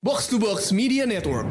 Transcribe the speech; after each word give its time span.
Box 0.00 0.28
to 0.28 0.38
Box 0.38 0.70
Media 0.70 1.02
Network. 1.02 1.42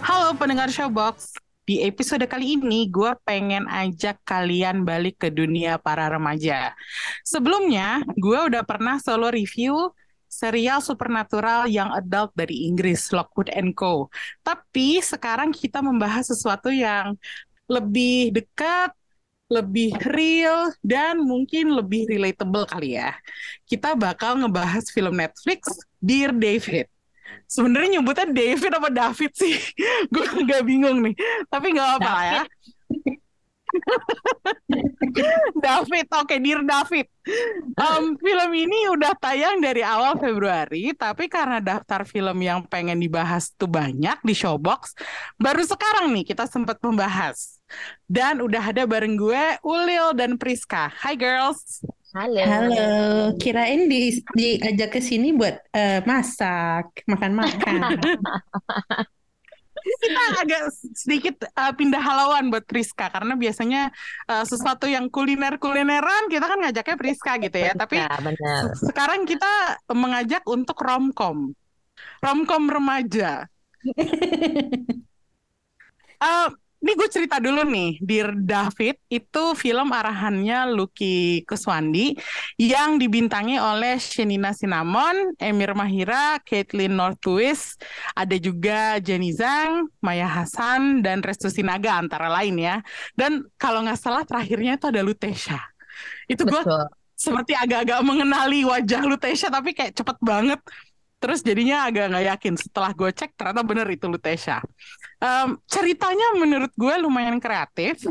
Halo 0.00 0.32
pendengar 0.40 0.72
Showbox. 0.72 1.45
Di 1.66 1.82
episode 1.82 2.22
kali 2.30 2.54
ini 2.54 2.86
gue 2.86 3.10
pengen 3.26 3.66
ajak 3.66 4.22
kalian 4.22 4.86
balik 4.86 5.18
ke 5.18 5.34
dunia 5.34 5.82
para 5.82 6.06
remaja. 6.06 6.70
Sebelumnya, 7.26 8.06
gue 8.14 8.38
udah 8.38 8.62
pernah 8.62 9.02
solo 9.02 9.34
review 9.34 9.90
serial 10.30 10.78
supernatural 10.78 11.66
yang 11.66 11.90
adult 11.90 12.30
dari 12.38 12.70
Inggris, 12.70 13.10
Lockwood 13.10 13.50
and 13.50 13.74
Co. 13.74 14.06
Tapi 14.46 15.02
sekarang 15.02 15.50
kita 15.50 15.82
membahas 15.82 16.30
sesuatu 16.30 16.70
yang 16.70 17.18
lebih 17.66 18.30
dekat, 18.30 18.94
lebih 19.50 19.90
real, 20.14 20.70
dan 20.86 21.18
mungkin 21.18 21.74
lebih 21.74 22.06
relatable 22.06 22.70
kali 22.70 22.94
ya. 22.94 23.10
Kita 23.66 23.98
bakal 23.98 24.38
ngebahas 24.38 24.86
film 24.94 25.18
Netflix, 25.18 25.66
Dear 25.98 26.30
David 26.30 26.86
sebenarnya 27.46 27.98
nyebutnya 27.98 28.26
David 28.30 28.72
apa 28.76 28.88
David 28.90 29.32
sih? 29.34 29.54
Gue 30.12 30.26
agak 30.26 30.62
bingung 30.66 31.02
nih. 31.02 31.14
Tapi 31.46 31.66
nggak 31.74 31.90
apa 32.00 32.10
lah 32.10 32.24
ya. 32.26 32.42
David. 35.58 36.06
Oke 36.16 36.36
okay, 36.36 36.38
Dear 36.40 36.60
David. 36.64 37.06
Um, 37.74 38.14
film 38.16 38.50
ini 38.54 38.86
udah 38.94 39.12
tayang 39.18 39.58
dari 39.58 39.82
awal 39.82 40.14
Februari 40.14 40.94
tapi 40.94 41.26
karena 41.26 41.58
daftar 41.58 42.06
film 42.06 42.38
yang 42.38 42.62
pengen 42.70 43.02
dibahas 43.02 43.50
tuh 43.50 43.66
banyak 43.66 44.22
di 44.22 44.30
Showbox 44.30 44.94
baru 45.34 45.66
sekarang 45.66 46.14
nih 46.14 46.24
kita 46.32 46.46
sempat 46.46 46.78
membahas. 46.82 47.58
Dan 48.06 48.38
udah 48.46 48.62
ada 48.62 48.86
bareng 48.86 49.18
gue 49.18 49.58
Ulil 49.66 50.14
dan 50.14 50.38
Priska. 50.38 50.86
Hi 51.02 51.18
girls 51.18 51.82
Halo. 52.16 52.40
Halo, 52.48 52.88
kirain 53.36 53.92
di 53.92 54.24
diajak 54.32 54.96
ke 54.96 55.04
sini 55.04 55.36
buat 55.36 55.60
uh, 55.76 56.00
masak, 56.08 57.04
makan-makan. 57.04 57.92
kita 60.00 60.22
agak 60.40 60.62
sedikit 60.96 61.44
uh, 61.52 61.76
pindah 61.76 62.00
halauan 62.00 62.48
buat 62.48 62.64
Priska 62.64 63.12
karena 63.12 63.36
biasanya 63.36 63.92
uh, 64.32 64.48
sesuatu 64.48 64.88
yang 64.88 65.12
kuliner-kulineran 65.12 66.32
kita 66.32 66.48
kan 66.48 66.56
ngajaknya 66.64 66.96
Priska 66.96 67.36
gitu 67.36 67.58
ya. 67.60 67.76
Tapi 67.76 68.00
benar. 68.00 68.72
sekarang 68.80 69.28
kita 69.28 69.76
mengajak 69.92 70.40
untuk 70.48 70.80
romcom. 70.80 71.52
Romcom 72.24 72.64
remaja. 72.64 73.44
uh, 76.24 76.48
ini 76.86 76.94
gue 76.94 77.10
cerita 77.10 77.42
dulu 77.42 77.66
nih, 77.66 77.98
Dear 77.98 78.30
David 78.38 78.94
itu 79.10 79.44
film 79.58 79.90
arahannya 79.90 80.70
Lucky 80.70 81.42
Kuswandi 81.42 82.14
yang 82.62 83.02
dibintangi 83.02 83.58
oleh 83.58 83.98
Shenina 83.98 84.54
Cinnamon, 84.54 85.34
Emir 85.42 85.74
Mahira, 85.74 86.38
Caitlin 86.46 86.94
Northwist, 86.94 87.82
ada 88.14 88.38
juga 88.38 89.02
Jenny 89.02 89.34
Zhang, 89.34 89.90
Maya 89.98 90.30
Hasan, 90.30 91.02
dan 91.02 91.26
Restu 91.26 91.50
Sinaga 91.50 91.98
antara 91.98 92.30
lain 92.30 92.54
ya. 92.54 92.78
Dan 93.18 93.42
kalau 93.58 93.82
nggak 93.82 93.98
salah 93.98 94.22
terakhirnya 94.22 94.78
itu 94.78 94.86
ada 94.86 95.02
Lutesha. 95.02 95.58
Itu 96.30 96.46
gue 96.46 96.62
seperti 97.18 97.58
agak-agak 97.58 97.98
mengenali 98.06 98.62
wajah 98.62 99.02
Lutesha 99.02 99.50
tapi 99.50 99.74
kayak 99.74 99.90
cepet 99.90 100.22
banget. 100.22 100.62
Terus 101.18 101.42
jadinya 101.42 101.90
agak 101.90 102.14
nggak 102.14 102.26
yakin. 102.30 102.54
Setelah 102.54 102.94
gue 102.94 103.10
cek 103.10 103.34
ternyata 103.34 103.66
bener 103.66 103.90
itu 103.90 104.06
Lutesha 104.06 104.62
um, 105.20 105.56
ceritanya 105.68 106.36
menurut 106.36 106.72
gue 106.74 106.94
lumayan 107.00 107.38
kreatif. 107.40 108.04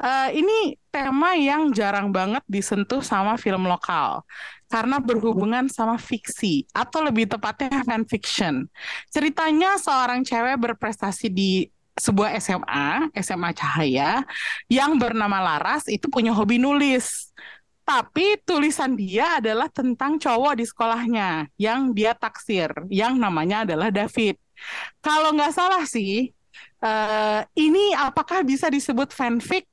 Uh, 0.00 0.32
ini 0.32 0.80
tema 0.88 1.36
yang 1.36 1.76
jarang 1.76 2.08
banget 2.08 2.40
disentuh 2.48 3.04
sama 3.04 3.36
film 3.36 3.68
lokal. 3.68 4.24
Karena 4.70 5.02
berhubungan 5.02 5.66
sama 5.66 5.98
fiksi 5.98 6.62
atau 6.70 7.02
lebih 7.02 7.26
tepatnya 7.26 7.82
fan 7.82 8.06
fiction 8.06 8.70
ceritanya 9.10 9.74
seorang 9.74 10.22
cewek 10.22 10.62
berprestasi 10.62 11.26
di 11.26 11.66
sebuah 12.00 12.32
SMA 12.40 13.12
SMA 13.20 13.50
Cahaya 13.52 14.24
yang 14.72 14.96
bernama 14.96 15.36
Laras 15.42 15.84
itu 15.92 16.08
punya 16.08 16.32
hobi 16.32 16.56
nulis. 16.56 17.28
Tapi 17.84 18.38
tulisan 18.46 18.94
dia 18.94 19.42
adalah 19.42 19.66
tentang 19.66 20.14
cowok 20.14 20.62
di 20.62 20.64
sekolahnya 20.64 21.50
yang 21.58 21.90
dia 21.90 22.14
taksir, 22.14 22.70
yang 22.86 23.18
namanya 23.18 23.66
adalah 23.66 23.90
David. 23.90 24.38
Kalau 25.02 25.34
nggak 25.34 25.50
salah 25.50 25.82
sih, 25.90 26.30
uh, 26.84 27.40
ini 27.56 27.94
apakah 27.96 28.44
bisa 28.44 28.68
disebut 28.68 29.12
fanfic? 29.12 29.68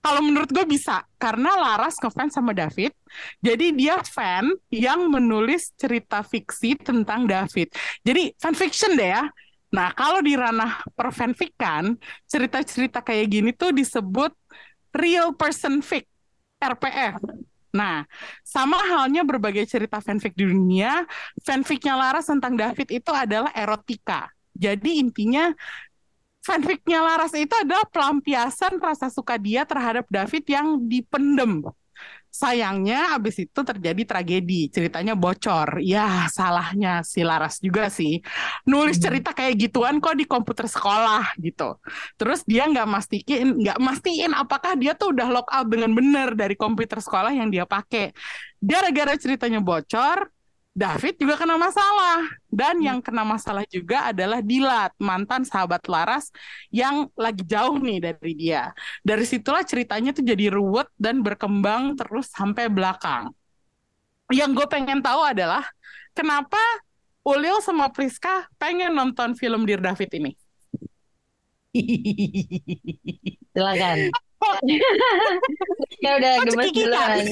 Kalau 0.00 0.24
menurut 0.24 0.48
gue 0.48 0.64
bisa, 0.64 1.04
karena 1.20 1.60
Laras 1.60 2.00
ngefans 2.00 2.32
sama 2.32 2.56
David, 2.56 2.88
jadi 3.44 3.68
dia 3.68 4.00
fan 4.00 4.48
yang 4.72 5.12
menulis 5.12 5.76
cerita 5.76 6.24
fiksi 6.24 6.72
tentang 6.80 7.28
David. 7.28 7.68
Jadi 8.00 8.32
fanfiction 8.40 8.96
deh 8.96 9.12
ya. 9.12 9.28
Nah, 9.70 9.92
kalau 9.92 10.24
di 10.24 10.32
ranah 10.40 10.80
perfanfikan, 10.96 12.00
cerita-cerita 12.24 13.04
kayak 13.04 13.26
gini 13.28 13.50
tuh 13.52 13.76
disebut 13.76 14.32
real 14.96 15.36
person 15.36 15.84
fic, 15.84 16.08
RPF. 16.64 17.20
Nah, 17.70 18.02
sama 18.42 18.80
halnya 18.82 19.22
berbagai 19.22 19.68
cerita 19.68 20.02
fanfic 20.02 20.32
di 20.32 20.48
dunia, 20.48 21.06
fanficnya 21.44 21.94
Laras 21.94 22.26
tentang 22.26 22.58
David 22.58 22.88
itu 22.88 23.12
adalah 23.14 23.52
erotika. 23.54 24.32
Jadi 24.56 24.98
intinya 24.98 25.54
fanficnya 26.50 26.98
Laras 26.98 27.30
itu 27.38 27.54
adalah 27.54 27.86
pelampiasan 27.86 28.82
rasa 28.82 29.06
suka 29.06 29.38
dia 29.38 29.62
terhadap 29.62 30.10
David 30.10 30.44
yang 30.50 30.82
dipendem. 30.82 31.62
Sayangnya 32.30 33.18
abis 33.18 33.42
itu 33.42 33.60
terjadi 33.66 34.02
tragedi, 34.06 34.70
ceritanya 34.70 35.18
bocor. 35.18 35.82
Ya 35.82 36.30
salahnya 36.30 37.02
si 37.02 37.26
Laras 37.26 37.58
juga 37.58 37.90
sih. 37.90 38.22
Nulis 38.70 39.02
cerita 39.02 39.34
kayak 39.34 39.58
gituan 39.58 39.98
kok 39.98 40.14
di 40.14 40.26
komputer 40.30 40.70
sekolah 40.70 41.34
gitu. 41.42 41.74
Terus 42.14 42.46
dia 42.46 42.70
nggak 42.70 42.86
mastiin, 42.86 43.48
nggak 43.58 43.78
mastiin 43.82 44.32
apakah 44.34 44.78
dia 44.78 44.94
tuh 44.94 45.10
udah 45.10 45.26
lock 45.26 45.50
out 45.50 45.66
dengan 45.70 45.90
benar 45.90 46.38
dari 46.38 46.54
komputer 46.54 47.02
sekolah 47.02 47.34
yang 47.34 47.50
dia 47.50 47.66
pakai. 47.66 48.14
Gara-gara 48.62 49.18
ceritanya 49.18 49.58
bocor, 49.58 50.30
David 50.80 51.20
juga 51.20 51.36
kena 51.36 51.60
masalah 51.60 52.24
dan 52.48 52.80
hmm. 52.80 52.86
yang 52.88 52.98
kena 53.04 53.20
masalah 53.20 53.68
juga 53.68 54.08
adalah 54.08 54.40
Dilat 54.40 54.96
mantan 54.96 55.44
sahabat 55.44 55.84
Laras 55.84 56.32
yang 56.72 57.04
lagi 57.12 57.44
jauh 57.44 57.76
nih 57.76 58.00
dari 58.00 58.32
dia. 58.32 58.72
Dari 59.04 59.28
situlah 59.28 59.60
ceritanya 59.60 60.16
tuh 60.16 60.24
jadi 60.24 60.48
ruwet 60.48 60.88
dan 60.96 61.20
berkembang 61.20 62.00
terus 62.00 62.32
sampai 62.32 62.72
belakang. 62.72 63.28
Yang 64.32 64.64
gue 64.64 64.66
pengen 64.72 65.04
tahu 65.04 65.20
adalah 65.20 65.68
kenapa 66.16 66.56
Ulil 67.20 67.60
sama 67.60 67.92
Priska 67.92 68.48
pengen 68.56 68.96
nonton 68.96 69.36
film 69.36 69.68
Dear 69.68 69.84
David 69.84 70.08
ini? 70.16 70.32
Silakan. 73.52 74.08
ya 76.04 76.10
udah 76.16 76.32
gemes 76.48 76.72
duluan. 76.72 77.24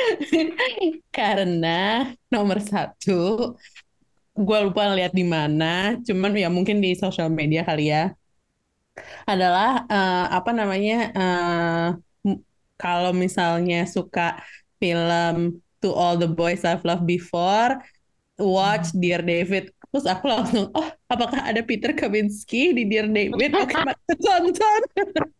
Karena 1.16 2.10
nomor 2.26 2.58
satu, 2.58 3.54
gue 4.34 4.58
lupa 4.64 4.90
lihat 4.92 5.14
di 5.14 5.22
mana, 5.22 5.96
cuman 6.02 6.34
ya 6.34 6.50
mungkin 6.50 6.82
di 6.82 6.98
sosial 6.98 7.30
media 7.30 7.62
kali 7.62 7.94
ya. 7.94 8.10
Adalah 9.24 9.86
uh, 9.88 10.26
apa 10.36 10.50
namanya? 10.52 10.98
Uh, 11.14 11.88
kalau 12.76 13.14
misalnya 13.14 13.86
suka 13.86 14.42
film 14.82 15.62
To 15.82 15.94
All 15.94 16.18
the 16.18 16.26
Boys 16.26 16.66
I've 16.66 16.82
Loved 16.82 17.06
Before, 17.06 17.78
watch 18.42 18.90
hmm. 18.90 18.98
Dear 18.98 19.22
David 19.22 19.70
Terus 19.92 20.08
aku 20.08 20.24
langsung, 20.24 20.72
oh 20.72 20.88
apakah 21.04 21.44
ada 21.44 21.60
Peter 21.60 21.92
Kavinsky 21.92 22.72
di 22.72 22.88
Dear 22.88 23.12
David? 23.12 23.52
Oke, 23.52 23.76
okay, 23.76 24.16
tonton. 24.24 24.80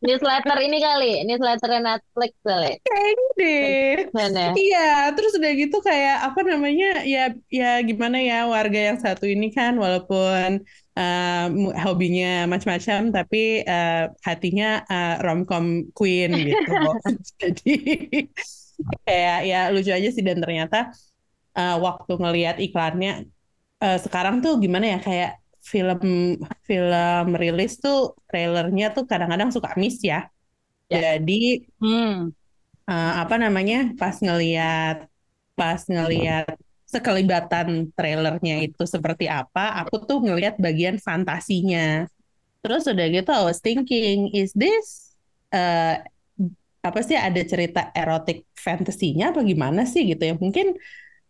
Newsletter 0.04 0.60
ini 0.60 0.76
kali, 0.76 1.24
newsletter 1.24 1.80
Netflix 1.80 2.36
kali. 2.44 2.76
Kayaknya 2.84 3.28
deh. 3.40 4.52
Iya, 4.52 5.08
terus 5.16 5.40
udah 5.40 5.52
gitu 5.56 5.80
kayak 5.80 6.28
apa 6.28 6.40
namanya, 6.44 7.00
ya 7.08 7.32
ya 7.48 7.80
gimana 7.80 8.20
ya 8.20 8.44
warga 8.44 8.92
yang 8.92 9.00
satu 9.00 9.24
ini 9.24 9.48
kan 9.48 9.80
walaupun 9.80 10.60
uh, 11.00 11.46
hobinya 11.88 12.44
macam-macam 12.44 13.08
tapi 13.08 13.64
uh, 13.64 14.12
hatinya 14.20 14.84
uh, 14.84 15.16
romcom 15.24 15.88
queen 15.96 16.28
gitu. 16.52 16.72
Jadi 17.40 17.74
kayak 19.08 19.38
ya 19.48 19.60
lucu 19.72 19.88
aja 19.88 20.08
sih 20.12 20.20
dan 20.20 20.44
ternyata 20.44 20.92
uh, 21.56 21.80
waktu 21.80 22.12
ngelihat 22.20 22.60
iklannya 22.60 23.32
uh, 23.82 23.98
sekarang 23.98 24.38
tuh 24.38 24.62
gimana 24.62 24.96
ya 24.96 24.98
kayak 25.02 25.32
film 25.62 26.02
film 26.66 27.26
rilis 27.38 27.78
tuh 27.78 28.18
trailernya 28.30 28.94
tuh 28.94 29.06
kadang-kadang 29.06 29.50
suka 29.50 29.74
miss 29.78 29.98
ya. 30.02 30.30
ya. 30.86 31.18
Jadi 31.18 31.66
hmm. 31.82 32.30
uh, 32.86 33.12
apa 33.22 33.34
namanya 33.38 33.94
pas 33.98 34.18
ngelihat 34.18 35.06
pas 35.58 35.82
ngelihat 35.86 36.54
sekelibatan 36.92 37.88
trailernya 37.96 38.68
itu 38.68 38.84
seperti 38.84 39.24
apa, 39.24 39.80
aku 39.80 40.04
tuh 40.04 40.20
ngelihat 40.20 40.60
bagian 40.60 41.00
fantasinya. 41.00 42.04
Terus 42.60 42.84
udah 42.84 43.06
gitu 43.08 43.30
I 43.32 43.42
was 43.48 43.64
thinking, 43.64 44.28
is 44.36 44.52
this 44.52 45.16
uh, 45.56 46.04
apa 46.82 47.00
sih 47.00 47.16
ada 47.16 47.38
cerita 47.46 47.94
erotik 47.94 48.44
fantasinya 48.58 49.32
apa 49.32 49.40
gimana 49.40 49.88
sih 49.88 50.04
gitu 50.04 50.20
ya? 50.20 50.34
Mungkin 50.36 50.76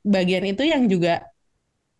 bagian 0.02 0.44
itu 0.50 0.66
yang 0.66 0.90
juga 0.90 1.31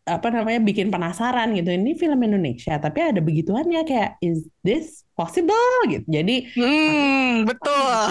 apa 0.02 0.34
namanya 0.34 0.58
bikin 0.58 0.90
penasaran 0.90 1.54
gitu. 1.54 1.70
Ini 1.70 1.94
film 1.94 2.19
Indonesia 2.26 2.75
tapi 2.82 2.99
ada 2.99 3.22
begituannya 3.22 3.87
kayak 3.87 4.19
is 4.19 4.50
this 4.66 5.06
possible? 5.14 5.54
gitu. 5.87 6.06
Jadi 6.10 6.50
hmm, 6.58 7.46
betul. 7.46 8.02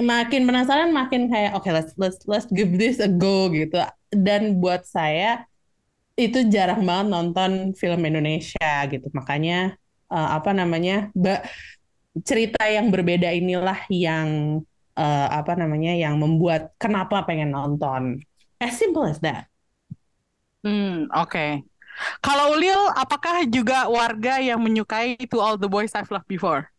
makin 0.00 0.48
penasaran 0.48 0.94
makin 0.94 1.28
kayak 1.28 1.52
oke 1.52 1.66
okay, 1.66 1.72
let's 1.74 1.92
let's 2.00 2.20
let's 2.24 2.48
give 2.48 2.72
this 2.80 3.00
a 3.04 3.10
go 3.10 3.52
gitu. 3.52 3.76
Dan 4.08 4.64
buat 4.64 4.88
saya 4.88 5.44
itu 6.16 6.48
jarang 6.48 6.82
banget 6.82 7.06
nonton 7.12 7.50
film 7.76 8.00
Indonesia 8.08 8.88
gitu. 8.88 9.12
Makanya 9.12 9.76
uh, 10.08 10.40
apa 10.40 10.56
namanya 10.56 11.12
cerita 12.24 12.64
yang 12.64 12.88
berbeda 12.88 13.28
inilah 13.28 13.84
yang 13.92 14.60
uh, 14.96 15.28
apa 15.30 15.52
namanya 15.52 15.92
yang 15.92 16.16
membuat 16.16 16.72
kenapa 16.80 17.28
pengen 17.28 17.52
nonton. 17.52 18.24
As 18.58 18.74
simple 18.74 19.04
as 19.04 19.20
that 19.20 19.46
Hmm, 20.66 21.06
oke. 21.14 21.30
Okay. 21.30 21.50
Kalau 22.22 22.54
Ulil, 22.54 22.78
apakah 22.94 23.42
juga 23.50 23.90
warga 23.90 24.38
yang 24.38 24.62
menyukai 24.62 25.18
To 25.30 25.42
All 25.42 25.58
the 25.58 25.66
Boys 25.66 25.94
I've 25.94 26.10
Loved 26.10 26.30
Before? 26.30 26.70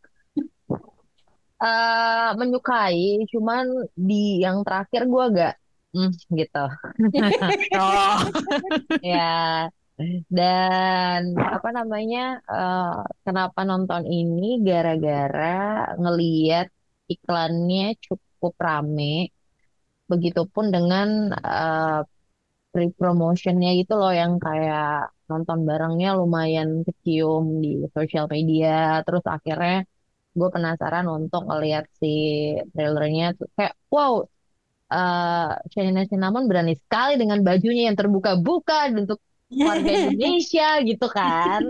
Uh, 1.60 2.32
menyukai, 2.40 3.28
cuman 3.28 3.68
di 3.92 4.40
yang 4.40 4.64
terakhir 4.64 5.04
gue 5.12 5.24
agak 5.28 5.54
hmm, 5.92 6.12
gitu. 6.40 6.66
oh. 7.84 8.20
ya. 9.04 9.68
Dan 10.32 11.36
apa 11.36 11.70
namanya? 11.76 12.40
Uh, 12.48 13.04
kenapa 13.28 13.68
nonton 13.68 14.08
ini? 14.08 14.64
Gara-gara 14.64 15.92
ngeliat 16.00 16.72
iklannya 17.12 18.00
cukup 18.00 18.56
rame. 18.56 19.36
Begitupun 20.08 20.72
dengan 20.72 21.36
uh, 21.36 22.08
free 22.72 22.92
promotionnya 22.94 23.70
gitu 23.80 23.94
loh 24.02 24.14
yang 24.14 24.38
kayak 24.38 25.10
nonton 25.30 25.60
barengnya 25.70 26.18
lumayan 26.20 26.70
kecium 26.86 27.62
di 27.64 27.86
sosial 27.96 28.26
media. 28.30 29.02
Terus 29.06 29.26
akhirnya 29.26 29.86
gue 30.38 30.50
penasaran 30.56 31.06
untuk 31.10 31.42
ngeliat 31.50 31.86
si 32.00 32.14
trailernya 32.74 33.38
tuh. 33.38 33.50
Kayak 33.58 33.74
wow 33.94 34.14
uh, 34.90 35.52
Shanina 35.72 36.04
Cinnamon 36.10 36.50
berani 36.50 36.74
sekali 36.78 37.18
dengan 37.22 37.40
bajunya 37.46 37.90
yang 37.90 37.98
terbuka-buka 37.98 38.90
untuk 38.94 39.20
warga 39.50 39.90
Indonesia 39.90 40.68
gitu 40.90 41.08
kan. 41.10 41.62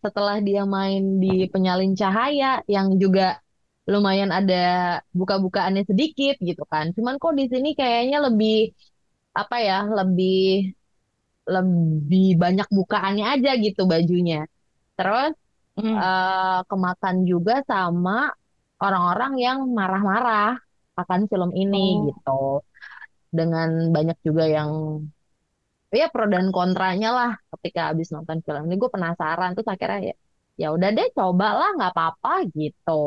Setelah 0.00 0.40
dia 0.40 0.64
main 0.64 1.20
di 1.20 1.44
penyalin 1.52 1.92
cahaya 1.92 2.64
yang 2.64 2.96
juga 2.96 3.40
lumayan 3.90 4.30
ada 4.30 4.54
buka-bukaannya 5.10 5.82
sedikit 5.90 6.38
gitu 6.38 6.62
kan. 6.72 6.94
Cuman 6.94 7.18
kok 7.18 7.34
di 7.34 7.44
sini 7.50 7.74
kayaknya 7.74 8.18
lebih 8.26 8.70
apa 9.34 9.56
ya, 9.58 9.78
lebih 9.98 10.70
lebih 11.50 12.26
banyak 12.38 12.68
bukaannya 12.70 13.24
aja 13.34 13.50
gitu 13.58 13.82
bajunya. 13.90 14.46
Terus 14.94 15.34
hmm. 15.74 15.96
uh, 15.98 16.60
kemakan 16.70 17.16
juga 17.26 17.66
sama 17.66 18.30
orang-orang 18.78 19.32
yang 19.42 19.58
marah-marah 19.74 20.54
akan 20.94 21.20
film 21.26 21.50
ini 21.58 21.98
oh. 21.98 22.02
gitu. 22.08 22.42
Dengan 23.30 23.90
banyak 23.94 24.18
juga 24.26 24.44
yang 24.46 24.70
ya 25.90 26.06
pro 26.06 26.30
dan 26.30 26.54
kontranya 26.54 27.10
lah 27.10 27.32
ketika 27.58 27.90
habis 27.90 28.14
nonton 28.14 28.38
film 28.46 28.62
ini 28.70 28.78
gue 28.78 28.90
penasaran 28.94 29.58
tuh 29.58 29.66
akhirnya 29.66 30.14
ya 30.14 30.16
ya 30.60 30.66
udah 30.70 30.88
deh 30.94 31.08
cobalah 31.16 31.74
nggak 31.74 31.92
apa-apa 31.94 32.46
gitu. 32.54 33.02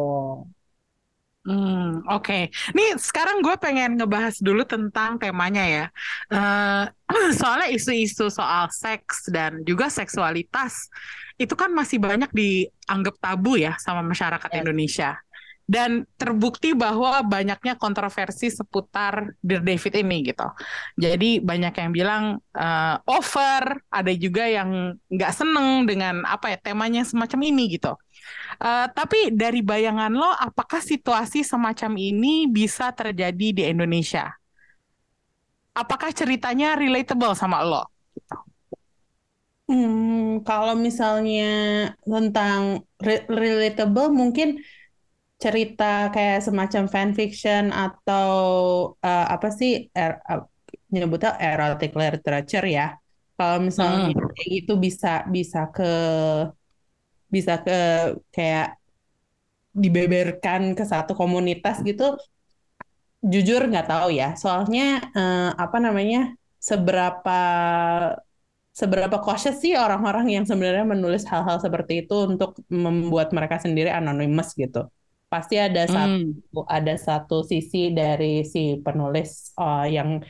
Hmm, 1.44 2.08
oke. 2.08 2.24
Okay. 2.24 2.44
Nih 2.72 2.96
sekarang 2.96 3.44
gue 3.44 3.52
pengen 3.60 4.00
ngebahas 4.00 4.40
dulu 4.40 4.64
tentang 4.64 5.20
temanya 5.20 5.64
ya. 5.68 5.86
Uh, 6.32 6.84
soalnya 7.40 7.68
isu-isu 7.68 8.32
soal 8.32 8.72
seks 8.72 9.28
dan 9.28 9.60
juga 9.68 9.92
seksualitas 9.92 10.88
itu 11.36 11.52
kan 11.52 11.76
masih 11.76 12.00
banyak 12.00 12.32
dianggap 12.32 13.20
tabu 13.20 13.60
ya 13.60 13.76
sama 13.76 14.00
masyarakat 14.08 14.50
yes. 14.56 14.60
Indonesia. 14.64 15.12
Dan 15.64 16.04
terbukti 16.20 16.76
bahwa 16.76 17.24
banyaknya 17.24 17.80
kontroversi 17.80 18.52
seputar 18.52 19.32
Dear 19.40 19.64
David 19.64 19.94
ini 20.00 20.18
gitu. 20.28 20.48
Jadi 21.00 21.40
banyak 21.40 21.76
yang 21.76 21.92
bilang 21.96 22.24
uh, 22.56 22.96
over, 23.08 23.80
ada 23.88 24.12
juga 24.12 24.44
yang 24.44 24.96
nggak 25.08 25.32
seneng 25.32 25.88
dengan 25.88 26.28
apa 26.28 26.56
ya 26.56 26.58
temanya 26.60 27.08
semacam 27.08 27.40
ini 27.48 27.80
gitu. 27.80 27.96
Uh, 28.62 28.88
tapi 28.94 29.34
dari 29.34 29.60
bayangan 29.66 30.14
lo, 30.14 30.30
apakah 30.30 30.80
situasi 30.80 31.42
semacam 31.42 31.98
ini 31.98 32.48
bisa 32.48 32.94
terjadi 32.94 33.48
di 33.52 33.64
Indonesia? 33.66 34.30
Apakah 35.74 36.14
ceritanya 36.14 36.78
relatable 36.78 37.34
sama 37.34 37.66
lo? 37.66 37.84
Hmm, 39.66 40.44
kalau 40.46 40.76
misalnya 40.78 41.52
tentang 42.04 42.86
re 43.02 43.26
relatable, 43.26 44.14
mungkin 44.14 44.62
cerita 45.42 46.14
kayak 46.14 46.46
semacam 46.46 46.84
fanfiction 46.88 47.74
atau 47.74 48.32
uh, 49.02 49.26
apa 49.28 49.50
sih 49.52 49.92
er, 49.92 50.22
uh, 50.30 50.46
nyebutnya 50.94 51.36
erotic 51.42 51.98
literature 51.98 52.68
ya. 52.70 52.96
Kalau 53.34 53.66
misalnya 53.66 54.14
hmm. 54.14 54.46
gitu 54.46 54.78
bisa 54.78 55.26
bisa 55.26 55.74
ke 55.74 55.92
bisa 57.34 57.54
ke 57.66 57.80
kayak 58.36 58.78
dibeberkan 59.74 60.78
ke 60.78 60.86
satu 60.86 61.18
komunitas 61.18 61.82
gitu 61.82 62.14
jujur 63.26 63.66
nggak 63.72 63.90
tahu 63.90 64.08
ya 64.14 64.38
soalnya 64.38 65.02
eh, 65.18 65.50
apa 65.58 65.78
namanya 65.82 66.38
seberapa 66.62 67.42
seberapa 68.74 69.18
cautious 69.22 69.62
sih 69.62 69.74
orang-orang 69.78 70.34
yang 70.34 70.46
sebenarnya 70.50 70.86
menulis 70.86 71.24
hal-hal 71.30 71.58
seperti 71.62 72.06
itu 72.06 72.16
untuk 72.30 72.58
membuat 72.70 73.30
mereka 73.34 73.62
sendiri 73.62 73.90
anonymous 73.90 74.54
gitu 74.54 74.90
pasti 75.30 75.58
ada 75.58 75.90
hmm. 75.90 75.94
satu 75.94 76.60
ada 76.70 76.94
satu 76.98 77.38
sisi 77.42 77.90
dari 77.90 78.46
si 78.46 78.78
penulis 78.82 79.54
uh, 79.58 79.86
yang 79.90 80.22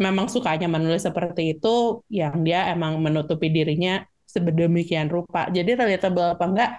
memang 0.00 0.32
sukanya 0.32 0.68
menulis 0.68 1.04
seperti 1.04 1.60
itu 1.60 2.04
yang 2.08 2.40
dia 2.40 2.72
emang 2.72 3.00
menutupi 3.04 3.52
dirinya 3.52 4.04
sedemikian 4.34 5.08
rupa. 5.14 5.40
Jadi 5.56 5.70
relatable 5.80 6.28
apa 6.34 6.44
enggak 6.50 6.70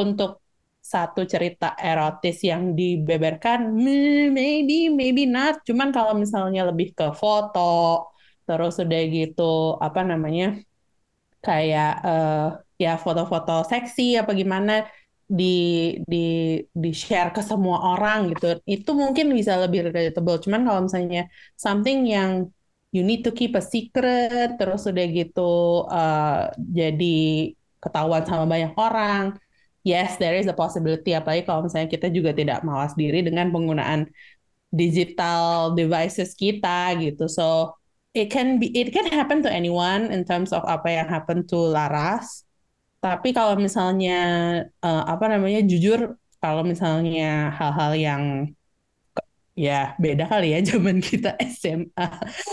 untuk 0.00 0.30
satu 0.92 1.26
cerita 1.32 1.74
erotis 1.90 2.38
yang 2.46 2.62
dibeberkan, 2.78 3.74
maybe, 4.38 4.86
maybe 4.86 5.26
not. 5.26 5.54
Cuman 5.66 5.90
kalau 5.90 6.14
misalnya 6.22 6.60
lebih 6.70 6.94
ke 6.98 7.10
foto, 7.10 8.06
terus 8.46 8.78
udah 8.78 9.00
gitu, 9.10 9.74
apa 9.82 10.00
namanya, 10.06 10.62
kayak 11.46 11.90
uh, 12.06 12.38
ya 12.82 12.90
foto-foto 13.04 13.52
seksi 13.70 14.02
apa 14.20 14.30
gimana 14.40 14.72
di 15.26 15.44
di 16.06 16.16
di 16.70 16.90
share 16.94 17.34
ke 17.34 17.42
semua 17.42 17.78
orang 17.98 18.30
gitu 18.30 18.62
itu 18.62 18.90
mungkin 18.94 19.26
bisa 19.38 19.52
lebih 19.62 19.90
relatable 19.90 20.38
cuman 20.44 20.60
kalau 20.66 20.80
misalnya 20.86 21.20
something 21.58 21.98
yang 22.06 22.30
you 22.96 23.04
need 23.04 23.20
to 23.20 23.32
keep 23.36 23.52
a 23.52 23.60
secret 23.60 24.56
terus 24.56 24.88
udah 24.88 25.06
gitu 25.12 25.84
uh, 25.92 26.48
jadi 26.56 27.52
ketahuan 27.84 28.24
sama 28.24 28.48
banyak 28.48 28.72
orang. 28.80 29.36
Yes 29.86 30.16
there 30.18 30.34
is 30.34 30.48
a 30.48 30.56
possibility 30.56 31.14
apalagi 31.14 31.44
kalau 31.46 31.68
misalnya 31.68 31.92
kita 31.92 32.08
juga 32.10 32.32
tidak 32.32 32.64
mawas 32.66 32.96
diri 32.98 33.22
dengan 33.22 33.52
penggunaan 33.52 34.08
digital 34.72 35.76
devices 35.76 36.32
kita 36.32 36.96
gitu. 36.98 37.28
So 37.28 37.76
it 38.16 38.32
can 38.32 38.56
be 38.56 38.72
it 38.72 38.90
can 38.90 39.06
happen 39.12 39.44
to 39.44 39.50
anyone 39.52 40.08
in 40.08 40.24
terms 40.24 40.50
of 40.56 40.64
apa 40.64 40.88
yang 40.88 41.06
happen 41.06 41.44
to 41.52 41.70
Laras. 41.70 42.48
Tapi 43.04 43.36
kalau 43.36 43.54
misalnya 43.60 44.18
uh, 44.80 45.04
apa 45.06 45.30
namanya 45.30 45.62
jujur 45.62 46.16
kalau 46.40 46.66
misalnya 46.66 47.52
hal-hal 47.54 47.92
yang 47.94 48.22
ya 49.56 49.96
beda 49.96 50.28
kali 50.28 50.52
ya 50.52 50.60
zaman 50.60 51.00
kita 51.00 51.32
SMA 51.56 52.06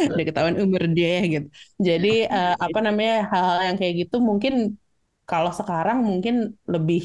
udah 0.07 0.23
ketahuan 0.23 0.57
umur 0.63 0.87
dia 0.95 1.19
gitu. 1.27 1.47
Jadi 1.75 2.25
uh, 2.31 2.55
apa 2.55 2.79
namanya 2.79 3.27
hal-hal 3.27 3.59
yang 3.67 3.77
kayak 3.77 3.93
gitu 4.07 4.23
mungkin 4.23 4.79
kalau 5.27 5.51
sekarang 5.51 5.99
mungkin 6.07 6.55
lebih 6.63 7.03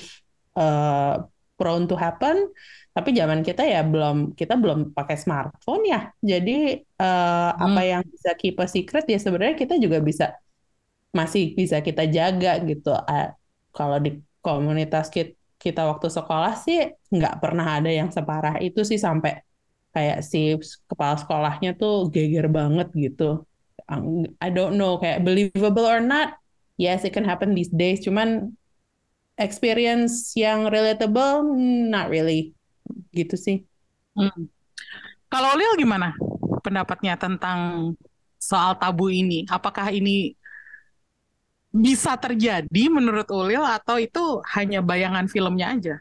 uh, 0.54 1.26
prone 1.58 1.90
to 1.90 1.98
happen. 1.98 2.48
Tapi 2.94 3.14
zaman 3.14 3.46
kita 3.46 3.62
ya 3.62 3.82
belum 3.86 4.34
kita 4.38 4.54
belum 4.58 4.94
pakai 4.94 5.18
smartphone 5.18 5.82
ya. 5.86 6.14
Jadi 6.22 6.82
uh, 6.98 7.50
hmm. 7.54 7.66
apa 7.66 7.80
yang 7.82 8.02
bisa 8.06 8.30
keep 8.38 8.58
a 8.62 8.66
secret 8.70 9.04
ya 9.10 9.18
sebenarnya 9.18 9.58
kita 9.58 9.74
juga 9.82 9.98
bisa 9.98 10.34
masih 11.10 11.58
bisa 11.58 11.82
kita 11.82 12.06
jaga 12.06 12.62
gitu. 12.62 12.94
Uh, 12.94 13.34
kalau 13.74 13.98
di 13.98 14.18
komunitas 14.42 15.10
kita, 15.10 15.34
kita 15.58 15.82
waktu 15.90 16.06
sekolah 16.06 16.54
sih 16.54 16.78
nggak 17.10 17.42
pernah 17.42 17.66
ada 17.82 17.90
yang 17.90 18.14
separah 18.14 18.62
itu 18.62 18.86
sih 18.86 18.98
sampai 18.98 19.47
kayak 19.98 20.22
si 20.22 20.54
kepala 20.86 21.18
sekolahnya 21.18 21.74
tuh 21.74 22.06
geger 22.14 22.46
banget 22.46 22.86
gitu. 22.94 23.42
I 24.38 24.48
don't 24.54 24.78
know 24.78 25.02
kayak 25.02 25.26
believable 25.26 25.82
or 25.82 25.98
not. 25.98 26.38
Yes, 26.78 27.02
it 27.02 27.10
can 27.10 27.26
happen 27.26 27.58
these 27.58 27.74
days. 27.74 28.06
Cuman 28.06 28.54
experience 29.34 30.38
yang 30.38 30.70
relatable, 30.70 31.50
not 31.90 32.06
really. 32.06 32.54
Gitu 33.10 33.34
sih. 33.34 33.66
Hmm. 34.14 34.46
Kalau 35.26 35.58
Lil 35.58 35.74
gimana 35.82 36.14
pendapatnya 36.62 37.18
tentang 37.18 37.92
soal 38.38 38.78
tabu 38.78 39.10
ini? 39.10 39.42
Apakah 39.50 39.90
ini 39.90 40.38
bisa 41.74 42.14
terjadi 42.14 42.88
menurut 42.88 43.26
Ulil 43.34 43.60
atau 43.60 43.98
itu 43.98 44.38
hanya 44.54 44.78
bayangan 44.78 45.26
filmnya 45.26 45.74
aja? 45.74 45.96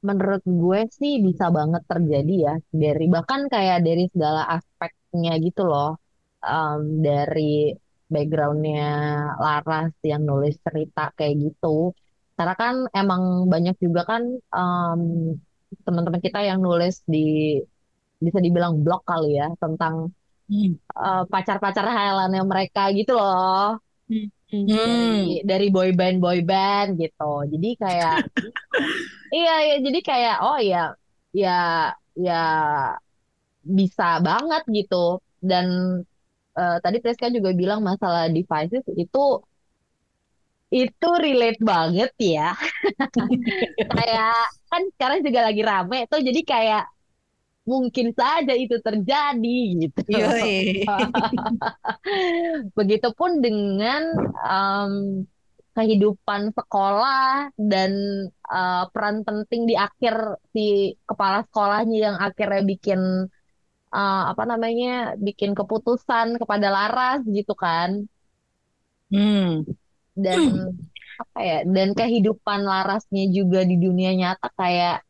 Menurut 0.00 0.42
gue 0.44 0.80
sih 0.98 1.20
bisa 1.20 1.52
banget 1.52 1.82
terjadi 1.84 2.34
ya. 2.46 2.54
Dari 2.72 3.04
bahkan 3.14 3.40
kayak 3.52 3.84
dari 3.84 4.04
segala 4.12 4.48
aspeknya 4.56 5.32
gitu 5.40 5.62
loh. 5.68 6.00
Um, 6.40 7.04
dari 7.04 7.76
backgroundnya 8.08 8.88
Laras 9.36 9.92
yang 10.02 10.22
nulis 10.24 10.56
cerita 10.64 11.12
kayak 11.12 11.34
gitu. 11.44 11.92
Karena 12.34 12.54
kan 12.56 12.74
emang 12.96 13.46
banyak 13.52 13.76
juga 13.84 14.08
kan 14.08 14.22
um, 14.50 15.02
teman-teman 15.84 16.22
kita 16.24 16.40
yang 16.40 16.58
nulis 16.64 17.04
di 17.04 17.60
bisa 18.20 18.40
dibilang 18.40 18.80
blog 18.84 19.04
kali 19.04 19.36
ya 19.40 19.48
tentang 19.60 20.12
hmm. 20.48 20.72
uh, 20.96 21.24
pacar-pacar 21.28 21.84
hayalannya 21.84 22.42
mereka 22.48 22.88
gitu 22.96 23.12
loh. 23.16 23.76
Hmm 24.08 24.39
dari 24.50 25.40
dari 25.46 25.66
boy 25.70 25.90
band 25.94 26.18
boy 26.18 26.38
band 26.42 26.98
gitu. 26.98 27.32
Jadi 27.46 27.68
kayak 27.78 28.16
iya 29.38 29.54
ya 29.70 29.76
jadi 29.78 30.00
kayak 30.02 30.36
oh 30.42 30.58
ya 30.58 30.82
ya 31.30 31.58
ya 32.18 32.42
bisa 33.62 34.18
banget 34.20 34.62
gitu. 34.68 35.22
Dan 35.40 35.66
uh, 36.58 36.76
tadi 36.82 36.98
Priska 37.00 37.30
juga 37.32 37.54
bilang 37.54 37.80
masalah 37.80 38.28
devices 38.28 38.84
itu 38.98 39.24
itu 40.70 41.08
relate 41.18 41.60
banget 41.62 42.14
ya. 42.18 42.54
Kayak 43.90 44.38
kan 44.70 44.82
sekarang 44.94 45.18
juga 45.26 45.40
lagi 45.50 45.62
rame 45.66 46.06
tuh. 46.06 46.22
Jadi 46.22 46.40
kayak 46.46 46.86
mungkin 47.70 48.10
saja 48.10 48.50
itu 48.50 48.82
terjadi 48.82 49.86
gitu. 49.86 50.02
Begitupun 52.76 53.38
dengan 53.38 54.02
um, 54.42 55.22
kehidupan 55.78 56.50
sekolah 56.50 57.54
dan 57.54 57.94
uh, 58.50 58.90
peran 58.90 59.22
penting 59.22 59.70
di 59.70 59.78
akhir 59.78 60.42
si 60.50 60.98
kepala 61.06 61.46
sekolahnya 61.46 61.98
yang 62.10 62.16
akhirnya 62.18 62.66
bikin 62.66 63.00
uh, 63.94 64.22
apa 64.34 64.42
namanya 64.50 65.14
bikin 65.14 65.54
keputusan 65.54 66.42
kepada 66.42 66.74
Laras 66.74 67.22
gitu 67.22 67.54
kan. 67.54 68.02
Hmm. 69.14 69.62
Dan 70.18 70.38
hmm. 70.50 70.70
apa 71.22 71.38
ya? 71.38 71.58
Dan 71.62 71.94
kehidupan 71.94 72.66
Larasnya 72.66 73.30
juga 73.30 73.62
di 73.62 73.78
dunia 73.78 74.10
nyata 74.18 74.50
kayak 74.58 75.06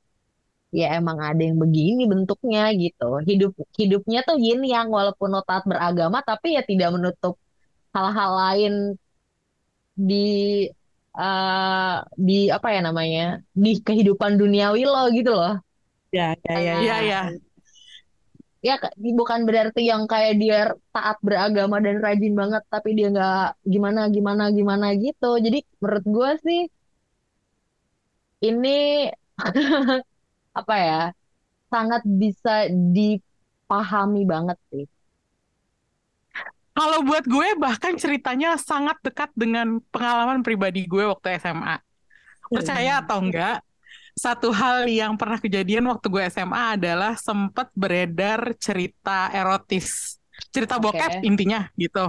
ya 0.70 0.86
emang 0.98 1.18
ada 1.18 1.42
yang 1.42 1.58
begini 1.58 2.06
bentuknya 2.06 2.70
gitu. 2.78 3.18
Hidup 3.26 3.52
hidupnya 3.74 4.22
tuh 4.22 4.38
yin 4.38 4.62
yang 4.62 4.86
walaupun 4.88 5.34
notat 5.34 5.66
beragama 5.66 6.22
tapi 6.22 6.54
ya 6.56 6.62
tidak 6.62 6.94
menutup 6.94 7.34
hal-hal 7.94 8.30
lain 8.38 8.72
di 9.98 10.26
uh, 11.18 12.06
di 12.14 12.48
apa 12.48 12.68
ya 12.70 12.80
namanya 12.86 13.42
di 13.50 13.82
kehidupan 13.82 14.38
duniawi 14.38 14.82
lo 14.86 15.10
gitu 15.10 15.32
loh. 15.34 15.58
Ya 16.14 16.38
ya 16.46 16.56
ya 16.58 16.74
ya. 16.82 16.98
ya. 17.02 17.20
Ya 18.60 18.76
bukan 19.16 19.48
berarti 19.48 19.88
yang 19.88 20.04
kayak 20.04 20.36
dia 20.36 20.76
taat 20.92 21.16
beragama 21.24 21.80
dan 21.80 21.96
rajin 21.96 22.36
banget 22.36 22.60
tapi 22.68 22.92
dia 22.92 23.08
nggak 23.08 23.56
gimana 23.64 24.00
gimana 24.12 24.44
gimana 24.52 24.86
gitu. 24.94 25.40
Jadi 25.40 25.64
menurut 25.80 26.04
gue 26.04 26.30
sih 26.44 26.60
ini 28.40 29.08
apa 30.50 30.74
ya 30.76 31.02
sangat 31.70 32.02
bisa 32.04 32.66
dipahami 32.70 34.26
banget 34.26 34.58
sih. 34.74 34.86
Kalau 36.70 37.04
buat 37.04 37.26
gue 37.26 37.48
bahkan 37.60 37.94
ceritanya 37.98 38.56
sangat 38.56 38.96
dekat 39.04 39.30
dengan 39.36 39.82
pengalaman 39.92 40.40
pribadi 40.40 40.86
gue 40.86 41.06
waktu 41.06 41.36
SMA. 41.38 41.76
Percaya 42.50 42.98
hmm. 42.98 43.02
atau 43.04 43.18
enggak, 43.20 43.56
satu 44.16 44.48
hal 44.50 44.86
yang 44.90 45.14
pernah 45.14 45.38
kejadian 45.38 45.86
waktu 45.90 46.06
gue 46.08 46.22
SMA 46.30 46.80
adalah 46.80 47.14
sempat 47.18 47.70
beredar 47.76 48.54
cerita 48.58 49.30
erotis. 49.30 50.18
Cerita 50.50 50.80
bokep 50.80 51.20
intinya 51.20 51.68
gitu. 51.76 52.08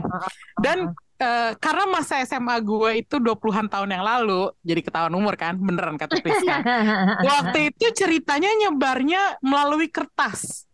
Dan 0.56 0.96
Uh, 1.22 1.54
karena 1.62 1.86
masa 1.86 2.18
SMA 2.26 2.58
gue 2.66 3.06
itu 3.06 3.22
20-an 3.22 3.70
tahun 3.70 3.94
yang 3.94 4.02
lalu, 4.02 4.50
jadi 4.66 4.82
ketahuan 4.82 5.14
umur 5.14 5.38
kan, 5.38 5.54
beneran 5.54 5.94
kata 5.94 6.18
Priska. 6.18 6.66
Waktu 7.30 7.70
itu 7.70 7.94
ceritanya 7.94 8.50
nyebarnya 8.58 9.38
melalui 9.46 9.86
kertas. 9.86 10.66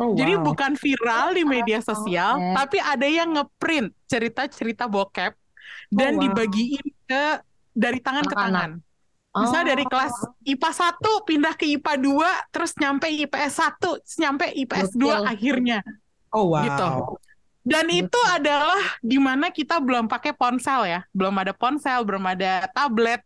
Oh, 0.00 0.16
wow. 0.16 0.16
Jadi 0.16 0.40
bukan 0.40 0.72
viral 0.80 1.36
di 1.36 1.44
media 1.44 1.84
sosial, 1.84 2.40
okay. 2.40 2.56
tapi 2.56 2.78
ada 2.80 3.04
yang 3.04 3.36
ngeprint 3.36 3.92
cerita-cerita 4.08 4.88
bokep 4.88 5.36
dan 5.92 6.16
oh, 6.16 6.16
wow. 6.16 6.22
dibagiin 6.24 6.86
ke 7.04 7.24
dari 7.76 8.00
tangan 8.00 8.24
Anak 8.24 8.32
ke 8.32 8.40
tangan. 8.40 8.70
Misalnya 9.30 9.62
oh. 9.62 9.70
dari 9.76 9.84
kelas 9.84 10.14
IPA 10.42 10.70
1 10.96 11.28
pindah 11.28 11.54
ke 11.54 11.64
IPA 11.76 11.94
2, 12.02 12.56
terus 12.56 12.72
nyampe 12.80 13.06
IPS 13.06 13.54
1, 13.78 14.18
nyampe 14.24 14.44
IPS 14.48 14.90
Betul. 14.96 15.22
2 15.22 15.32
akhirnya. 15.36 15.78
Oh 16.32 16.56
wow. 16.56 16.64
Gitu. 16.64 16.88
Dan 17.60 17.92
itu 17.92 18.20
adalah 18.32 18.80
di 19.04 19.20
mana 19.20 19.52
kita 19.52 19.76
belum 19.78 20.08
pakai 20.08 20.32
ponsel 20.32 20.88
ya, 20.88 21.00
belum 21.12 21.34
ada 21.36 21.52
ponsel, 21.52 22.00
belum 22.08 22.24
ada 22.24 22.64
tablet 22.72 23.20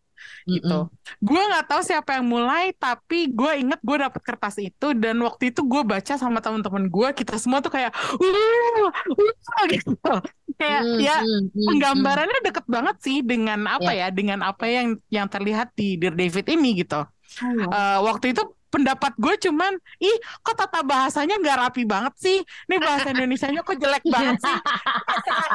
gitu. 0.44 0.78
Mm 0.84 0.88
-hmm. 0.88 1.22
Gue 1.22 1.42
nggak 1.42 1.66
tahu 1.68 1.80
siapa 1.84 2.20
yang 2.20 2.26
mulai, 2.26 2.72
tapi 2.74 3.30
gue 3.30 3.52
inget 3.60 3.80
gue 3.80 3.96
dapet 3.96 4.22
kertas 4.24 4.56
itu 4.60 4.92
dan 4.96 5.16
waktu 5.22 5.52
itu 5.52 5.60
gue 5.64 5.82
baca 5.84 6.14
sama 6.16 6.40
teman-teman 6.40 6.88
gue, 6.88 7.08
kita 7.16 7.36
semua 7.38 7.60
tuh 7.60 7.72
kayak, 7.72 7.92
uh, 7.94 8.90
uh, 9.22 9.64
gitu. 9.74 10.14
Kayak 10.54 10.82
mm 10.86 10.90
-hmm. 10.94 11.02
ya 11.02 11.16
penggambarannya 11.54 12.40
deket 12.46 12.66
banget 12.70 12.96
sih 13.02 13.18
dengan 13.22 13.66
apa 13.66 13.90
yeah. 13.90 14.10
ya, 14.10 14.14
dengan 14.14 14.38
apa 14.42 14.64
yang 14.66 14.98
yang 15.10 15.26
terlihat 15.26 15.74
di 15.74 15.98
Dear 15.98 16.14
David 16.14 16.46
ini 16.50 16.84
gitu. 16.84 17.02
Oh, 17.42 17.66
uh, 17.66 17.98
waktu 18.06 18.30
itu 18.30 18.46
pendapat 18.74 19.14
gue 19.14 19.34
cuman 19.46 19.78
ih 20.02 20.16
kok 20.42 20.58
tata 20.58 20.82
bahasanya 20.82 21.38
nggak 21.38 21.58
rapi 21.62 21.86
banget 21.86 22.14
sih? 22.18 22.38
Ini 22.42 22.76
bahasa 22.82 23.14
Indonesia-nya 23.14 23.62
kok 23.62 23.78
jelek 23.78 24.02
banget 24.14 24.42
sih? 24.42 24.58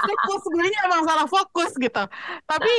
Fokus 0.08 0.44
gue 0.48 0.72
emang 0.88 1.04
salah 1.04 1.28
fokus 1.28 1.72
gitu. 1.76 2.04
Tapi 2.48 2.76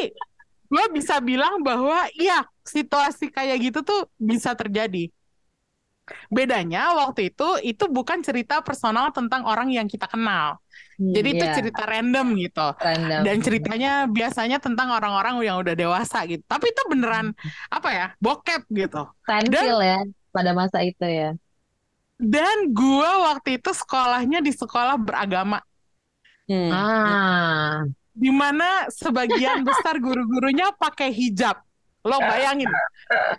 gue 0.70 0.84
bisa 0.96 1.20
bilang 1.20 1.60
bahwa 1.60 2.08
iya 2.16 2.48
situasi 2.64 3.28
kayak 3.28 3.60
gitu 3.60 3.84
tuh 3.84 4.08
bisa 4.16 4.56
terjadi. 4.56 5.12
Bedanya 6.26 6.90
waktu 6.98 7.30
itu 7.30 7.48
itu 7.62 7.84
bukan 7.86 8.18
cerita 8.24 8.58
personal 8.64 9.14
tentang 9.14 9.46
orang 9.46 9.70
yang 9.70 9.86
kita 9.86 10.10
kenal. 10.10 10.58
Hmm, 10.98 11.14
jadi 11.14 11.28
itu 11.38 11.44
yeah. 11.46 11.54
cerita 11.54 11.82
random 11.86 12.26
gitu. 12.34 12.66
Random. 12.76 13.20
dan 13.22 13.36
ceritanya 13.38 13.92
biasanya 14.10 14.58
tentang 14.58 14.90
orang-orang 14.90 15.38
yang 15.46 15.62
udah 15.62 15.74
dewasa 15.78 16.26
gitu. 16.26 16.42
Tapi 16.50 16.74
itu 16.74 16.82
beneran 16.90 17.30
hmm. 17.30 17.76
apa 17.76 17.88
ya 17.94 18.06
bokep 18.18 18.66
gitu. 18.74 19.06
Dan 19.22 19.46
ya 19.54 20.02
pada 20.30 20.54
masa 20.56 20.82
itu 20.82 21.02
ya. 21.04 21.34
Dan 22.20 22.76
gue 22.76 23.10
waktu 23.26 23.56
itu 23.56 23.70
sekolahnya 23.72 24.44
di 24.44 24.52
sekolah 24.52 25.00
beragama. 25.00 25.64
Hmm. 26.44 26.70
Ah. 26.70 27.76
Di 28.12 28.28
mana 28.28 28.90
sebagian 28.92 29.62
besar 29.68 29.96
guru-gurunya 30.02 30.74
pakai 30.76 31.08
hijab. 31.14 31.62
Lo 32.00 32.16
bayangin, 32.16 32.64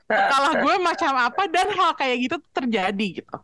sekolah 0.05 0.61
gue 0.61 0.75
macam 0.85 1.17
apa 1.17 1.49
dan 1.49 1.65
hal 1.73 1.97
kayak 1.97 2.29
gitu 2.29 2.37
terjadi 2.53 3.07
gitu. 3.17 3.35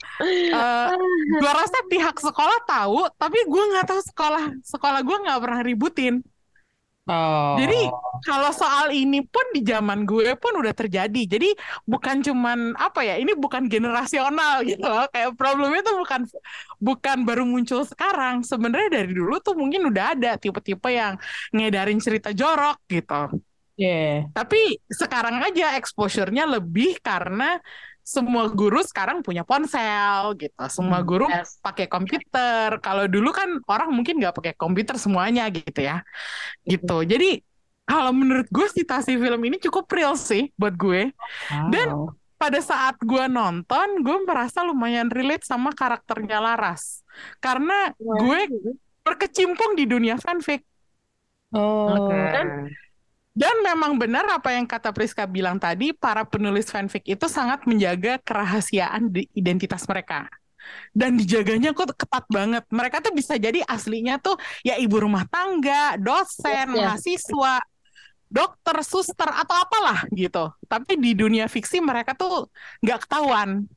Uh, 0.54 0.94
gue 1.42 1.51
rasa 1.58 1.74
pihak 1.89 2.22
sekolah 2.22 2.62
tahu, 2.70 3.10
tapi 3.18 3.42
gue 3.50 3.63
nggak 3.74 3.89
tahu 3.89 4.01
sekolah 4.13 4.54
sekolah 4.62 5.01
gue 5.01 5.18
nggak 5.25 5.42
pernah 5.42 5.62
ributin. 5.66 6.22
Oh. 7.08 7.56
Jadi 7.56 7.88
kalau 8.28 8.52
soal 8.52 8.92
ini 8.92 9.24
pun 9.24 9.48
di 9.56 9.64
zaman 9.64 10.04
gue 10.04 10.36
pun 10.36 10.60
udah 10.60 10.76
terjadi. 10.76 11.22
Jadi 11.24 11.56
bukan 11.88 12.20
cuman 12.20 12.76
apa 12.76 13.08
ya, 13.08 13.16
ini 13.16 13.32
bukan 13.32 13.72
generasional 13.72 14.62
gitu 14.70 14.84
loh. 14.84 15.08
Kayak 15.08 15.40
problemnya 15.40 15.82
tuh 15.88 15.96
bukan 16.04 16.22
bukan 16.84 17.18
baru 17.24 17.48
muncul 17.48 17.88
sekarang. 17.88 18.44
Sebenarnya 18.44 19.02
dari 19.02 19.12
dulu 19.16 19.40
tuh 19.40 19.56
mungkin 19.56 19.88
udah 19.88 20.20
ada 20.20 20.36
tipe-tipe 20.36 20.92
yang 20.92 21.16
ngedarin 21.56 22.04
cerita 22.04 22.36
jorok 22.36 22.84
gitu. 22.92 23.40
Yeah. 23.80 24.28
Tapi 24.36 24.82
sekarang 24.90 25.40
aja 25.48 25.78
exposure-nya 25.80 26.50
lebih 26.50 27.00
karena 27.00 27.62
semua 28.08 28.48
guru 28.48 28.80
sekarang 28.88 29.20
punya 29.20 29.44
ponsel 29.44 30.32
gitu. 30.40 30.64
Semua 30.72 31.04
hmm, 31.04 31.08
guru 31.12 31.28
yes. 31.28 31.60
pakai 31.60 31.92
komputer. 31.92 32.80
Kalau 32.80 33.04
dulu 33.12 33.36
kan 33.36 33.60
orang 33.68 33.92
mungkin 33.92 34.24
nggak 34.24 34.32
pakai 34.32 34.54
komputer 34.56 34.96
semuanya 34.96 35.44
gitu 35.52 35.84
ya. 35.84 36.08
Gitu. 36.64 37.04
Jadi 37.04 37.44
kalau 37.84 38.16
menurut 38.16 38.48
gue 38.48 38.68
situasi 38.72 39.20
film 39.20 39.42
ini 39.44 39.60
cukup 39.60 39.92
real 39.92 40.16
sih 40.16 40.56
buat 40.56 40.80
gue. 40.80 41.12
Wow. 41.52 41.68
Dan 41.68 41.88
pada 42.40 42.64
saat 42.64 42.96
gue 43.04 43.28
nonton, 43.28 44.00
gue 44.00 44.18
merasa 44.24 44.64
lumayan 44.64 45.12
relate 45.12 45.44
sama 45.44 45.76
karakternya 45.76 46.40
Laras. 46.40 47.04
Karena 47.44 47.92
gue 48.00 48.40
berkecimpung 49.04 49.76
di 49.76 49.84
dunia 49.84 50.16
fanfic. 50.16 50.64
Oh. 51.52 52.08
Dan, 52.08 52.72
dan 53.38 53.53
memang 53.62 54.01
benar 54.01 54.25
apa 54.34 54.50
yang 54.50 54.65
kata 54.65 54.89
Priska 54.89 55.29
bilang 55.29 55.62
tadi, 55.62 55.94
para 55.94 56.25
penulis 56.25 56.74
fanfic 56.74 57.06
itu 57.06 57.29
sangat 57.29 57.70
menjaga 57.70 58.17
kerahasiaan 58.25 59.13
di 59.13 59.29
identitas 59.38 59.86
mereka. 59.86 60.25
Dan 60.89 61.22
dijaganya 61.22 61.70
kok 61.77 61.94
ketat 61.94 62.25
banget. 62.34 62.65
Mereka 62.74 62.98
tuh 63.06 63.13
bisa 63.13 63.38
jadi 63.38 63.62
aslinya 63.70 64.17
tuh 64.17 64.41
ya 64.65 64.82
ibu 64.82 64.98
rumah 64.98 65.29
tangga, 65.29 66.01
dosen, 66.01 66.65
yes, 66.65 66.74
yes. 66.74 66.82
mahasiswa, 66.82 67.53
dokter, 68.25 68.75
suster 68.82 69.29
atau 69.29 69.53
apalah 69.53 70.10
gitu. 70.17 70.50
Tapi 70.65 70.98
di 70.98 71.13
dunia 71.13 71.46
fiksi 71.46 71.77
mereka 71.77 72.17
tuh 72.17 72.50
nggak 72.82 73.06
ketahuan. 73.06 73.70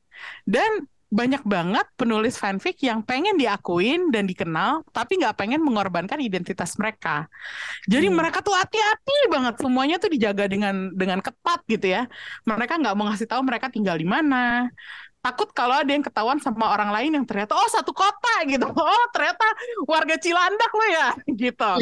Dan 0.49 0.89
banyak 1.11 1.43
banget 1.43 1.83
penulis 1.99 2.39
fanfic 2.39 2.79
yang 2.87 3.03
pengen 3.03 3.35
diakuin 3.35 4.15
dan 4.15 4.31
dikenal, 4.31 4.87
tapi 4.95 5.19
nggak 5.19 5.35
pengen 5.35 5.59
mengorbankan 5.59 6.23
identitas 6.23 6.79
mereka. 6.79 7.27
Jadi 7.91 8.07
hmm. 8.07 8.15
mereka 8.15 8.39
tuh 8.47 8.55
hati-hati 8.55 9.27
banget, 9.27 9.59
semuanya 9.59 9.99
tuh 9.99 10.07
dijaga 10.07 10.47
dengan 10.47 10.95
dengan 10.95 11.19
ketat 11.19 11.67
gitu 11.67 11.87
ya. 11.91 12.07
Mereka 12.47 12.79
nggak 12.79 12.95
mau 12.95 13.11
ngasih 13.11 13.27
tahu 13.27 13.43
mereka 13.43 13.67
tinggal 13.75 13.99
di 13.99 14.07
mana. 14.07 14.71
Takut 15.21 15.51
kalau 15.53 15.77
ada 15.83 15.91
yang 15.91 16.01
ketahuan 16.01 16.41
sama 16.41 16.73
orang 16.73 16.95
lain 16.97 17.13
yang 17.13 17.27
ternyata 17.29 17.53
oh 17.59 17.69
satu 17.69 17.91
kota 17.91 18.47
gitu, 18.47 18.65
oh 18.71 19.05
ternyata 19.11 19.47
warga 19.91 20.15
Cilandak 20.15 20.71
lo 20.71 20.87
ya 20.95 21.09
gitu. 21.43 21.73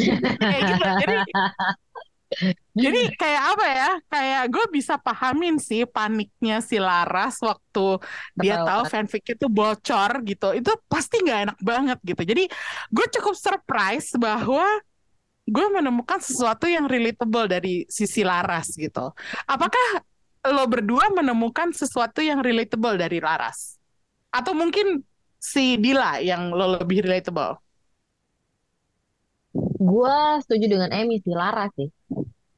Kayak 0.41 0.61
gitu. 0.73 0.89
Jadi 1.05 1.15
jadi 2.77 3.01
kayak 3.21 3.43
apa 3.55 3.65
ya? 3.65 3.91
Kayak 4.05 4.43
gue 4.53 4.65
bisa 4.69 4.95
pahamin 5.01 5.57
sih 5.57 5.83
paniknya 5.89 6.61
si 6.61 6.77
Laras 6.77 7.41
waktu 7.41 7.97
dia 8.37 8.61
tahu 8.61 8.85
fanfic 8.85 9.25
itu 9.33 9.49
bocor 9.49 10.21
gitu. 10.25 10.53
Itu 10.53 10.71
pasti 10.85 11.25
nggak 11.25 11.39
enak 11.49 11.59
banget 11.59 11.97
gitu. 12.05 12.21
Jadi 12.21 12.43
gue 12.93 13.05
cukup 13.17 13.33
surprise 13.33 14.13
bahwa 14.15 14.65
gue 15.49 15.67
menemukan 15.73 16.21
sesuatu 16.21 16.69
yang 16.69 16.85
relatable 16.85 17.49
dari 17.49 17.89
sisi 17.89 18.21
Laras 18.21 18.77
gitu. 18.77 19.09
Apakah 19.49 20.05
lo 20.53 20.63
berdua 20.69 21.09
menemukan 21.11 21.73
sesuatu 21.73 22.21
yang 22.21 22.45
relatable 22.45 22.95
dari 22.95 23.17
Laras? 23.17 23.81
Atau 24.29 24.53
mungkin 24.53 25.01
si 25.41 25.81
Dila 25.81 26.21
yang 26.21 26.53
lo 26.53 26.77
lebih 26.77 27.01
relatable? 27.01 27.57
Gue 29.57 30.17
setuju 30.45 30.65
dengan 30.69 30.89
Emmy 30.93 31.17
sih 31.23 31.33
Laras 31.33 31.73
sih 31.73 31.89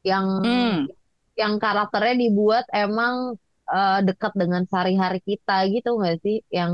yang 0.01 0.41
hmm. 0.41 0.89
yang 1.37 1.61
karakternya 1.61 2.15
dibuat 2.27 2.65
emang 2.73 3.37
uh, 3.69 3.99
dekat 4.01 4.33
dengan 4.35 4.65
sehari-hari 4.67 5.21
kita 5.23 5.65
gitu 5.69 5.97
nggak 5.97 6.17
sih? 6.25 6.43
Yang 6.51 6.73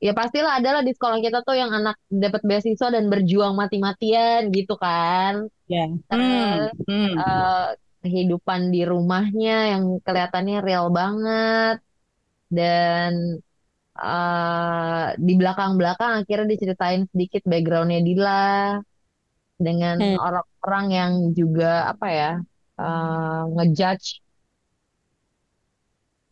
ya 0.00 0.12
pastilah 0.16 0.58
adalah 0.60 0.82
di 0.84 0.92
sekolah 0.92 1.18
kita 1.20 1.44
tuh 1.44 1.56
yang 1.56 1.70
anak 1.70 1.96
dapat 2.10 2.42
beasiswa 2.44 2.88
dan 2.90 3.06
berjuang 3.08 3.54
mati-matian 3.56 4.50
gitu 4.52 4.74
kan. 4.76 5.48
Yeah. 5.70 5.96
Terus 6.10 6.74
hmm. 6.84 6.90
Hmm. 6.90 7.14
Uh, 7.16 7.68
kehidupan 8.00 8.72
di 8.72 8.82
rumahnya 8.88 9.76
yang 9.76 9.84
kelihatannya 10.00 10.58
real 10.64 10.88
banget 10.88 11.84
dan 12.48 13.38
uh, 14.00 15.12
di 15.20 15.32
belakang-belakang 15.36 16.24
akhirnya 16.24 16.48
diceritain 16.56 17.04
sedikit 17.12 17.44
backgroundnya 17.44 18.00
Dila 18.00 18.80
dengan 19.60 20.00
hmm. 20.00 20.16
orang-orang 20.16 20.86
yang 20.88 21.12
juga 21.36 21.92
apa 21.92 22.06
ya 22.08 22.30
uh, 22.80 23.44
ngejudge. 23.60 24.24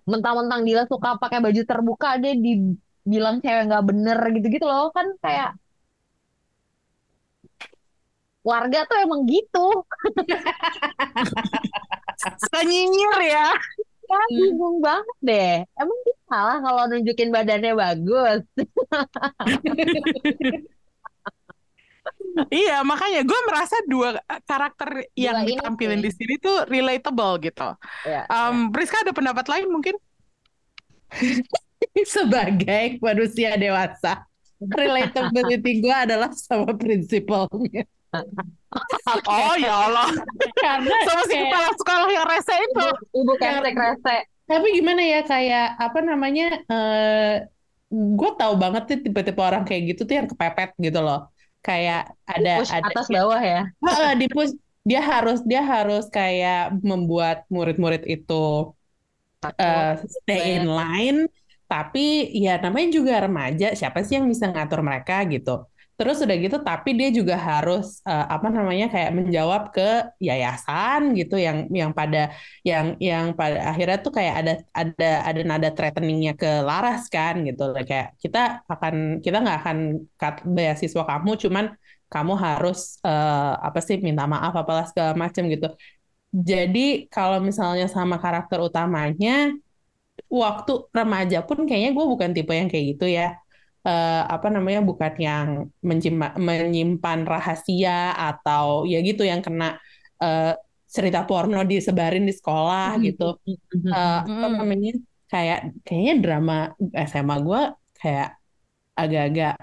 Mentang-mentang 0.09 0.65
Dila 0.65 0.89
suka 0.89 1.21
pakai 1.21 1.45
baju 1.45 1.63
terbuka 1.69 2.17
dia 2.17 2.33
dibilang 2.33 3.45
cewek 3.45 3.69
nggak 3.69 3.85
bener 3.85 4.19
gitu-gitu 4.33 4.65
loh 4.65 4.89
kan 4.89 5.05
kayak 5.21 5.53
warga 8.41 8.89
tuh 8.89 8.97
emang 9.05 9.29
gitu. 9.29 9.67
Suka 12.43 12.67
nyinyir 12.67 13.21
ya 13.31 13.47
ya 14.09 14.21
bingung 14.33 14.81
banget 14.81 15.19
deh 15.21 15.55
emang 15.77 15.99
dia 16.05 16.17
salah 16.29 16.57
kalau 16.65 16.83
nunjukin 16.89 17.29
badannya 17.29 17.73
bagus 17.77 18.41
iya, 22.53 22.85
makanya 22.87 23.25
gue 23.27 23.41
merasa 23.49 23.77
dua 23.89 24.19
karakter 24.47 25.11
yang 25.19 25.43
dua 25.43 25.49
ditampilin 25.49 26.01
di 26.03 26.11
sini 26.13 26.35
tuh 26.39 26.67
relatable 26.69 27.39
gitu. 27.43 27.69
Ya, 28.07 28.27
um, 28.31 28.69
ya. 28.69 28.71
Priska 28.75 29.03
ada 29.03 29.13
pendapat 29.15 29.47
lain 29.49 29.69
mungkin? 29.71 29.95
Sebagai 32.15 32.99
manusia 33.03 33.59
dewasa, 33.59 34.27
relatability 34.79 35.83
gue 35.83 35.97
adalah 35.97 36.31
sama 36.35 36.75
prinsipalnya. 36.75 37.87
Oh 39.29 39.55
ya 39.59 39.75
Allah. 39.91 40.09
Karena 40.59 40.97
sama 41.07 41.23
si 41.27 41.37
kepala 41.37 41.71
sekolah 41.77 42.09
yang 42.11 42.27
rese 42.27 42.55
itu. 42.57 42.87
Ibu, 43.17 43.33
ibu 43.37 43.79
rese. 43.79 44.17
Tapi 44.49 44.67
gimana 44.73 45.03
ya 45.05 45.21
kayak 45.25 45.77
apa 45.77 45.99
namanya? 46.01 46.47
Uh, 46.69 46.77
eh, 46.77 47.35
gue 47.93 48.31
tahu 48.37 48.55
banget 48.61 48.83
tuh 48.85 48.99
tipe-tipe 49.01 49.41
orang 49.41 49.65
kayak 49.65 49.97
gitu 49.97 50.05
tuh 50.05 50.15
yang 50.21 50.29
kepepet 50.29 50.77
gitu 50.77 51.01
loh 51.01 51.33
kayak 51.65 52.13
ada 52.29 52.61
push 52.61 52.73
ada 52.73 52.89
atas 52.93 53.07
bawah 53.09 53.41
ya 53.41 53.63
uh, 53.83 54.13
di 54.15 54.27
push 54.29 54.53
dia 54.85 55.01
harus 55.05 55.41
dia 55.45 55.61
harus 55.65 56.09
kayak 56.09 56.77
membuat 56.81 57.45
murid-murid 57.53 58.05
itu 58.09 58.73
uh, 59.45 59.93
stay 60.25 60.61
in 60.61 60.69
line 60.69 61.29
tapi 61.69 62.33
ya 62.33 62.57
namanya 62.57 62.89
juga 62.97 63.21
remaja 63.21 63.77
siapa 63.77 64.01
sih 64.01 64.17
yang 64.17 64.29
bisa 64.29 64.49
ngatur 64.49 64.81
mereka 64.81 65.21
gitu 65.29 65.69
Terus 65.99 66.23
udah 66.23 66.37
gitu, 66.39 66.57
tapi 66.63 66.95
dia 66.95 67.11
juga 67.11 67.35
harus 67.35 67.99
uh, 68.07 68.27
apa 68.35 68.47
namanya 68.55 68.87
kayak 68.87 69.11
menjawab 69.19 69.75
ke 69.75 70.07
yayasan 70.23 71.01
gitu 71.19 71.35
yang 71.35 71.67
yang 71.75 71.91
pada 71.91 72.31
yang 72.63 72.95
yang 73.03 73.35
pada 73.35 73.75
akhirnya 73.75 73.99
tuh 74.07 74.13
kayak 74.15 74.35
ada 74.41 74.53
ada 74.71 75.11
ada 75.27 75.41
nada 75.43 75.69
threateningnya 75.75 76.39
ke 76.39 76.63
Laras 76.63 77.11
kan 77.11 77.43
gitu. 77.43 77.75
Kayak 77.83 78.15
kita 78.23 78.39
akan 78.71 78.95
kita 79.25 79.37
nggak 79.43 79.59
akan 79.67 79.79
cut 80.15 80.37
beasiswa 80.47 81.03
kamu, 81.03 81.31
cuman 81.43 81.65
kamu 82.07 82.33
harus 82.47 82.79
uh, 83.03 83.59
apa 83.59 83.79
sih 83.83 83.99
minta 83.99 84.23
maaf 84.31 84.55
apalah 84.55 84.87
segala 84.87 85.19
macam 85.19 85.51
gitu. 85.51 85.67
Jadi 86.31 87.11
kalau 87.11 87.43
misalnya 87.43 87.91
sama 87.91 88.23
karakter 88.23 88.63
utamanya 88.63 89.51
waktu 90.31 90.73
remaja 90.95 91.39
pun 91.43 91.59
kayaknya 91.67 91.91
gue 91.97 92.07
bukan 92.13 92.31
tipe 92.37 92.53
yang 92.53 92.69
kayak 92.71 92.85
gitu 92.95 93.07
ya 93.09 93.35
uh, 93.89 94.23
apa 94.29 94.49
namanya 94.53 94.81
bukan 94.85 95.13
yang 95.17 95.49
menyimpan, 95.81 96.37
menyimpan 96.37 97.25
rahasia 97.25 98.13
atau 98.13 98.85
ya 98.85 99.01
gitu 99.01 99.25
yang 99.25 99.41
kena 99.41 99.81
uh, 100.21 100.53
cerita 100.89 101.25
porno 101.25 101.65
disebarin 101.65 102.25
di 102.29 102.35
sekolah 102.37 102.97
mm-hmm. 102.97 103.07
gitu. 103.09 103.29
uh, 103.89 104.21
apa 104.25 104.47
namanya 104.53 104.93
kayak 105.29 105.77
kayaknya 105.85 106.15
drama 106.25 106.59
SMA 107.09 107.37
gue 107.45 107.63
kayak 108.01 108.29
agak-agak 108.97 109.57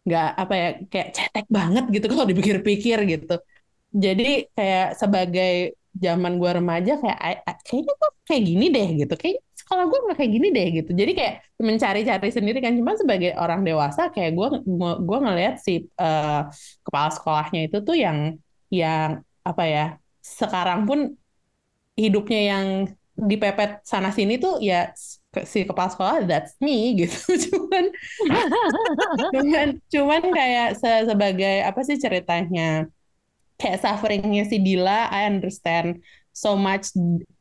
nggak 0.00 0.28
apa 0.42 0.54
ya 0.56 0.68
kayak 0.90 1.08
cetek 1.14 1.46
banget 1.46 1.84
gitu 1.94 2.06
kalau 2.10 2.26
dipikir-pikir 2.26 2.98
gitu. 3.06 3.36
Jadi 3.90 4.50
kayak 4.54 4.98
sebagai 4.98 5.78
zaman 5.90 6.38
gue 6.38 6.50
remaja 6.50 6.92
kayak 7.02 7.18
kayaknya 7.66 7.94
tuh 7.98 8.10
kayak 8.26 8.42
gini 8.46 8.66
deh 8.74 8.88
gitu. 9.06 9.14
Kayak 9.14 9.38
sekolah 9.70 9.86
gue 9.86 9.98
nggak 10.02 10.18
kayak 10.18 10.32
gini 10.34 10.48
deh 10.50 10.66
gitu. 10.82 10.90
Jadi 10.90 11.12
kayak 11.14 11.34
mencari-cari 11.62 12.28
sendiri 12.34 12.58
kan. 12.58 12.74
Cuma 12.74 12.98
sebagai 12.98 13.38
orang 13.38 13.62
dewasa 13.62 14.10
kayak 14.10 14.34
gue 14.34 14.48
gue 14.98 15.18
ngelihat 15.22 15.62
si 15.62 15.86
uh, 15.94 16.50
kepala 16.82 17.08
sekolahnya 17.14 17.70
itu 17.70 17.78
tuh 17.86 17.94
yang 17.94 18.34
yang 18.66 19.22
apa 19.46 19.62
ya 19.70 19.86
sekarang 20.18 20.90
pun 20.90 21.14
hidupnya 21.94 22.40
yang 22.50 22.66
dipepet 23.14 23.86
sana 23.86 24.10
sini 24.10 24.42
tuh 24.42 24.58
ya 24.58 24.90
si 25.46 25.62
kepala 25.62 25.86
sekolah 25.94 26.26
that's 26.26 26.58
me 26.58 26.90
gitu. 27.06 27.38
Cuman 27.46 27.84
cuman 29.30 29.68
cuman 29.86 30.22
kayak 30.34 30.68
se 30.82 30.90
sebagai 31.06 31.62
apa 31.62 31.80
sih 31.86 31.94
ceritanya 31.94 32.90
kayak 33.54 33.78
sufferingnya 33.78 34.50
si 34.50 34.58
Dila 34.58 35.06
I 35.14 35.30
understand 35.30 36.02
so 36.34 36.58
much 36.58 36.90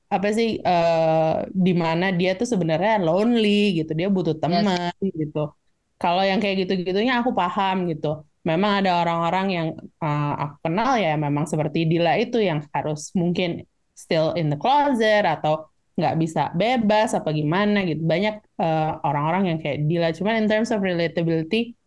apa 0.10 0.28
sih 0.34 0.58
uh, 0.66 1.46
di 1.54 1.74
mana 1.78 2.10
dia 2.10 2.34
tuh 2.34 2.50
sebenarnya 2.50 2.98
lonely 2.98 3.78
gitu. 3.82 3.92
Dia 3.94 4.10
butuh 4.10 4.36
teman 4.42 4.90
yes. 4.98 5.14
gitu. 5.22 5.54
Kalau 6.02 6.24
yang 6.26 6.42
kayak 6.42 6.66
gitu-gitunya 6.66 7.22
aku 7.22 7.32
paham 7.38 7.86
gitu. 7.92 8.26
Memang 8.42 8.82
ada 8.82 9.06
orang-orang 9.06 9.48
yang 9.54 9.68
uh, 10.02 10.34
aku 10.44 10.56
kenal 10.66 10.98
ya 10.98 11.14
memang 11.14 11.46
seperti 11.46 11.86
Dila 11.86 12.18
itu 12.18 12.42
yang 12.42 12.66
harus 12.74 13.14
mungkin 13.14 13.62
still 13.94 14.34
in 14.40 14.50
the 14.50 14.58
closet 14.58 15.28
atau 15.28 15.70
nggak 16.00 16.16
bisa 16.18 16.42
bebas 16.58 17.14
apa 17.14 17.30
gimana 17.30 17.86
gitu. 17.86 18.02
Banyak 18.02 18.36
uh, 18.58 19.06
orang-orang 19.06 19.54
yang 19.54 19.58
kayak 19.62 19.86
Dila. 19.86 20.10
Cuman 20.18 20.42
in 20.42 20.48
terms 20.50 20.74
of 20.74 20.82
relatability 20.82 21.78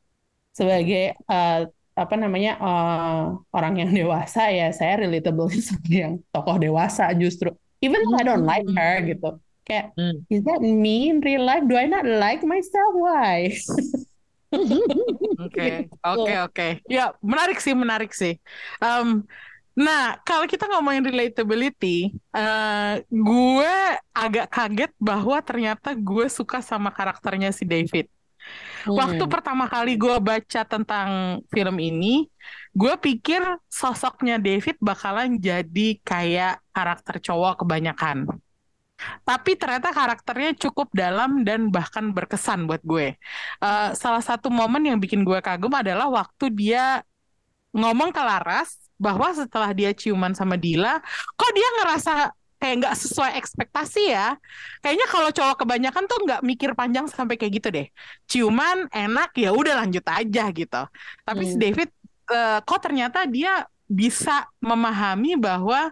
sebagai 0.54 1.18
uh, 1.26 1.66
apa 1.92 2.14
namanya 2.16 2.56
uh, 2.60 3.36
orang 3.52 3.82
yang 3.82 3.90
dewasa 3.98 4.48
ya 4.52 4.70
saya 4.70 5.02
relatable 5.02 5.48
sebagai 5.66 5.98
yang 5.98 6.14
tokoh 6.30 6.56
dewasa 6.62 7.10
justru 7.18 7.50
even 7.82 8.06
though 8.06 8.16
I 8.16 8.24
don't 8.24 8.46
like 8.46 8.64
her 8.64 8.94
gitu 9.02 9.42
Kayak, 9.62 9.94
hmm. 9.94 10.26
is 10.26 10.42
that 10.42 10.58
me 10.58 11.06
in 11.06 11.22
real 11.22 11.46
life? 11.46 11.62
Do 11.70 11.78
I 11.78 11.86
not 11.86 12.02
like 12.02 12.42
myself? 12.42 12.92
Why? 12.98 13.54
Oke, 15.42 15.88
oke, 16.04 16.32
oke. 16.44 16.68
Ya, 16.84 17.16
menarik 17.24 17.56
sih, 17.56 17.72
menarik 17.72 18.12
sih. 18.12 18.36
Um, 18.84 19.24
nah, 19.72 20.20
kalau 20.28 20.44
kita 20.44 20.68
ngomongin 20.68 21.08
relatability, 21.08 22.12
uh, 22.36 23.00
gue 23.08 23.74
agak 24.12 24.52
kaget 24.52 24.92
bahwa 25.00 25.40
ternyata 25.40 25.96
gue 25.96 26.28
suka 26.28 26.60
sama 26.60 26.92
karakternya 26.92 27.48
si 27.48 27.64
David. 27.64 28.12
Hmm. 28.82 28.98
Waktu 28.98 29.24
pertama 29.30 29.70
kali 29.70 29.94
gue 29.94 30.16
baca 30.18 30.62
tentang 30.66 31.38
film 31.48 31.76
ini, 31.78 32.26
gue 32.74 32.94
pikir 32.98 33.42
sosoknya 33.70 34.42
David 34.42 34.76
bakalan 34.82 35.38
jadi 35.38 35.98
kayak 36.02 36.62
karakter 36.74 37.22
cowok 37.22 37.62
kebanyakan. 37.62 38.26
Tapi 39.26 39.58
ternyata 39.58 39.90
karakternya 39.90 40.54
cukup 40.58 40.90
dalam 40.94 41.42
dan 41.42 41.70
bahkan 41.74 42.14
berkesan 42.14 42.70
buat 42.70 42.82
gue. 42.86 43.18
Uh, 43.58 43.90
salah 43.98 44.22
satu 44.22 44.46
momen 44.46 44.82
yang 44.86 44.98
bikin 44.98 45.26
gue 45.26 45.38
kagum 45.42 45.74
adalah 45.74 46.06
waktu 46.10 46.50
dia 46.54 47.02
ngomong 47.74 48.14
ke 48.14 48.22
Laras 48.22 48.78
bahwa 49.02 49.34
setelah 49.34 49.74
dia 49.74 49.90
ciuman 49.90 50.30
sama 50.36 50.54
Dila, 50.54 51.02
kok 51.34 51.50
dia 51.50 51.68
ngerasa 51.82 52.12
kayak 52.62 52.86
nggak 52.86 52.94
sesuai 52.94 53.34
ekspektasi 53.42 54.14
ya. 54.14 54.38
Kayaknya 54.78 55.06
kalau 55.10 55.30
cowok 55.34 55.66
kebanyakan 55.66 56.04
tuh 56.06 56.18
nggak 56.22 56.40
mikir 56.46 56.70
panjang 56.78 57.10
sampai 57.10 57.34
kayak 57.34 57.58
gitu 57.58 57.68
deh. 57.74 57.86
Ciuman 58.30 58.86
enak 58.94 59.34
ya 59.34 59.50
udah 59.50 59.82
lanjut 59.82 60.06
aja 60.06 60.46
gitu. 60.54 60.82
Tapi 61.26 61.42
hmm. 61.42 61.50
si 61.50 61.56
David 61.58 61.90
uh, 62.30 62.62
kok 62.62 62.78
ternyata 62.78 63.26
dia 63.26 63.66
bisa 63.90 64.46
memahami 64.62 65.36
bahwa 65.36 65.90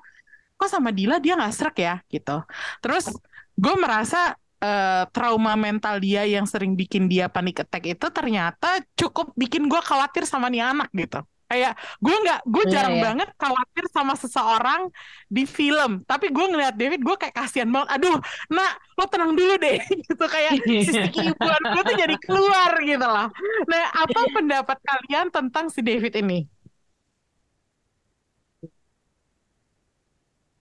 kok 0.60 0.68
sama 0.68 0.92
Dila 0.92 1.16
dia 1.16 1.40
nggak 1.40 1.54
serak 1.56 1.76
ya 1.80 1.94
gitu 2.12 2.44
terus 2.84 3.08
gue 3.56 3.74
merasa 3.80 4.36
uh, 4.60 5.08
trauma 5.08 5.56
mental 5.56 5.96
dia 6.04 6.28
yang 6.28 6.44
sering 6.44 6.76
bikin 6.76 7.08
dia 7.08 7.32
panik 7.32 7.64
attack 7.64 7.88
itu 7.88 8.06
ternyata 8.12 8.84
cukup 8.92 9.32
bikin 9.32 9.68
gue 9.68 9.80
khawatir 9.80 10.28
sama 10.28 10.52
nih 10.52 10.64
anak 10.64 10.92
gitu 10.92 11.24
kayak 11.50 11.74
gue 11.98 12.14
nggak 12.14 12.40
gue 12.46 12.62
yeah, 12.62 12.72
jarang 12.72 12.94
yeah. 12.94 13.04
banget 13.10 13.28
khawatir 13.34 13.84
sama 13.90 14.14
seseorang 14.14 14.86
di 15.26 15.42
film. 15.42 16.06
Tapi 16.06 16.30
gue 16.30 16.46
ngeliat 16.46 16.78
David 16.78 17.02
gue 17.02 17.16
kayak 17.18 17.34
kasihan 17.34 17.66
banget. 17.66 17.98
Aduh 17.98 18.16
nak 18.54 18.78
lo 18.94 19.04
tenang 19.10 19.34
dulu 19.34 19.58
deh. 19.58 19.82
Gitu 20.06 20.24
kayak 20.30 20.62
sisi 20.62 21.02
ibuan 21.26 21.62
gue 21.74 21.82
tuh 21.82 21.96
jadi 21.98 22.16
keluar 22.22 22.72
gitu 22.86 23.02
loh. 23.02 23.28
Nah 23.66 23.84
apa 23.90 24.20
pendapat 24.30 24.78
kalian 24.78 25.26
tentang 25.34 25.66
si 25.74 25.82
David 25.82 26.14
ini? 26.22 26.46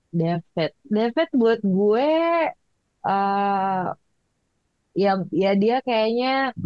David. 0.10 0.71
David 0.89 1.30
buat 1.38 1.60
gue 1.62 2.10
uh, 3.06 3.86
ya 4.97 5.12
ya 5.30 5.52
dia 5.54 5.78
kayaknya 5.86 6.58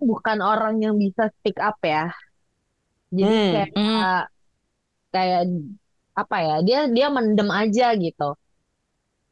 bukan 0.00 0.38
orang 0.40 0.80
yang 0.80 0.94
bisa 0.96 1.28
speak 1.34 1.58
up 1.58 1.76
ya. 1.82 2.14
Jadi 3.10 3.26
hmm, 3.26 3.52
kayak 3.54 3.70
hmm. 3.74 4.22
kayak 5.10 5.42
apa 6.14 6.36
ya? 6.38 6.56
Dia 6.66 6.80
dia 6.90 7.06
mendem 7.10 7.50
aja 7.50 7.86
gitu. 7.98 8.28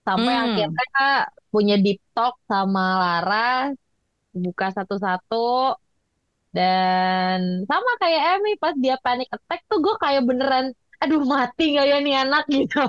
Sampai 0.02 0.34
hmm. 0.34 0.44
akhirnya 0.44 1.06
punya 1.48 1.76
deep 1.80 2.00
talk 2.12 2.36
sama 2.44 2.84
Lara 3.00 3.72
buka 4.36 4.70
satu-satu 4.70 5.76
dan 6.52 7.64
sama 7.68 7.92
kayak 8.00 8.40
Emmy 8.40 8.56
pas 8.56 8.72
dia 8.76 8.96
panic 9.00 9.28
attack 9.32 9.64
tuh 9.68 9.80
gue 9.80 9.94
kayak 10.00 10.24
beneran 10.24 10.72
aduh 10.98 11.22
mati 11.22 11.78
gak 11.78 11.86
ya 11.86 11.98
nih 12.02 12.14
anak 12.26 12.44
gitu 12.54 12.82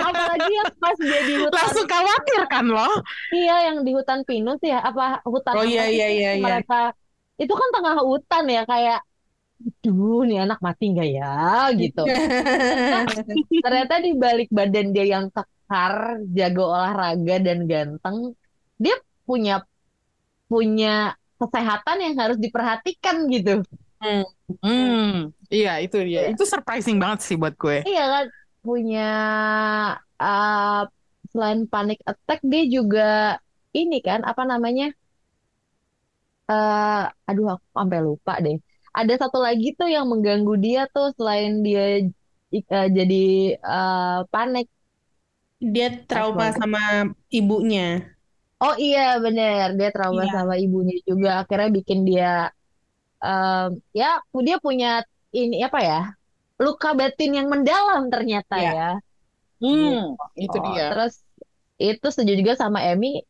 apalagi 0.00 0.52
yang 0.56 0.72
pas 0.80 0.96
dia 0.96 1.20
di 1.28 1.34
hutan 1.36 1.52
langsung 1.60 1.88
khawatir 1.88 2.42
kan 2.48 2.64
lo 2.64 2.88
iya 3.34 3.68
yang 3.70 3.84
di 3.84 3.92
hutan 3.92 4.24
pinus 4.24 4.56
ya 4.64 4.80
apa 4.80 5.20
hutan 5.28 5.52
oh 5.52 5.66
iya 5.66 5.84
iya 5.90 6.08
iya, 6.08 6.30
iya. 6.40 6.44
mereka 6.44 6.96
itu 7.36 7.52
kan 7.52 7.68
tengah 7.76 7.96
hutan 8.00 8.44
ya 8.48 8.62
kayak 8.64 9.00
aduh 9.62 10.26
nih 10.26 10.38
anak 10.44 10.58
mati 10.60 10.84
nggak 10.92 11.10
ya 11.14 11.70
gitu 11.78 12.02
ternyata 13.64 13.94
di 14.02 14.12
balik 14.18 14.48
badan 14.50 14.90
dia 14.90 15.06
yang 15.18 15.26
kekar 15.30 16.20
jago 16.34 16.68
olahraga 16.68 17.36
dan 17.40 17.64
ganteng 17.64 18.34
dia 18.76 18.96
punya 19.24 19.64
punya 20.50 21.16
kesehatan 21.40 21.96
yang 22.02 22.14
harus 22.18 22.38
diperhatikan 22.38 23.30
gitu 23.32 23.64
hmm. 24.02 24.26
Hmm, 24.60 25.32
iya 25.48 25.80
itu 25.80 25.96
dia. 26.04 26.28
Itu 26.28 26.44
surprising 26.44 27.00
banget 27.00 27.24
sih 27.24 27.36
buat 27.40 27.56
gue. 27.56 27.88
Iya 27.88 28.04
kan 28.04 28.24
punya 28.60 29.08
uh, 30.20 30.82
selain 31.32 31.64
panic 31.64 32.04
attack 32.04 32.40
dia 32.44 32.64
juga 32.68 33.40
ini 33.72 34.04
kan 34.04 34.20
apa 34.28 34.44
namanya? 34.44 34.92
Uh, 36.44 37.08
aduh 37.24 37.56
aku 37.56 37.66
sampai 37.72 37.98
lupa 38.04 38.32
deh. 38.44 38.60
Ada 38.94 39.26
satu 39.26 39.42
lagi 39.42 39.74
tuh 39.74 39.90
yang 39.90 40.06
mengganggu 40.06 40.54
dia 40.62 40.86
tuh 40.86 41.10
selain 41.18 41.66
dia 41.66 42.06
uh, 42.70 42.88
jadi 42.88 43.58
uh, 43.58 44.22
panik. 44.30 44.70
Dia 45.58 46.06
trauma 46.06 46.54
sama 46.54 47.10
ibunya. 47.32 48.14
Oh 48.62 48.78
iya 48.78 49.18
bener, 49.18 49.74
dia 49.74 49.90
trauma 49.90 50.24
iya. 50.24 50.32
sama 50.32 50.54
ibunya 50.54 50.96
juga. 51.02 51.42
Akhirnya 51.42 51.70
bikin 51.74 52.06
dia 52.06 52.54
um, 53.18 53.76
ya 53.90 54.22
dia 54.40 54.56
punya 54.62 55.02
ini 55.34 55.60
apa 55.66 55.80
ya 55.82 56.00
luka 56.62 56.94
batin 56.94 57.34
yang 57.34 57.48
mendalam 57.50 58.06
ternyata 58.08 58.54
ya. 58.62 58.72
ya. 58.72 58.90
Hmm, 59.58 60.14
gitu. 60.38 60.54
itu 60.54 60.58
dia. 60.70 60.86
Terus 60.94 61.14
itu 61.82 62.06
setuju 62.06 62.32
juga 62.38 62.52
sama 62.54 62.86
Emmy 62.86 63.26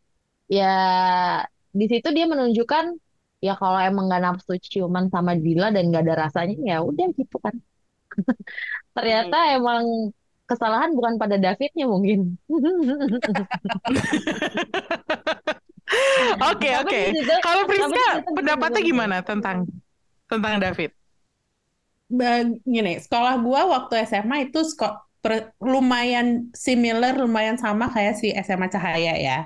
ya 0.52 0.76
di 1.72 1.86
situ 1.88 2.08
dia 2.12 2.28
menunjukkan 2.28 3.00
ya 3.44 3.60
kalau 3.60 3.76
emang 3.76 4.08
gak 4.08 4.24
nafsu 4.24 4.56
ciuman 4.56 5.12
sama 5.12 5.36
Dila 5.36 5.68
dan 5.68 5.92
gak 5.92 6.08
ada 6.08 6.24
rasanya 6.24 6.56
ya 6.64 6.76
udah 6.80 7.12
gitu 7.12 7.36
kan. 7.44 7.52
ternyata 8.96 9.36
hmm. 9.36 9.56
emang 9.60 9.84
kesalahan 10.48 10.96
bukan 10.96 11.20
pada 11.20 11.36
Davidnya 11.36 11.84
mungkin. 11.84 12.40
Oke 16.50 16.70
oke. 16.80 17.00
Kalau 17.44 17.62
Priska 17.68 18.06
pendapatnya 18.34 18.82
gimana 18.82 19.16
tentang 19.22 19.68
tentang 20.26 20.58
David? 20.58 20.90
Gini, 22.64 22.98
sekolah 22.98 23.38
gua 23.44 23.68
waktu 23.68 24.02
SMA 24.08 24.50
itu 24.50 24.64
lumayan 25.62 26.50
similar, 26.52 27.16
lumayan 27.16 27.56
sama 27.56 27.88
kayak 27.92 28.18
si 28.18 28.34
SMA 28.34 28.68
Cahaya 28.72 29.14
ya. 29.16 29.38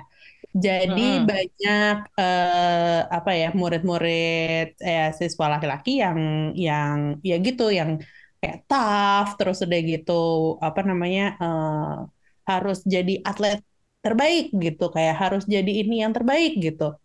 Jadi 0.49 1.21
hmm. 1.21 1.25
banyak 1.29 1.95
uh, 2.17 2.99
apa 3.05 3.31
ya 3.37 3.47
murid-murid 3.53 4.81
ya 4.81 5.13
siswa 5.13 5.45
laki-laki 5.45 6.01
yang 6.01 6.19
yang 6.57 7.21
ya 7.21 7.37
gitu 7.37 7.69
yang 7.69 8.01
kayak 8.41 8.65
tough 8.65 9.37
terus 9.37 9.61
udah 9.61 9.79
gitu 9.85 10.11
apa 10.57 10.81
namanya 10.81 11.37
uh, 11.37 12.09
harus 12.49 12.81
jadi 12.81 13.21
atlet 13.21 13.61
terbaik 14.01 14.49
gitu 14.57 14.89
kayak 14.95 15.15
harus 15.21 15.43
jadi 15.45 15.71
ini 15.85 16.01
yang 16.01 16.17
terbaik 16.17 16.57
gitu. 16.57 16.97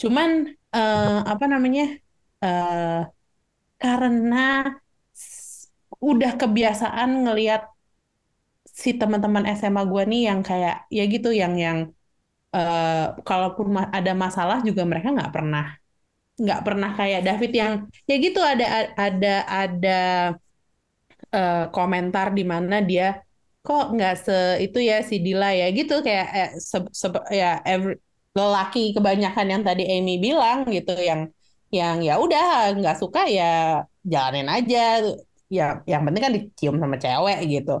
Cuman 0.00 0.56
uh, 0.72 1.20
apa 1.32 1.44
namanya 1.44 2.00
uh, 2.40 3.04
karena 3.76 4.72
udah 6.00 6.32
kebiasaan 6.40 7.28
ngelihat 7.28 7.68
si 8.64 8.96
teman-teman 8.96 9.44
SMA 9.52 9.82
gue 9.86 10.02
nih 10.10 10.22
yang 10.32 10.40
kayak 10.40 10.88
ya 10.90 11.04
gitu 11.06 11.30
yang 11.30 11.54
yang 11.60 11.78
uh, 12.54 13.18
kalaupun 13.26 13.66
ma 13.74 13.82
ada 13.90 14.14
masalah 14.14 14.62
juga 14.62 14.86
mereka 14.86 15.10
nggak 15.10 15.32
pernah 15.34 15.74
nggak 16.34 16.60
pernah 16.66 16.90
kayak 16.98 17.22
David 17.22 17.52
yang 17.54 17.72
ya 18.10 18.16
gitu 18.18 18.40
ada 18.42 18.90
ada 18.98 19.34
ada 19.46 20.00
uh, 21.34 21.64
komentar 21.70 22.34
di 22.34 22.42
mana 22.46 22.82
dia 22.82 23.22
kok 23.64 23.96
nggak 23.96 24.14
se 24.20 24.36
itu 24.60 24.78
ya 24.84 25.00
si 25.00 25.16
Dila 25.24 25.50
ya? 25.56 25.66
Gitu 25.72 25.94
kayak 26.04 26.26
eh, 26.36 26.50
se, 26.60 26.78
se, 26.92 27.08
ya 27.32 27.64
every, 27.64 27.96
lelaki 28.36 28.92
kebanyakan 28.92 29.46
yang 29.52 29.62
tadi 29.64 29.82
Amy 29.88 30.20
bilang 30.20 30.68
gitu 30.68 30.92
yang 30.98 31.32
yang 31.72 32.04
ya 32.04 32.20
udah 32.20 32.76
nggak 32.76 32.96
suka 33.00 33.24
ya 33.26 33.82
jalanin 34.04 34.48
aja. 34.52 35.00
Ya 35.48 35.80
yang 35.88 36.02
penting 36.04 36.22
kan 36.24 36.32
dicium 36.36 36.76
sama 36.76 36.96
cewek 37.00 37.38
gitu. 37.48 37.76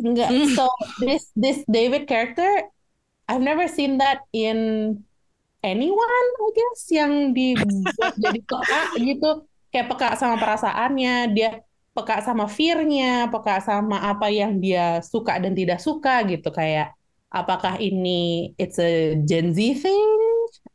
Nggak 0.00 0.30
hmm. 0.32 0.48
so 0.56 0.64
this 1.04 1.28
this 1.36 1.60
David 1.68 2.08
character 2.08 2.48
I've 3.28 3.44
never 3.44 3.66
seen 3.68 3.98
that 3.98 4.24
in 4.32 4.58
anyone 5.64 6.26
I 6.36 6.48
guess 6.52 6.92
yang 6.92 7.32
dibuat 7.32 8.12
jadi 8.22 8.40
peka 8.44 8.82
gitu. 9.00 9.30
Kayak 9.72 9.86
peka 9.90 10.08
sama 10.20 10.36
perasaannya 10.38 11.14
dia 11.34 11.50
peka 11.96 12.20
sama 12.26 12.44
fear-nya 12.50 13.30
peka 13.32 13.62
sama 13.64 14.02
apa 14.02 14.28
yang 14.28 14.60
dia 14.60 15.00
suka 15.00 15.40
dan 15.40 15.56
tidak 15.56 15.80
suka 15.80 16.20
gitu. 16.28 16.52
Kayak 16.52 16.92
apakah 17.32 17.80
ini 17.80 18.52
it's 18.60 18.76
a 18.78 19.18
Gen 19.24 19.56
Z 19.56 19.58
thing? 19.82 20.10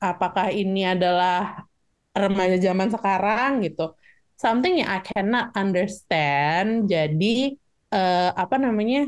Apakah 0.01 0.51
ini 0.51 0.83
adalah 0.89 1.63
remaja 2.11 2.57
zaman 2.59 2.89
sekarang 2.91 3.63
gitu? 3.63 3.93
Something 4.39 4.83
yang 4.83 4.89
I 4.89 4.99
cannot 5.03 5.53
understand. 5.55 6.89
Jadi 6.89 7.55
uh, 7.91 8.31
apa 8.33 8.55
namanya 8.55 9.07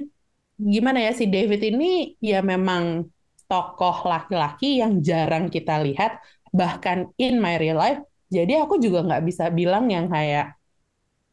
gimana 0.59 0.99
ya 1.03 1.11
si 1.15 1.25
David 1.27 1.63
ini? 1.63 2.15
Ya 2.19 2.43
memang 2.43 3.07
tokoh 3.51 4.07
laki-laki 4.07 4.79
yang 4.79 5.03
jarang 5.03 5.51
kita 5.51 5.83
lihat 5.83 6.23
bahkan 6.55 7.11
in 7.19 7.43
my 7.43 7.59
real 7.59 7.75
life. 7.75 7.99
Jadi 8.31 8.55
aku 8.55 8.79
juga 8.79 9.03
nggak 9.03 9.23
bisa 9.27 9.51
bilang 9.51 9.91
yang 9.91 10.07
kayak 10.07 10.55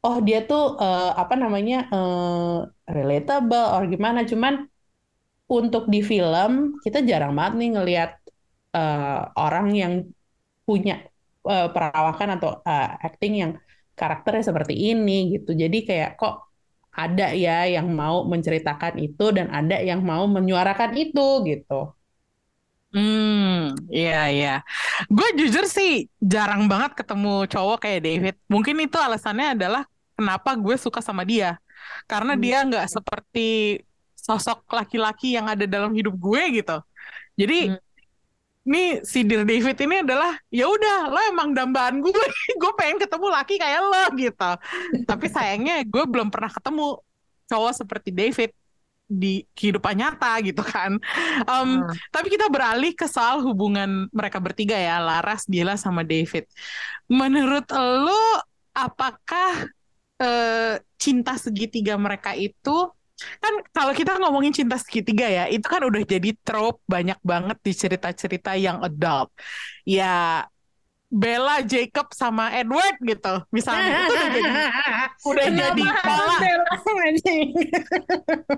oh 0.02 0.18
dia 0.18 0.42
tuh 0.42 0.74
uh, 0.82 1.14
apa 1.14 1.38
namanya 1.38 1.86
uh, 1.94 2.66
relatable 2.90 3.66
or 3.78 3.86
gimana. 3.86 4.26
Cuman 4.26 4.66
untuk 5.46 5.86
di 5.86 6.02
film 6.02 6.82
kita 6.82 7.06
jarang 7.06 7.38
banget 7.38 7.54
nih 7.62 7.70
ngelihat 7.78 8.10
uh, 8.74 9.30
orang 9.38 9.66
yang 9.78 9.92
punya 10.66 11.06
uh, 11.46 11.70
perawakan 11.70 12.28
atau 12.36 12.50
uh, 12.66 12.88
acting 12.98 13.34
yang 13.46 13.52
karakternya 13.94 14.42
seperti 14.50 14.74
ini 14.90 15.38
gitu. 15.38 15.54
Jadi 15.54 15.86
kayak 15.86 16.18
kok 16.18 16.50
ada 16.98 17.30
ya 17.30 17.62
yang 17.70 17.94
mau 17.94 18.26
menceritakan 18.26 18.98
itu 18.98 19.30
dan 19.30 19.54
ada 19.54 19.78
yang 19.78 20.02
mau 20.02 20.26
menyuarakan 20.26 20.98
itu 20.98 21.46
gitu. 21.46 21.94
Hmm, 22.88 23.76
iya 23.92 24.32
iya. 24.32 24.50
Gue 25.12 25.28
jujur 25.36 25.64
sih 25.68 26.08
jarang 26.16 26.64
banget 26.72 26.96
ketemu 26.96 27.44
cowok 27.52 27.78
kayak 27.84 28.00
David. 28.00 28.34
Mungkin 28.48 28.76
itu 28.80 28.96
alasannya 28.96 29.52
adalah 29.54 29.82
kenapa 30.16 30.56
gue 30.56 30.76
suka 30.80 31.04
sama 31.04 31.22
dia. 31.28 31.60
Karena 32.08 32.32
hmm. 32.32 32.42
dia 32.42 32.56
nggak 32.64 32.86
seperti 32.88 33.78
sosok 34.16 34.64
laki-laki 34.72 35.36
yang 35.36 35.46
ada 35.52 35.64
dalam 35.68 35.92
hidup 35.92 36.16
gue 36.16 36.42
gitu. 36.64 36.76
Jadi 37.36 37.72
hmm 37.72 37.88
nih 38.68 39.00
si 39.00 39.24
Dear 39.24 39.48
David 39.48 39.76
ini 39.80 40.04
adalah 40.04 40.36
ya 40.52 40.68
udah 40.68 41.08
lo 41.08 41.20
emang 41.32 41.56
dambaan 41.56 42.04
gue 42.04 42.12
gue 42.60 42.72
pengen 42.76 43.00
ketemu 43.00 43.26
laki 43.32 43.56
kayak 43.56 43.80
lo 43.80 44.04
gitu 44.20 44.50
tapi 45.08 45.26
sayangnya 45.32 45.80
gue 45.88 46.04
belum 46.04 46.28
pernah 46.28 46.52
ketemu 46.52 47.00
cowok 47.48 47.72
seperti 47.72 48.12
David 48.12 48.52
di 49.08 49.42
kehidupan 49.56 49.96
nyata 49.96 50.36
gitu 50.44 50.60
kan. 50.60 51.00
Um, 51.48 51.82
hmm. 51.82 51.96
tapi 52.12 52.28
kita 52.28 52.52
beralih 52.52 52.92
ke 52.92 53.08
soal 53.08 53.40
hubungan 53.40 54.06
mereka 54.12 54.38
bertiga 54.38 54.76
ya 54.76 55.00
Laras 55.00 55.48
Dila 55.48 55.80
sama 55.80 56.04
David. 56.04 56.44
Menurut 57.08 57.64
lo 57.72 58.44
apakah 58.76 59.66
uh, 60.20 60.74
cinta 61.00 61.34
segitiga 61.40 61.96
mereka 61.96 62.36
itu 62.36 62.92
kan 63.18 63.50
kalau 63.74 63.90
kita 63.90 64.14
ngomongin 64.22 64.54
cinta 64.54 64.78
segitiga 64.78 65.26
ya 65.26 65.44
itu 65.50 65.66
kan 65.66 65.82
udah 65.82 66.06
jadi 66.06 66.30
trope 66.46 66.78
banyak 66.86 67.18
banget 67.26 67.58
di 67.64 67.72
cerita-cerita 67.74 68.54
yang 68.54 68.78
adult. 68.78 69.34
Ya 69.82 70.46
Bella 71.08 71.64
Jacob 71.64 72.12
sama 72.12 72.52
Edward 72.52 73.00
gitu. 73.00 73.34
Misalnya 73.48 74.04
itu 74.04 74.12
udah 74.12 74.28
jadi 74.28 74.52
udah 75.24 75.46
jadi 75.48 75.84
pola. 76.04 76.36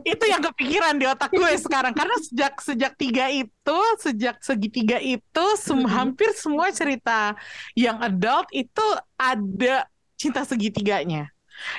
Itu 0.02 0.24
yang 0.26 0.42
kepikiran 0.42 0.98
di 0.98 1.06
otak 1.06 1.30
gue 1.30 1.52
sekarang. 1.62 1.94
Karena 1.94 2.16
sejak 2.18 2.58
sejak 2.58 2.92
tiga 2.98 3.30
itu 3.30 3.78
sejak 4.02 4.42
segitiga 4.42 4.98
itu 4.98 5.46
sem 5.62 5.78
mm 5.78 5.86
-hmm. 5.86 5.94
hampir 5.94 6.30
semua 6.34 6.74
cerita 6.74 7.38
yang 7.78 8.02
adult 8.02 8.50
itu 8.50 8.86
ada 9.14 9.86
cinta 10.18 10.42
segitiganya. 10.42 11.30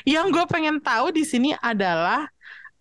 Yang 0.07 0.39
gue 0.39 0.45
pengen 0.47 0.79
tahu 0.79 1.11
di 1.11 1.27
sini 1.27 1.51
adalah 1.59 2.31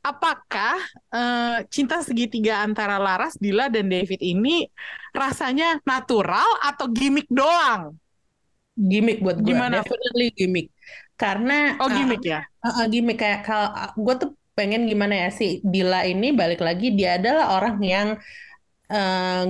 apakah 0.00 0.80
uh, 1.12 1.60
cinta 1.68 2.00
segitiga 2.00 2.64
antara 2.64 2.96
Laras, 2.96 3.36
Dila, 3.36 3.68
dan 3.68 3.88
David 3.88 4.20
ini 4.20 4.68
rasanya 5.12 5.80
natural 5.84 6.48
atau 6.64 6.88
gimmick 6.88 7.28
doang? 7.28 7.96
Gimmick 8.76 9.20
buat 9.20 9.44
gue, 9.44 9.52
Gimana? 9.52 9.84
definitely 9.84 10.32
gimmick. 10.32 10.72
Karena 11.20 11.76
oh 11.76 11.88
gimmick 11.92 12.24
uh, 12.24 12.28
ya, 12.32 12.40
uh, 12.64 12.68
uh, 12.80 12.86
gimmick 12.88 13.20
kayak 13.20 13.44
kalau 13.44 13.68
uh, 13.68 13.92
gue 13.92 14.14
tuh 14.24 14.30
pengen 14.56 14.88
gimana 14.88 15.28
ya 15.28 15.28
si 15.28 15.60
Dila 15.60 16.08
ini 16.08 16.32
balik 16.32 16.64
lagi 16.64 16.92
dia 16.96 17.20
adalah 17.20 17.60
orang 17.60 17.76
yang 17.84 18.08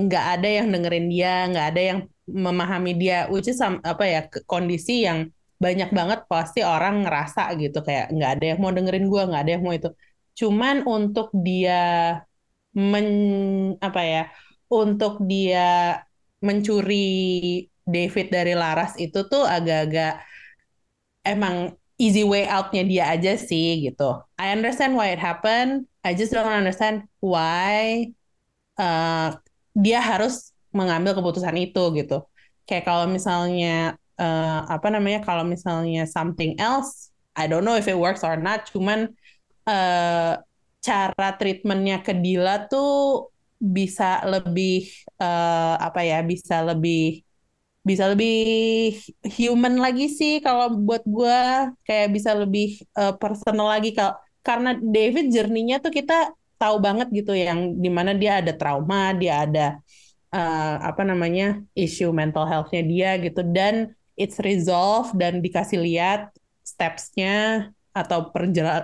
nggak 0.05 0.25
uh, 0.27 0.33
ada 0.37 0.49
yang 0.51 0.67
dengerin 0.69 1.07
dia, 1.09 1.47
nggak 1.47 1.67
ada 1.73 1.81
yang 1.81 1.99
memahami 2.27 2.93
dia, 2.99 3.25
which 3.31 3.47
is 3.47 3.57
some, 3.57 3.79
apa 3.81 4.03
ya 4.05 4.21
kondisi 4.45 5.07
yang 5.07 5.31
banyak 5.61 5.89
banget 5.93 6.25
pasti 6.25 6.65
orang 6.65 7.05
ngerasa 7.05 7.53
gitu 7.57 7.85
kayak 7.85 8.09
nggak 8.13 8.31
ada 8.37 8.45
yang 8.53 8.59
mau 8.59 8.69
dengerin 8.73 9.05
gue, 9.07 9.21
nggak 9.31 9.41
ada 9.41 9.51
yang 9.57 9.63
mau 9.63 9.73
itu 9.73 9.89
Cuman 10.37 10.87
untuk 10.87 11.31
dia 11.33 11.81
men 12.71 13.07
apa 13.83 14.01
ya, 14.03 14.23
untuk 14.71 15.19
dia 15.27 15.99
mencuri 16.41 17.67
David 17.85 18.31
dari 18.31 18.53
Laras 18.55 18.95
itu 18.97 19.25
tuh 19.27 19.43
agak-agak 19.45 20.23
emang 21.27 21.75
easy 22.01 22.25
way 22.25 22.49
out-nya 22.49 22.81
dia 22.81 23.03
aja 23.13 23.37
sih 23.37 23.85
gitu. 23.85 24.25
I 24.41 24.55
understand 24.57 24.97
why 24.97 25.13
it 25.13 25.21
happened. 25.21 25.85
I 26.01 26.17
just 26.17 26.33
don't 26.33 26.49
understand 26.49 27.05
why 27.21 28.09
uh, 28.81 29.37
dia 29.77 30.01
harus 30.01 30.49
mengambil 30.73 31.13
keputusan 31.13 31.53
itu 31.61 31.93
gitu. 31.93 32.25
Kayak 32.65 32.89
kalau 32.89 33.05
misalnya 33.05 34.01
uh, 34.17 34.65
apa 34.65 34.89
namanya 34.89 35.21
kalau 35.21 35.45
misalnya 35.45 36.09
something 36.09 36.57
else, 36.57 37.13
I 37.37 37.45
don't 37.45 37.61
know 37.61 37.77
if 37.77 37.85
it 37.85 37.97
works 37.97 38.25
or 38.25 38.33
not. 38.33 38.65
Cuman 38.73 39.13
uh, 39.67 40.39
cara 40.81 41.27
treatmentnya 41.37 42.01
ke 42.01 42.13
Dila 42.17 42.65
tuh 42.65 43.29
bisa 43.61 44.25
lebih 44.25 44.89
uh, 45.21 45.77
apa 45.77 46.01
ya 46.01 46.25
bisa 46.25 46.65
lebih 46.65 47.21
bisa 47.81 48.09
lebih 48.09 48.37
human 49.37 49.77
lagi 49.77 50.09
sih 50.09 50.41
kalau 50.41 50.73
buat 50.73 51.05
gue 51.05 51.39
kayak 51.85 52.09
bisa 52.13 52.33
lebih 52.33 52.81
uh, 52.97 53.13
personal 53.17 53.69
lagi 53.69 53.93
kalau 53.93 54.17
karena 54.41 54.73
David 54.77 55.29
journey-nya 55.29 55.77
tuh 55.81 55.93
kita 55.93 56.33
tahu 56.57 56.77
banget 56.81 57.09
gitu 57.13 57.33
yang 57.33 57.77
di 57.77 57.89
mana 57.89 58.13
dia 58.13 58.41
ada 58.41 58.53
trauma 58.53 59.13
dia 59.17 59.45
ada 59.45 59.67
uh, 60.33 60.75
apa 60.81 61.03
namanya 61.05 61.61
isu 61.77 62.09
mental 62.13 62.47
health-nya 62.47 62.81
dia 62.85 63.09
gitu. 63.21 63.41
Dan 63.45 63.93
it's 64.15 64.39
resolved 64.41 65.15
dan 65.17 65.43
dikasih 65.43 65.79
lihat 65.81 66.31
steps-nya 66.65 67.69
atau 67.91 68.31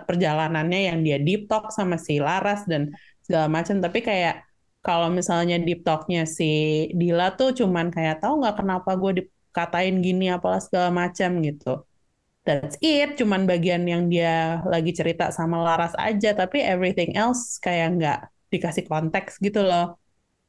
perjalanannya 0.03 0.91
yang 0.91 0.99
dia 0.99 1.17
deep 1.17 1.47
talk 1.47 1.71
sama 1.71 1.95
si 1.95 2.19
Laras 2.19 2.67
dan 2.67 2.91
segala 3.23 3.47
macam. 3.47 3.79
Tapi 3.79 3.99
kayak 4.03 4.47
kalau 4.83 5.11
misalnya 5.11 5.59
deep 5.59 5.83
talknya 5.83 6.23
si 6.23 6.87
Dila 6.95 7.35
tuh 7.35 7.51
cuman 7.51 7.91
kayak 7.91 8.23
tahu 8.23 8.39
nggak 8.39 8.63
kenapa 8.63 8.95
gue 8.95 9.11
dikatain 9.23 9.99
gini 9.99 10.31
apalah 10.31 10.63
segala 10.63 10.91
macam 10.91 11.43
gitu. 11.43 11.83
That's 12.47 12.79
it. 12.79 13.19
Cuman 13.19 13.43
bagian 13.43 13.83
yang 13.83 14.07
dia 14.07 14.63
lagi 14.63 14.95
cerita 14.95 15.31
sama 15.35 15.59
Laras 15.59 15.91
aja. 15.99 16.31
Tapi 16.31 16.63
everything 16.63 17.15
else 17.19 17.59
kayak 17.59 17.99
nggak 17.99 18.19
dikasih 18.47 18.87
konteks 18.87 19.43
gitu 19.43 19.63
loh. 19.63 19.99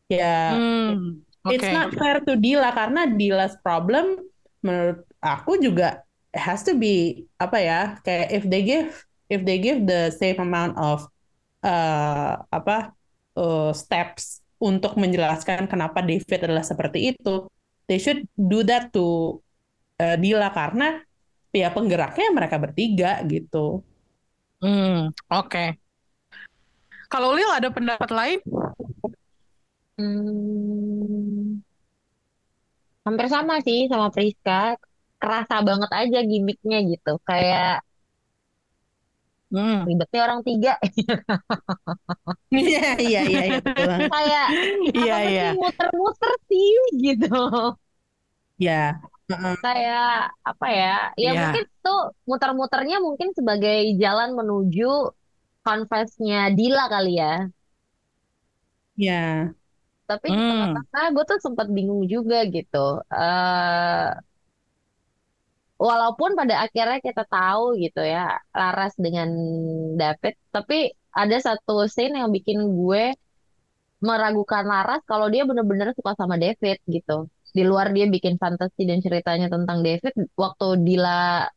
Ya 0.06 0.54
hmm, 0.54 1.26
okay. 1.42 1.58
it's 1.58 1.70
not 1.74 1.90
fair 1.98 2.22
to 2.22 2.38
Dila. 2.38 2.70
Karena 2.70 3.10
Dila's 3.10 3.58
problem 3.58 4.22
menurut 4.62 5.02
aku 5.18 5.58
juga 5.58 6.06
has 6.40 6.64
to 6.64 6.74
be 6.78 7.26
apa 7.38 7.58
ya 7.58 7.80
kayak 8.02 8.28
if 8.32 8.44
they 8.46 8.62
give 8.64 8.90
if 9.28 9.40
they 9.44 9.58
give 9.60 9.84
the 9.84 10.10
same 10.14 10.38
amount 10.40 10.74
of 10.80 11.04
uh, 11.62 12.38
apa 12.48 12.96
uh, 13.36 13.70
steps 13.74 14.40
untuk 14.58 14.98
menjelaskan 14.98 15.70
kenapa 15.70 16.02
David 16.02 16.50
adalah 16.50 16.66
seperti 16.66 17.14
itu 17.14 17.46
they 17.86 18.00
should 18.00 18.26
do 18.34 18.66
that 18.66 18.90
to 18.90 19.38
uh, 20.00 20.16
Dila 20.18 20.50
karena 20.50 21.02
ya 21.54 21.72
penggeraknya 21.72 22.28
mereka 22.30 22.60
bertiga 22.60 23.24
gitu. 23.24 23.82
Hmm, 24.60 25.14
oke. 25.30 25.48
Okay. 25.48 25.68
Kalau 27.08 27.32
Lil 27.32 27.48
ada 27.48 27.72
pendapat 27.72 28.10
lain? 28.12 28.38
Hmm, 29.98 31.64
hampir 33.08 33.26
sama 33.32 33.64
sih 33.64 33.88
sama 33.88 34.12
Priska 34.12 34.76
kerasa 35.18 35.60
banget 35.62 35.90
aja 35.90 36.18
gimmicknya 36.22 36.78
gitu. 36.86 37.18
Kayak 37.26 37.82
hmm. 39.52 39.84
ribetnya 39.84 40.20
orang 40.24 40.40
tiga. 40.46 40.74
Iya 42.48 42.96
iya 42.96 43.20
iya 43.28 43.42
iya 43.44 43.60
kayak 44.08 44.46
iya 44.96 45.16
iya. 45.28 45.46
muter-muter 45.52 46.32
sih? 46.48 46.72
Gitu. 46.96 47.36
Ya 48.56 48.96
uh-uh. 49.28 49.54
kayak 49.60 50.32
apa 50.40 50.66
ya 50.72 50.96
ya 51.20 51.30
yeah. 51.30 51.34
mungkin 51.44 51.64
tuh 51.84 52.00
muter-muternya 52.24 52.96
mungkin 53.04 53.36
sebagai 53.36 53.92
jalan 54.00 54.32
menuju 54.32 55.12
confessnya 55.60 56.48
Dila 56.56 56.88
kali 56.88 57.20
ya. 57.20 57.34
Ya 58.96 59.52
tapi 60.08 60.32
hmm. 60.32 60.72
tengah 60.88 61.06
gue 61.12 61.24
tuh 61.28 61.38
sempat 61.44 61.68
bingung 61.68 62.08
juga 62.08 62.40
gitu. 62.48 63.04
Uh, 63.12 64.16
walaupun 65.78 66.34
pada 66.34 66.66
akhirnya 66.66 66.98
kita 66.98 67.22
tahu 67.30 67.78
gitu 67.78 68.02
ya 68.02 68.34
Laras 68.50 68.98
dengan 68.98 69.30
David 69.94 70.34
tapi 70.50 70.90
ada 71.14 71.36
satu 71.38 71.86
scene 71.86 72.18
yang 72.18 72.30
bikin 72.34 72.58
gue 72.78 73.14
meragukan 73.98 74.62
Laras 74.62 75.02
kalau 75.06 75.26
dia 75.26 75.42
bener-bener 75.42 75.90
suka 75.94 76.14
sama 76.14 76.38
David 76.38 76.78
gitu. 76.86 77.26
Di 77.50 77.62
luar 77.66 77.90
dia 77.90 78.06
bikin 78.06 78.38
fantasi 78.38 78.86
dan 78.86 79.02
ceritanya 79.02 79.50
tentang 79.50 79.82
David 79.82 80.14
waktu 80.38 80.66
Dila 80.86 81.48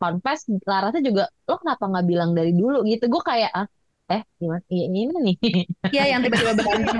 confess 0.00 0.48
Larasnya 0.64 1.02
juga 1.04 1.24
lo 1.44 1.60
kenapa 1.60 1.84
nggak 1.90 2.06
bilang 2.08 2.30
dari 2.32 2.56
dulu? 2.56 2.80
Gitu. 2.88 3.04
Gue 3.12 3.20
kayak 3.20 3.52
ah 3.52 3.68
eh 4.08 4.22
gimana? 4.40 4.64
Iya 4.72 4.84
ini 4.88 5.00
nih? 5.12 5.36
Iya, 5.92 6.04
yang 6.16 6.20
tiba-tiba 6.24 6.52
berantem. 6.56 6.98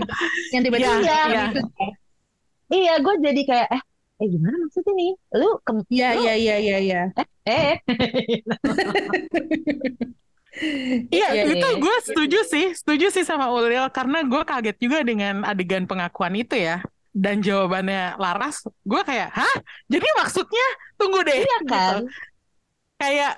Yang 0.53 0.63
tiba-tiba 0.69 0.93
Iya, 1.01 1.19
Iya. 1.33 1.45
iya 2.71 2.93
gue 3.01 3.15
jadi 3.25 3.43
kayak 3.49 3.69
eh 3.73 3.83
eh 4.21 4.29
gimana 4.35 4.57
maksudnya 4.63 4.93
nih 5.01 5.11
lu 5.39 5.47
ke 5.67 5.73
Iya, 5.95 6.07
lu 6.17 6.21
iya, 6.21 6.33
iya, 6.43 6.55
iya, 6.65 6.77
iya. 6.87 6.99
eh 7.49 7.73
Iya, 11.15 11.27
Iya, 11.31 11.43
itu 11.55 11.67
iya. 11.73 11.81
gue 11.83 11.97
setuju 12.07 12.39
sih, 12.53 12.67
setuju 12.75 13.07
sih 13.15 13.25
sama 13.25 13.47
Ulil 13.55 13.87
karena 13.97 14.19
gue 14.27 14.43
kaget 14.43 14.77
juga 14.83 14.99
dengan 15.07 15.47
adegan 15.47 15.85
pengakuan 15.87 16.35
itu 16.37 16.59
ya. 16.59 16.83
Dan 17.11 17.43
jawabannya 17.43 18.15
Laras, 18.23 18.63
gue 18.87 19.03
kayak, 19.03 19.35
hah? 19.35 19.55
Jadi 19.91 20.07
maksudnya 20.19 20.67
tunggu 20.99 21.19
deh, 21.27 21.43
iya 21.43 21.59
gitu. 21.63 21.67
kan 21.71 22.03
Kayak 23.01 23.33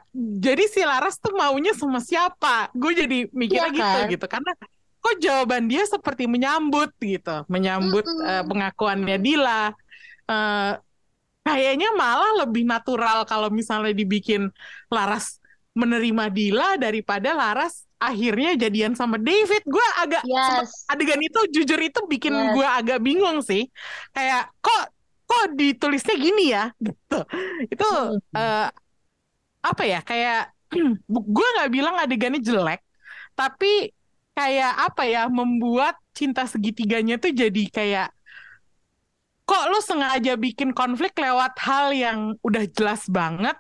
jadi 0.47 0.65
si 0.67 0.81
Laras 0.83 1.17
tuh 1.23 1.33
maunya 1.39 1.71
sama 1.73 2.03
siapa? 2.03 2.75
Gue 2.75 2.93
jadi 2.99 3.31
mikirnya 3.31 3.71
Iya 3.71 3.79
gitu 3.79 3.99
kan? 4.03 4.07
gitu 4.11 4.27
karena 4.27 4.51
kok 5.03 5.15
jawaban 5.23 5.65
dia 5.71 5.83
seperti 5.87 6.25
menyambut 6.27 6.91
gitu, 7.03 7.47
menyambut 7.47 8.05
Mm-mm. 8.07 8.27
eh, 8.27 8.43
pengakuannya 8.47 9.17
Dila. 9.23 9.71
Eh, 10.29 10.73
kayaknya 11.43 11.91
malah 11.99 12.47
lebih 12.47 12.63
natural 12.63 13.27
kalau 13.27 13.51
misalnya 13.51 13.91
dibikin 13.91 14.47
Laras 14.87 15.43
menerima 15.75 16.29
Dila 16.31 16.77
daripada 16.79 17.33
Laras 17.35 17.89
akhirnya 17.99 18.55
jadian 18.59 18.95
sama 18.95 19.19
David. 19.19 19.63
Gue 19.67 19.87
agak 19.99 20.23
yes 20.27 20.87
adegan 20.91 21.19
itu 21.23 21.41
jujur 21.55 21.81
itu 21.83 22.01
bikin 22.07 22.35
Yes. 22.35 22.53
gue 22.55 22.69
agak 22.69 22.99
bingung 23.03 23.39
sih. 23.43 23.67
Kayak 24.15 24.51
kok 24.63 24.83
kok 25.27 25.45
ditulisnya 25.57 26.15
gini 26.19 26.45
ya 26.53 26.65
gitu. 26.87 27.19
Itu 27.73 27.89
eh, 28.37 28.69
apa 29.63 29.83
ya 29.87 30.01
kayak 30.03 30.51
gue 31.37 31.47
nggak 31.59 31.71
bilang 31.73 31.95
adegannya 32.01 32.41
jelek, 32.43 32.81
tapi 33.37 33.93
kayak 34.33 34.73
apa 34.89 35.03
ya 35.05 35.29
membuat 35.29 35.95
cinta 36.17 36.49
segitiganya 36.49 37.21
tuh 37.21 37.33
jadi 37.37 37.63
kayak 37.69 38.09
kok 39.53 39.65
lu 39.73 39.79
sengaja 39.89 40.33
bikin 40.45 40.71
konflik 40.79 41.13
lewat 41.25 41.53
hal 41.67 41.87
yang 42.05 42.19
udah 42.47 42.65
jelas 42.77 43.03
banget 43.19 43.57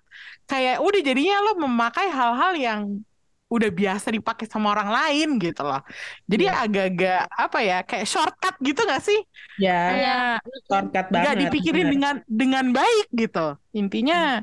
kayak 0.50 0.76
udah 0.86 1.00
jadinya 1.08 1.36
lo 1.44 1.52
memakai 1.64 2.08
hal-hal 2.08 2.52
yang 2.66 2.80
udah 3.52 3.68
biasa 3.80 4.08
dipakai 4.16 4.48
sama 4.48 4.72
orang 4.72 4.88
lain 4.96 5.28
gitu 5.36 5.60
loh 5.68 5.80
jadi 6.24 6.44
Iya. 6.48 6.62
agak-agak 6.64 7.18
apa 7.44 7.58
ya 7.68 7.76
kayak 7.88 8.06
shortcut 8.12 8.54
gitu 8.64 8.80
gak 8.88 9.02
sih 9.08 9.20
Ya, 9.60 9.72
kayak 9.92 10.18
shortcut 10.68 11.06
nggak 11.12 11.34
banget. 11.36 11.36
dipikirin 11.48 11.86
bener. 11.86 11.92
dengan 11.92 12.14
dengan 12.40 12.64
baik 12.78 13.06
gitu 13.12 13.40
intinya 13.76 14.40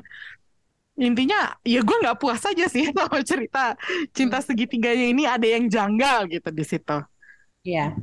intinya 1.00 1.56
ya 1.64 1.80
gue 1.80 1.96
nggak 2.02 2.18
puas 2.20 2.42
aja 2.44 2.64
sih 2.68 2.84
sama 2.96 3.18
cerita 3.24 3.72
cinta 4.12 4.38
segitiganya 4.44 5.06
ini 5.12 5.22
ada 5.24 5.46
yang 5.48 5.64
janggal 5.66 6.28
gitu 6.28 6.48
di 6.52 6.64
situ 6.66 6.96
Iya. 7.64 8.00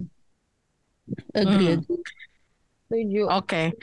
Agree, 1.33 1.67
Hmm. 1.67 1.79
agree. 1.79 2.03
Setuju 2.87 3.27
Oke. 3.35 3.75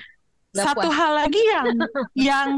Nggak 0.54 0.66
Satu 0.70 0.86
puas. 0.88 0.96
hal 0.96 1.12
lagi 1.18 1.42
yang 1.42 1.66
yang 2.14 2.48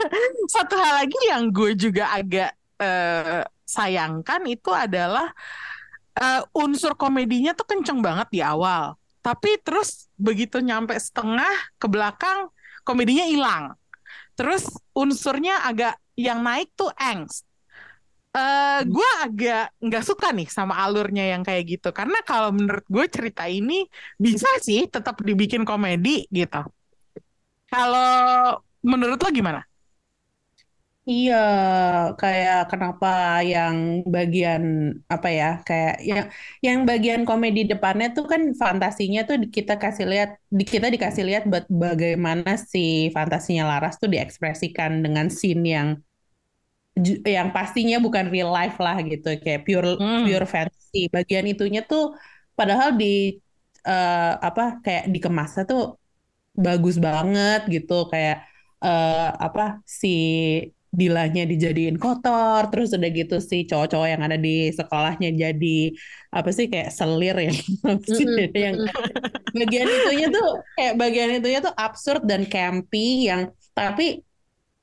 satu 0.56 0.74
hal 0.80 1.04
lagi 1.04 1.18
yang 1.28 1.52
gue 1.52 1.76
juga 1.76 2.08
agak 2.16 2.50
eh, 2.80 3.44
sayangkan 3.68 4.40
itu 4.48 4.72
adalah 4.72 5.30
eh, 6.16 6.42
unsur 6.56 6.96
komedinya 6.96 7.52
tuh 7.52 7.68
kenceng 7.68 8.00
banget 8.00 8.28
di 8.32 8.40
awal. 8.40 8.96
Tapi 9.22 9.60
terus 9.62 10.10
begitu 10.18 10.58
nyampe 10.58 10.96
setengah 10.98 11.52
ke 11.76 11.86
belakang 11.86 12.50
komedinya 12.82 13.28
hilang. 13.28 13.64
Terus 14.34 14.66
unsurnya 14.96 15.62
agak 15.62 16.00
yang 16.16 16.40
naik 16.42 16.72
tuh 16.74 16.90
angst. 16.96 17.44
Eh, 18.36 18.78
gue 18.94 19.08
agak 19.24 19.58
nggak 19.84 20.02
suka 20.08 20.26
nih 20.36 20.48
sama 20.56 20.74
alurnya 20.84 21.22
yang 21.32 21.42
kayak 21.46 21.62
gitu 21.72 21.88
karena 21.98 22.16
kalau 22.28 22.48
menurut 22.58 22.84
gue 22.94 23.04
cerita 23.14 23.42
ini 23.56 23.72
bisa 24.24 24.48
sih 24.66 24.78
tetap 24.94 25.16
dibikin 25.28 25.62
komedi 25.68 26.08
gitu. 26.38 26.56
Kalau 27.70 28.60
menurut 28.90 29.18
lo 29.22 29.28
gimana? 29.38 29.60
Iya, 31.10 31.34
kayak 32.20 32.56
kenapa 32.70 33.06
yang 33.52 33.76
bagian 34.14 34.62
apa 35.14 35.28
ya, 35.38 35.46
kayak 35.66 35.92
yang 36.08 36.22
yang 36.66 36.78
bagian 36.88 37.22
komedi 37.28 37.60
depannya 37.70 38.06
tuh 38.16 38.24
kan 38.32 38.42
fantasinya 38.62 39.20
tuh 39.28 39.36
kita 39.56 39.72
kasih 39.82 40.04
lihat, 40.12 40.28
kita 40.72 40.86
dikasih 40.94 41.24
lihat 41.28 41.42
bagaimana 41.82 42.50
si 42.72 42.78
fantasinya 43.16 43.62
Laras 43.70 43.94
tuh 44.00 44.08
diekspresikan 44.14 44.90
dengan 45.04 45.26
scene 45.38 45.62
yang 45.74 45.88
yang 47.36 47.48
pastinya 47.56 47.96
bukan 48.04 48.26
real 48.32 48.50
life 48.56 48.76
lah 48.84 48.96
gitu, 49.10 49.26
kayak 49.44 49.60
pure 49.66 49.88
Hmm. 49.98 50.24
pure 50.24 50.44
fantasy. 50.54 50.98
Bagian 51.14 51.46
itunya 51.52 51.80
tuh 51.90 52.02
padahal 52.58 52.88
di 53.00 53.06
eh, 53.88 54.32
apa 54.48 54.62
kayak 54.84 55.04
dikemasnya 55.14 55.62
tuh 55.70 55.80
bagus 56.64 56.96
banget 57.06 57.58
gitu 57.74 57.92
kayak 58.12 58.36
eh, 58.84 59.14
apa 59.46 59.62
si 60.00 60.08
Dilanya 61.00 61.42
dijadiin 61.48 61.96
kotor 61.96 62.60
terus 62.68 62.88
udah 62.96 63.08
gitu 63.18 63.34
si 63.40 63.56
cowok-cowok 63.68 64.08
yang 64.12 64.22
ada 64.28 64.36
di 64.36 64.50
sekolahnya 64.78 65.28
jadi 65.42 65.68
apa 66.36 66.48
sih 66.56 66.66
kayak 66.72 66.88
selir 66.98 67.34
ya 67.46 67.50
sih 68.16 68.26
Mm-mm, 68.28 68.52
yang 68.64 68.76
bagian 69.60 69.88
itunya 69.98 70.26
tuh 70.36 70.44
kayak 70.76 70.94
bagian 71.00 71.30
itunya 71.36 71.60
tuh 71.66 71.74
absurd 71.84 72.20
dan 72.30 72.42
campy 72.52 72.98
yang 73.28 73.42
tapi 73.78 74.04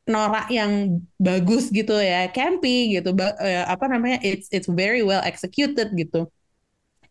norak 0.09 0.49
yang 0.49 0.99
bagus 1.21 1.69
gitu 1.69 1.93
ya 2.01 2.27
campy 2.33 2.97
gitu 2.97 3.13
Ba- 3.13 3.37
eh, 3.39 3.63
apa 3.63 3.85
namanya 3.85 4.17
it's 4.25 4.49
it's 4.49 4.67
very 4.67 5.01
well 5.05 5.21
executed 5.21 5.93
gitu. 5.93 6.25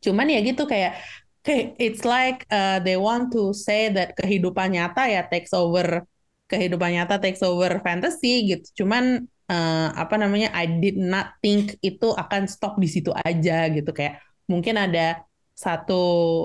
Cuman 0.05 0.27
ya 0.31 0.39
gitu 0.43 0.63
kayak 0.67 0.99
kayak 1.47 1.79
it's 1.81 2.03
like 2.07 2.45
uh, 2.53 2.79
they 2.83 2.99
want 2.99 3.31
to 3.35 3.51
say 3.55 3.89
that 3.91 4.15
kehidupan 4.19 4.75
nyata 4.75 5.07
ya 5.11 5.23
takes 5.27 5.51
over 5.55 6.05
kehidupan 6.51 6.97
nyata 6.99 7.19
takes 7.23 7.43
over 7.43 7.71
fantasy 7.83 8.47
gitu. 8.51 8.85
Cuman 8.85 9.27
uh, 9.51 9.89
apa 9.95 10.15
namanya 10.19 10.51
I 10.55 10.67
did 10.69 10.99
not 10.99 11.39
think 11.43 11.79
itu 11.83 12.15
akan 12.15 12.47
stop 12.51 12.79
di 12.83 12.89
situ 12.91 13.11
aja 13.15 13.71
gitu. 13.73 13.91
Kayak 13.95 14.23
mungkin 14.51 14.77
ada 14.79 15.23
satu 15.59 16.03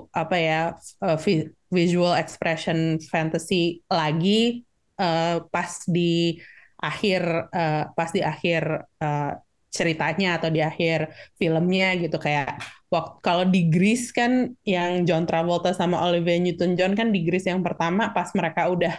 apa 0.10 0.36
ya 0.42 0.60
uh, 1.06 1.18
vi- 1.22 1.50
visual 1.70 2.18
expression 2.18 2.98
fantasy 3.14 3.86
lagi 3.86 4.66
uh, 5.00 5.46
pas 5.50 5.72
di 5.90 6.38
akhir 6.78 7.22
uh, 7.50 7.84
pas 7.96 8.10
di 8.12 8.20
akhir 8.20 8.84
uh, 9.00 9.34
ceritanya 9.74 10.38
atau 10.38 10.54
di 10.54 10.62
akhir 10.62 11.10
filmnya 11.40 11.98
gitu. 11.98 12.22
Kayak 12.22 12.62
waktu 12.94 13.14
kalau 13.26 13.46
di 13.50 13.74
Grease 13.74 14.14
kan 14.14 14.54
yang 14.62 15.02
John 15.08 15.26
Travolta 15.26 15.74
sama 15.74 15.98
Olivia 16.06 16.38
Newton-John 16.38 16.94
kan 16.94 17.10
di 17.10 17.26
Grease 17.26 17.50
yang 17.50 17.66
pertama 17.66 18.14
pas 18.14 18.30
mereka 18.38 18.70
udah 18.70 18.94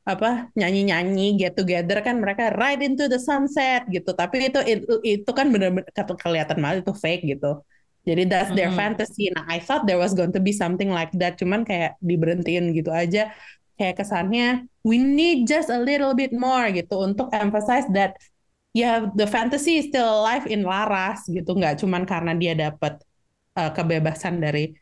apa 0.00 0.48
nyanyi-nyanyi 0.56 1.36
get 1.36 1.54
together 1.58 2.00
kan 2.00 2.18
mereka 2.22 2.54
ride 2.56 2.80
into 2.86 3.10
the 3.10 3.18
sunset 3.18 3.84
gitu. 3.90 4.14
Tapi 4.14 4.48
itu 4.48 4.60
itu, 4.62 4.94
itu 5.02 5.30
kan 5.34 5.50
benar-benar 5.50 5.90
ke- 5.90 6.18
kelihatan 6.18 6.58
banget 6.62 6.86
itu 6.86 6.94
fake 6.94 7.24
gitu. 7.26 7.60
Jadi 8.06 8.22
that's 8.30 8.54
their 8.56 8.70
Mm-mm. 8.72 8.80
fantasy. 8.80 9.28
Nah 9.34 9.44
I 9.50 9.60
thought 9.60 9.84
there 9.84 10.00
was 10.00 10.14
going 10.14 10.32
to 10.32 10.40
be 10.40 10.54
something 10.54 10.88
like 10.88 11.12
that. 11.18 11.36
Cuman 11.36 11.66
kayak 11.66 11.98
diberhentiin 12.00 12.70
gitu 12.72 12.88
aja. 12.94 13.34
Kayak 13.76 13.98
kesannya 13.98 14.69
we 14.86 14.96
need 14.96 15.44
just 15.44 15.68
a 15.68 15.80
little 15.80 16.16
bit 16.16 16.32
more 16.32 16.68
gitu 16.72 17.04
untuk 17.04 17.28
emphasize 17.36 17.84
that 17.92 18.16
ya 18.72 19.10
the 19.18 19.26
fantasy 19.26 19.82
is 19.82 19.90
still 19.90 20.06
alive 20.06 20.46
in 20.48 20.64
Laras 20.64 21.26
gitu. 21.28 21.56
Nggak 21.56 21.82
cuman 21.84 22.02
karena 22.08 22.32
dia 22.36 22.52
dapat 22.56 23.00
uh, 23.58 23.70
kebebasan 23.74 24.40
dari 24.40 24.72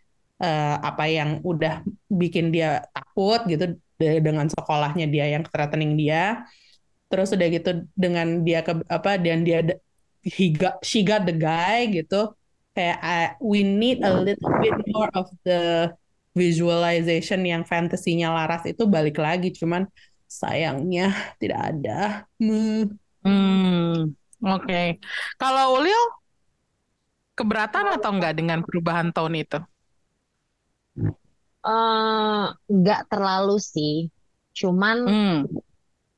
uh, 0.43 0.77
apa 0.79 1.05
yang 1.11 1.43
udah 1.43 1.83
bikin 2.07 2.55
dia 2.55 2.85
takut 2.95 3.43
gitu 3.51 3.75
de- 3.99 4.23
dengan 4.23 4.47
sekolahnya 4.47 5.07
dia 5.11 5.27
yang 5.35 5.45
threatening 5.47 5.99
dia. 5.99 6.47
Terus 7.09 7.33
udah 7.33 7.49
gitu 7.49 7.71
dengan 7.97 8.45
dia 8.45 8.61
ke 8.61 8.85
apa 8.87 9.17
dan 9.17 9.43
dia 9.43 9.65
he 10.21 10.53
got 10.53 10.79
she 10.85 11.01
got 11.01 11.25
the 11.25 11.35
guy 11.35 11.89
gitu. 11.89 12.33
Kayak 12.77 12.99
uh, 13.03 13.29
we 13.43 13.67
need 13.67 13.99
a 14.07 14.13
little 14.13 14.53
bit 14.63 14.77
more 14.95 15.11
of 15.17 15.27
the 15.43 15.91
visualization 16.37 17.41
yang 17.43 17.63
fantasinya 17.65 18.33
Laras 18.33 18.65
itu 18.69 18.85
balik 18.85 19.19
lagi 19.19 19.53
cuman 19.55 19.89
sayangnya 20.29 21.13
tidak 21.41 21.61
ada 21.75 22.29
hmm. 22.39 22.93
Hmm, 23.19 24.15
oke. 24.41 24.81
Kalau 25.37 25.83
Ulil 25.83 26.03
keberatan 27.35 27.99
atau 27.99 28.11
enggak 28.15 28.39
dengan 28.39 28.63
perubahan 28.63 29.11
tone 29.11 29.43
itu? 29.43 29.59
Eh, 31.59 32.45
nggak 32.71 33.03
terlalu 33.11 33.59
sih 33.61 34.09
cuman 34.59 34.97
Hmm, 35.07 35.39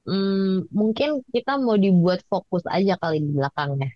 mm, 0.08 0.72
mungkin 0.72 1.20
kita 1.28 1.60
mau 1.60 1.76
dibuat 1.76 2.24
fokus 2.28 2.64
aja 2.68 2.96
kali 2.96 3.20
di 3.20 3.30
belakangnya 3.36 3.90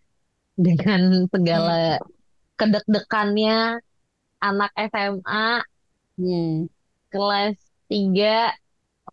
dengan 0.56 1.24
segala 1.32 2.00
kedek-dekannya 2.60 3.80
anak 4.40 4.70
SMA 4.76 5.64
Hmm. 6.14 6.70
kelas 7.10 7.58
3 7.90 8.54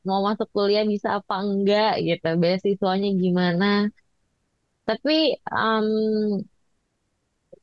mau 0.07 0.19
masuk 0.25 0.47
kuliah 0.55 0.85
bisa 0.93 1.21
apa 1.21 1.35
enggak 1.45 2.01
gitu. 2.07 2.27
Beasiswanya 2.41 3.09
gimana. 3.23 3.65
Tapi 4.87 5.37
em, 5.37 5.87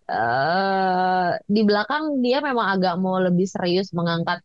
uh, 0.09 1.31
di 1.55 1.61
belakang 1.69 2.23
dia 2.25 2.39
memang 2.41 2.67
agak 2.79 2.95
mau 3.03 3.19
lebih 3.19 3.47
serius 3.51 3.91
mengangkat 3.99 4.41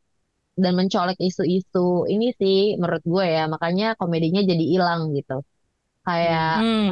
dan 0.54 0.74
mencolek 0.78 1.18
isu-isu 1.18 2.06
ini 2.10 2.34
sih 2.40 2.78
menurut 2.82 3.04
gue 3.06 3.26
ya. 3.26 3.46
Makanya 3.54 3.94
komedinya 4.00 4.42
jadi 4.42 4.64
hilang 4.74 5.14
gitu. 5.18 5.46
Kayak 6.04 6.50
hmm. 6.66 6.90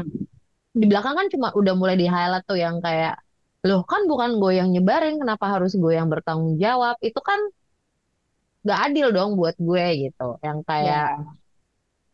di 0.72 0.86
belakang 0.88 1.16
kan 1.20 1.28
cuma 1.34 1.48
udah 1.60 1.74
mulai 1.76 1.96
di 2.00 2.08
highlight 2.08 2.46
tuh 2.48 2.60
yang 2.62 2.80
kayak 2.80 3.20
loh 3.62 3.86
kan 3.86 4.10
bukan 4.10 4.42
gue 4.42 4.58
yang 4.58 4.70
nyebarin 4.74 5.22
kenapa 5.22 5.46
harus 5.54 5.78
gue 5.78 5.94
yang 5.94 6.08
bertanggung 6.14 6.58
jawab? 6.58 6.98
Itu 7.02 7.20
kan 7.22 7.40
gak 8.62 8.80
adil 8.90 9.08
dong 9.10 9.32
buat 9.40 9.58
gue 9.58 9.86
gitu 10.10 10.38
yang 10.46 10.62
kayak 10.62 11.08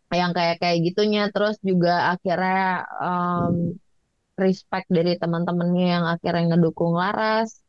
yeah. 0.08 0.16
yang 0.16 0.32
kayak 0.32 0.56
kayak 0.64 0.80
gitunya 0.88 1.28
terus 1.36 1.60
juga 1.60 2.16
akhirnya 2.16 2.88
um, 3.04 3.76
respect 4.40 4.88
dari 4.88 5.20
teman-temannya 5.20 5.88
yang 6.00 6.06
akhirnya 6.08 6.56
ngedukung 6.56 6.96
Laras 6.96 7.60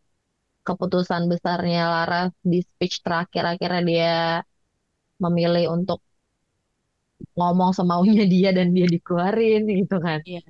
keputusan 0.62 1.26
besarnya 1.26 1.90
Laras 1.90 2.30
di 2.44 2.62
speech 2.62 3.02
terakhir 3.02 3.56
akhirnya 3.58 3.82
dia 3.82 4.16
memilih 5.18 5.74
untuk 5.74 5.98
ngomong 7.34 7.74
semaunya 7.74 8.22
dia 8.34 8.54
dan 8.54 8.70
dia 8.70 8.86
dikeluarin 8.86 9.66
gitu 9.66 9.98
kan 9.98 10.22
yeah. 10.22 10.44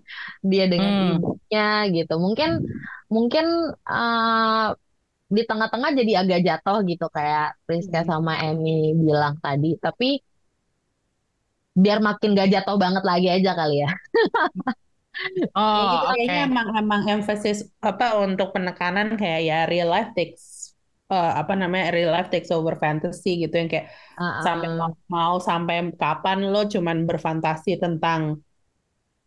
dia 0.44 0.64
dengan 0.68 0.92
hmm. 0.92 1.08
ibunya 1.16 1.68
gitu 1.96 2.14
mungkin 2.20 2.50
mungkin 3.08 3.72
uh, 3.88 4.76
di 5.28 5.42
tengah-tengah 5.44 5.92
jadi 5.92 6.12
agak 6.24 6.40
jatuh 6.40 6.78
gitu 6.88 7.06
kayak 7.12 7.56
Rizka 7.68 8.00
hmm. 8.00 8.08
sama 8.08 8.40
Emmy 8.40 8.96
bilang 8.96 9.36
tadi 9.44 9.76
tapi 9.76 10.24
biar 11.78 12.02
makin 12.02 12.34
gak 12.34 12.50
jatuh 12.50 12.74
banget 12.74 13.04
lagi 13.06 13.28
aja 13.30 13.54
kali 13.54 13.86
ya 13.86 13.90
oh 15.54 15.84
gitu, 15.84 16.06
kayaknya 16.10 16.42
okay. 16.42 16.48
emang 16.50 16.68
emang 16.74 17.02
emphasis 17.06 17.70
apa 17.78 18.18
untuk 18.18 18.50
penekanan 18.50 19.14
kayak 19.14 19.40
ya 19.46 19.58
real 19.70 19.92
life 19.92 20.10
takes 20.16 20.74
uh, 21.12 21.32
apa 21.38 21.54
namanya 21.54 21.92
real 21.92 22.10
life 22.10 22.32
takes 22.32 22.50
over 22.50 22.74
fantasy 22.74 23.44
gitu 23.44 23.54
yang 23.54 23.68
kayak 23.68 23.92
uh-uh. 24.16 24.42
sampai 24.42 24.68
mau 25.06 25.38
sampai 25.38 25.92
kapan 25.96 26.48
lo 26.48 26.66
cuman 26.66 27.04
berfantasi 27.04 27.78
tentang 27.78 28.40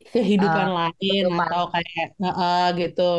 kehidupan 0.09 0.67
uh, 0.73 0.75
lain 0.75 1.29
kehidupan. 1.29 1.45
atau 1.45 1.63
kayak 1.69 2.07
uh, 2.25 2.67
gitu. 2.73 3.11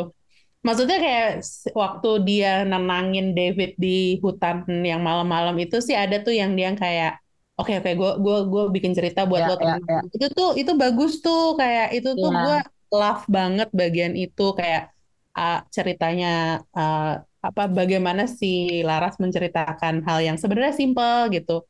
Maksudnya 0.62 0.98
kayak 1.02 1.42
waktu 1.74 2.10
dia 2.22 2.62
nenangin 2.62 3.34
David 3.34 3.74
di 3.74 4.22
hutan 4.22 4.62
yang 4.86 5.02
malam-malam 5.02 5.58
itu 5.58 5.82
sih 5.82 5.98
ada 5.98 6.22
tuh 6.22 6.30
yang 6.30 6.54
dia 6.54 6.70
kayak 6.78 7.18
oke 7.58 7.66
okay, 7.66 7.82
oke 7.82 7.90
okay, 7.90 7.94
gue 7.98 8.10
gue 8.22 8.38
gue 8.46 8.64
bikin 8.70 8.94
cerita 8.94 9.26
buat 9.26 9.42
yeah, 9.42 9.50
lo 9.50 9.56
yeah, 9.58 9.78
yeah. 9.90 10.02
itu 10.14 10.26
tuh 10.30 10.50
itu 10.54 10.72
bagus 10.78 11.18
tuh 11.18 11.58
kayak 11.58 11.98
itu 11.98 12.14
tuh 12.14 12.30
yeah. 12.30 12.42
gue 12.46 12.56
love 12.94 13.24
banget 13.26 13.68
bagian 13.74 14.14
itu 14.14 14.54
kayak 14.54 14.94
uh, 15.34 15.66
ceritanya 15.72 16.62
uh, 16.76 17.18
apa 17.42 17.66
bagaimana 17.66 18.30
si 18.30 18.84
Laras 18.86 19.18
menceritakan 19.18 20.06
hal 20.06 20.18
yang 20.22 20.38
sebenarnya 20.38 20.78
simple 20.78 21.26
gitu. 21.34 21.66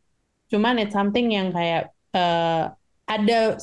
Cuman 0.53 0.77
it's 0.77 0.93
something 0.93 1.33
yang 1.33 1.49
kayak 1.49 1.97
uh, 2.13 2.77
ada 3.09 3.57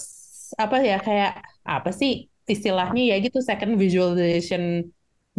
apa 0.57 0.77
ya 0.81 0.97
kayak 0.97 1.45
apa 1.61 1.93
sih 1.93 2.25
istilahnya 2.49 3.13
ya 3.13 3.15
gitu 3.21 3.45
second 3.45 3.77
visualization 3.77 4.89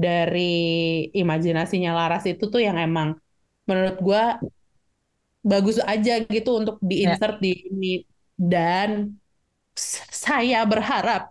dari 0.01 1.07
imajinasinya 1.13 1.93
Laras 1.93 2.25
itu 2.25 2.49
tuh 2.49 2.65
yang 2.65 2.81
emang 2.81 3.21
menurut 3.69 3.97
gue 4.01 4.25
bagus 5.45 5.77
aja 5.85 6.25
gitu 6.25 6.57
untuk 6.57 6.77
diinsert 6.81 7.41
yeah. 7.41 7.45
di 7.45 7.53
ini 7.69 7.95
dan 8.37 9.21
saya 10.09 10.65
berharap 10.65 11.29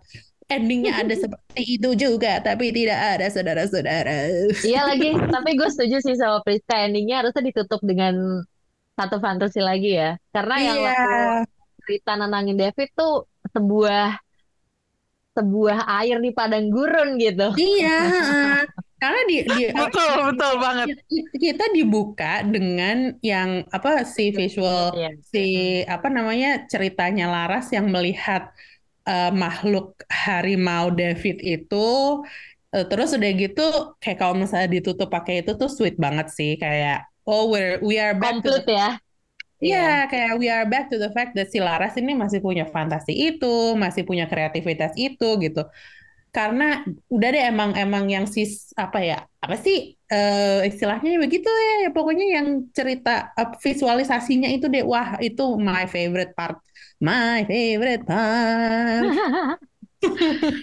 endingnya 0.50 0.98
ada 0.98 1.14
seperti 1.22 1.78
itu 1.78 1.90
juga, 1.94 2.42
tapi 2.42 2.74
tidak 2.74 2.98
ada 3.18 3.26
saudara-saudara. 3.30 4.18
Iya 4.66 4.80
lagi, 4.86 5.14
tapi 5.14 5.50
gue 5.54 5.68
setuju 5.70 6.02
sih 6.02 6.18
sama 6.18 6.42
Priska 6.42 6.90
endingnya 6.90 7.22
harusnya 7.22 7.46
ditutup 7.46 7.78
dengan 7.86 8.42
satu 8.98 9.22
fantasi 9.22 9.62
lagi 9.62 9.96
ya, 9.96 10.18
karena 10.34 10.54
iya. 10.58 10.66
yang 10.66 10.78
waktu 10.82 11.16
cerita 11.86 12.12
nenangin 12.18 12.58
David 12.58 12.88
tuh 12.92 13.24
sebuah 13.54 14.20
sebuah 15.30 15.86
air 16.02 16.18
di 16.18 16.30
padang 16.34 16.68
gurun 16.68 17.16
gitu. 17.16 17.54
Iya, 17.54 17.98
karena 19.02 19.20
di, 19.30 19.36
di 19.46 19.62
betul 19.80 20.34
betul 20.34 20.52
banget. 20.58 20.86
Kita 21.38 21.64
dibuka 21.70 22.42
dengan 22.42 23.14
yang 23.22 23.64
apa 23.70 24.02
si 24.02 24.34
visual 24.34 24.92
yeah. 24.98 25.14
si 25.22 25.46
apa 25.86 26.10
namanya 26.10 26.66
ceritanya 26.66 27.30
Laras 27.30 27.70
yang 27.70 27.88
melihat 27.88 28.50
uh, 29.06 29.30
makhluk 29.32 30.02
harimau 30.10 30.90
David 30.90 31.40
itu 31.40 31.88
uh, 32.74 32.84
terus 32.86 33.14
udah 33.14 33.30
gitu 33.34 33.66
kayak 34.02 34.18
kalau 34.18 34.34
misalnya 34.36 34.68
ditutup 34.70 35.08
pakai 35.10 35.46
itu 35.46 35.54
tuh 35.56 35.70
sweet 35.70 35.96
banget 35.96 36.30
sih 36.30 36.58
kayak 36.58 37.06
oh 37.26 37.50
we're 37.50 37.78
we 37.82 37.96
are 37.96 38.14
back 38.14 38.42
Complete 38.42 38.66
to 38.66 38.70
the, 38.70 38.74
ya 38.74 38.90
Iya, 39.60 39.76
yeah, 39.76 39.96
kayak 40.08 40.32
we 40.40 40.48
are 40.48 40.64
back 40.64 40.88
to 40.88 40.96
the 40.96 41.12
fact 41.12 41.36
that 41.36 41.52
si 41.52 41.60
Laras 41.60 41.92
ini 42.00 42.16
masih 42.16 42.40
punya 42.40 42.64
fantasi 42.64 43.12
itu, 43.12 43.76
masih 43.76 44.08
punya 44.08 44.24
kreativitas 44.24 44.96
itu 44.96 45.36
gitu. 45.36 45.68
Karena 46.32 46.80
udah 47.12 47.28
deh 47.28 47.44
emang 47.44 47.76
emang 47.76 48.08
yang 48.08 48.24
sis 48.24 48.72
apa 48.78 49.02
ya 49.04 49.18
apa 49.42 49.58
sih 49.60 49.98
uh, 50.08 50.62
istilahnya 50.64 51.20
begitu 51.20 51.50
ya, 51.50 51.74
ya 51.84 51.90
pokoknya 51.90 52.26
yang 52.40 52.46
cerita 52.72 53.34
uh, 53.36 53.52
visualisasinya 53.58 54.48
itu 54.48 54.70
deh 54.70 54.86
wah 54.86 55.18
itu 55.20 55.42
my 55.58 55.84
favorite 55.90 56.32
part 56.38 56.56
my 57.02 57.44
favorite 57.44 58.04
part. 58.06 59.04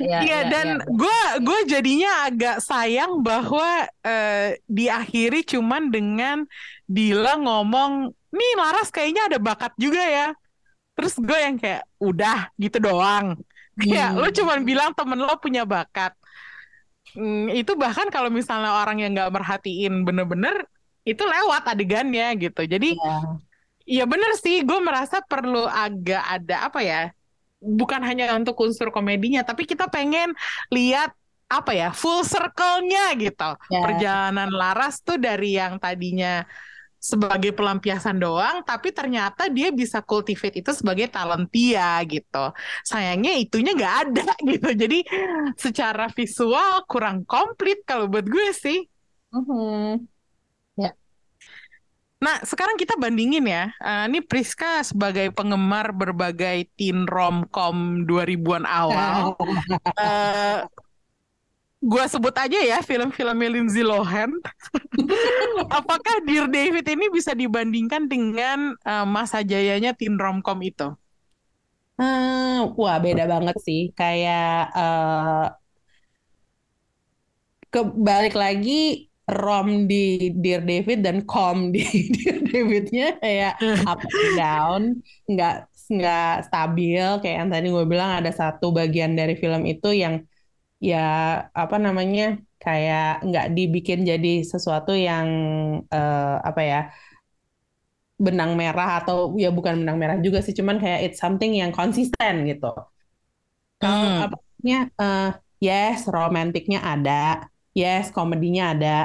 Iya 0.01 0.25
ya, 0.25 0.39
dan 0.49 0.81
gue 0.81 1.17
ya, 1.21 1.37
gue 1.37 1.59
jadinya 1.69 2.25
agak 2.25 2.57
sayang 2.57 3.21
bahwa 3.21 3.85
uh, 3.85 4.49
diakhiri 4.65 5.45
cuman 5.45 5.93
dengan 5.93 6.49
Dila 6.89 7.37
ngomong, 7.37 8.16
nih 8.33 8.51
Laras 8.59 8.89
kayaknya 8.91 9.31
ada 9.31 9.37
bakat 9.39 9.73
juga 9.79 10.01
ya. 10.03 10.27
Terus 10.97 11.13
gue 11.21 11.37
yang 11.37 11.55
kayak 11.61 11.85
udah 12.01 12.49
gitu 12.57 12.77
doang. 12.81 13.37
Kayak 13.77 14.09
hmm. 14.13 14.19
lo 14.19 14.27
cuman 14.33 14.59
bilang 14.65 14.91
temen 14.97 15.19
lo 15.21 15.35
punya 15.37 15.63
bakat. 15.63 16.17
Hmm, 17.13 17.49
itu 17.53 17.77
bahkan 17.77 18.09
kalau 18.09 18.27
misalnya 18.33 18.73
orang 18.73 18.97
yang 18.99 19.13
nggak 19.13 19.31
merhatiin 19.31 20.03
bener-bener 20.03 20.65
itu 21.07 21.23
lewat 21.23 21.69
adegannya 21.71 22.35
gitu. 22.35 22.67
Jadi 22.67 22.97
yeah 22.97 23.37
Iya 23.87 24.03
bener 24.03 24.35
sih, 24.35 24.67
gue 24.67 24.79
merasa 24.83 25.23
perlu 25.23 25.63
agak 25.63 26.19
ada 26.19 26.67
apa 26.67 26.83
ya, 26.83 27.07
bukan 27.63 28.03
hanya 28.03 28.35
untuk 28.35 28.59
unsur 28.59 28.91
komedinya, 28.91 29.47
tapi 29.47 29.63
kita 29.63 29.87
pengen 29.87 30.35
lihat 30.67 31.15
apa 31.47 31.71
ya, 31.71 31.95
full 31.95 32.27
circle-nya 32.27 33.15
gitu. 33.15 33.55
Yeah. 33.71 33.83
Perjalanan 33.87 34.51
Laras 34.51 34.99
tuh 34.99 35.15
dari 35.15 35.55
yang 35.55 35.79
tadinya 35.79 36.43
sebagai 36.97 37.53
pelampiasan 37.53 38.17
doang, 38.17 38.65
tapi 38.65 38.91
ternyata 38.91 39.47
dia 39.47 39.69
bisa 39.71 40.01
cultivate 40.01 40.59
itu 40.59 40.71
sebagai 40.73 41.07
talentia 41.07 42.01
gitu. 42.03 42.51
Sayangnya 42.83 43.37
itunya 43.37 43.71
nggak 43.77 43.95
ada 44.09 44.29
gitu. 44.51 44.69
Jadi 44.73 44.99
secara 45.55 46.09
visual 46.11 46.83
kurang 46.89 47.23
komplit 47.23 47.85
kalau 47.85 48.09
buat 48.09 48.25
gue 48.25 48.49
sih. 48.51 48.83
Mm 49.31 49.43
-hmm. 49.43 50.17
Nah, 52.17 52.41
sekarang 52.41 52.81
kita 52.81 52.97
bandingin 52.97 53.45
ya. 53.45 53.69
Uh, 53.77 54.09
ini 54.09 54.25
Priska 54.25 54.81
sebagai 54.81 55.29
penggemar 55.37 55.93
berbagai 55.93 56.65
teen 56.73 57.05
romcom 57.05 58.09
2000-an 58.09 58.65
awal. 58.65 59.37
uh, 59.37 60.65
gua 61.77 62.09
sebut 62.09 62.33
aja 62.33 62.57
ya 62.57 62.81
film-film 62.81 63.37
Lindsay 63.37 63.85
Lohan. 63.85 64.33
Apakah 65.77 66.25
Dear 66.25 66.49
David 66.49 66.85
ini 66.89 67.07
bisa 67.13 67.37
dibandingkan 67.37 68.09
dengan 68.09 68.73
uh, 68.81 69.05
masa 69.05 69.45
jayanya 69.45 69.93
teen 69.93 70.17
romcom 70.17 70.57
itu? 70.65 70.89
Uh, 71.97 72.69
wah, 72.77 72.97
beda 73.01 73.25
banget 73.25 73.57
sih. 73.61 73.89
Kayak 73.97 74.69
uh, 74.73 75.49
kebalik 77.73 78.33
lagi 78.33 79.09
rom 79.27 79.91
di 79.91 80.31
Dear 80.31 80.63
David 80.63 81.03
dan 81.03 81.17
com 81.27 81.69
di 81.75 81.83
Dear 82.15 82.37
Davidnya 82.47 83.07
kayak 83.19 83.53
up 83.83 83.99
and 83.99 84.33
down 84.39 84.81
nggak 85.27 85.67
nggak 85.87 86.47
stabil 86.47 87.05
kayak 87.23 87.35
yang 87.43 87.51
tadi 87.51 87.67
gue 87.71 87.85
bilang 87.87 88.23
ada 88.23 88.31
satu 88.31 88.71
bagian 88.71 89.15
dari 89.19 89.35
film 89.35 89.67
itu 89.67 89.91
yang 89.91 90.23
ya 90.77 91.05
apa 91.51 91.75
namanya 91.81 92.37
kayak 92.61 93.25
nggak 93.25 93.47
dibikin 93.53 94.05
jadi 94.05 94.45
sesuatu 94.45 94.93
yang 94.93 95.27
uh, 95.89 96.37
apa 96.41 96.61
ya 96.61 96.81
benang 98.17 98.57
merah 98.57 99.01
atau 99.01 99.37
ya 99.37 99.53
bukan 99.53 99.85
benang 99.85 99.97
merah 100.01 100.17
juga 100.17 100.41
sih 100.41 100.53
cuman 100.53 100.81
kayak 100.81 100.99
it's 101.05 101.21
something 101.21 101.53
yang 101.53 101.69
konsisten 101.69 102.49
gitu 102.49 102.73
kalau 103.77 104.05
hmm. 104.09 104.25
apa 104.25 104.37
uh, 104.97 105.29
yes 105.61 106.09
romantiknya 106.09 106.81
ada 106.81 107.45
yes 107.77 108.09
komedinya 108.09 108.73
ada 108.73 108.97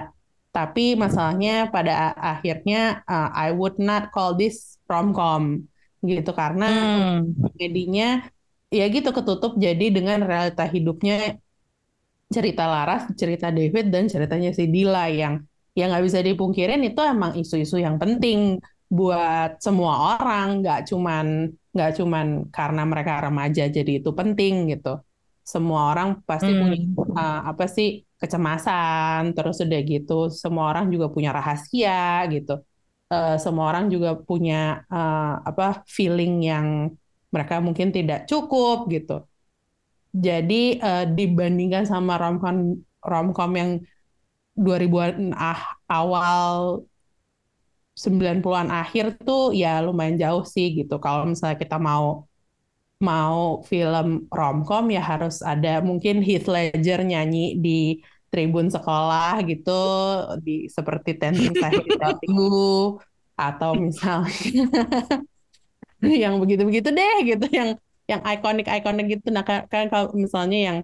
tapi 0.52 0.96
masalahnya 0.96 1.72
pada 1.72 2.12
akhirnya 2.16 3.04
uh, 3.08 3.32
I 3.32 3.52
would 3.52 3.80
not 3.80 4.12
call 4.12 4.36
this 4.36 4.76
romcom 4.88 5.64
gitu 6.04 6.32
karena 6.32 6.68
hmm. 6.68 7.36
komedinya 7.40 8.28
ya 8.72 8.84
gitu 8.88 9.12
ketutup 9.12 9.56
jadi 9.60 9.92
dengan 9.92 10.24
realita 10.24 10.64
hidupnya 10.64 11.40
cerita 12.32 12.64
Laras, 12.66 13.12
cerita 13.14 13.52
David 13.52 13.92
dan 13.92 14.08
ceritanya 14.08 14.50
si 14.56 14.66
Dila 14.66 15.06
yang 15.12 15.44
yang 15.72 15.88
nggak 15.92 16.04
bisa 16.04 16.20
dipungkirin 16.20 16.84
itu 16.84 17.00
emang 17.00 17.32
isu-isu 17.36 17.80
yang 17.80 17.96
penting 17.96 18.60
buat 18.92 19.56
semua 19.60 20.20
orang, 20.20 20.60
nggak 20.60 20.80
cuman 20.88 21.48
nggak 21.72 21.90
cuman 21.96 22.26
karena 22.52 22.82
mereka 22.84 23.24
remaja 23.24 23.64
jadi 23.68 24.04
itu 24.04 24.10
penting 24.12 24.68
gitu. 24.68 25.00
Semua 25.42 25.90
orang 25.96 26.20
pasti 26.28 26.52
hmm. 26.52 26.60
punya 26.60 26.78
uh, 27.16 27.40
apa 27.50 27.64
sih 27.66 28.04
kecemasan, 28.20 29.32
terus 29.32 29.64
udah 29.64 29.80
gitu 29.82 30.28
semua 30.28 30.70
orang 30.70 30.92
juga 30.92 31.08
punya 31.08 31.32
rahasia 31.32 32.28
gitu. 32.28 32.60
Uh, 33.08 33.36
semua 33.40 33.72
orang 33.72 33.88
juga 33.88 34.16
punya 34.16 34.84
uh, 34.88 35.40
apa 35.40 35.84
feeling 35.88 36.44
yang 36.44 36.66
mereka 37.32 37.64
mungkin 37.64 37.88
tidak 37.96 38.28
cukup 38.28 38.92
gitu. 38.92 39.24
Jadi 40.12 40.76
uh, 40.76 41.08
dibandingkan 41.08 41.88
sama 41.88 42.20
romcom 42.20 42.76
romcom 43.00 43.52
yang 43.56 43.70
2000-an 44.52 45.32
ah, 45.32 45.80
awal 45.88 46.84
90-an 47.96 48.68
akhir 48.72 49.20
tuh 49.24 49.52
ya 49.56 49.80
lumayan 49.80 50.20
jauh 50.20 50.44
sih 50.44 50.76
gitu. 50.76 51.00
Kalau 51.00 51.28
misalnya 51.28 51.56
kita 51.60 51.76
mau 51.80 52.28
mau 53.02 53.66
film 53.66 54.30
romcom 54.30 54.86
ya 54.94 55.02
harus 55.02 55.42
ada 55.42 55.82
mungkin 55.82 56.22
Heath 56.22 56.46
Ledger 56.46 57.02
nyanyi 57.02 57.58
di 57.58 57.98
tribun 58.32 58.70
sekolah 58.70 59.42
gitu 59.44 59.82
di 60.40 60.70
seperti 60.70 61.18
Sahid 61.18 62.00
atau 63.36 63.70
misalnya 63.74 64.32
yang 66.22 66.38
begitu-begitu 66.38 66.88
deh 66.94 67.16
gitu 67.26 67.46
yang 67.50 67.76
yang 68.10 68.20
ikonik-ikonik 68.22 69.06
gitu 69.18 69.28
nah 69.30 69.44
kan, 69.46 69.86
kalau 69.90 70.12
misalnya 70.14 70.58
yang 70.58 70.78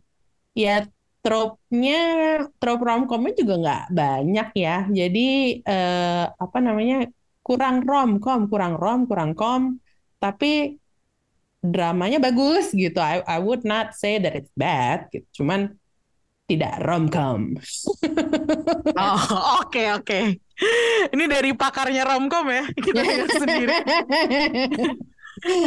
ya 0.54 0.86
trope-nya 1.22 2.00
trope 2.62 2.82
romcomnya 2.86 3.32
juga 3.34 3.54
nggak 3.58 3.84
banyak 3.90 4.48
ya 4.54 4.76
jadi 4.86 5.28
eh, 5.62 6.24
apa 6.30 6.58
namanya 6.62 7.10
kurang 7.42 7.82
romcom 7.82 8.46
kurang 8.46 8.74
rom 8.78 9.00
kurang 9.10 9.32
kom 9.34 9.82
tapi 10.22 10.78
dramanya 11.58 12.22
bagus 12.22 12.70
gitu 12.70 13.02
I 13.02 13.20
I 13.26 13.38
would 13.42 13.66
not 13.66 13.98
say 13.98 14.22
that 14.22 14.38
it's 14.38 14.52
bad 14.54 15.10
gitu 15.10 15.42
cuman 15.42 15.74
tidak 16.48 16.80
romcom. 16.80 17.60
oh 18.96 19.20
oke 19.60 19.68
okay, 19.68 19.92
oke. 19.92 20.08
Okay. 20.08 20.24
Ini 21.12 21.24
dari 21.28 21.52
pakarnya 21.52 22.08
romcom 22.08 22.48
ya 22.48 22.64
kita 22.72 23.02
sendiri. 23.44 23.76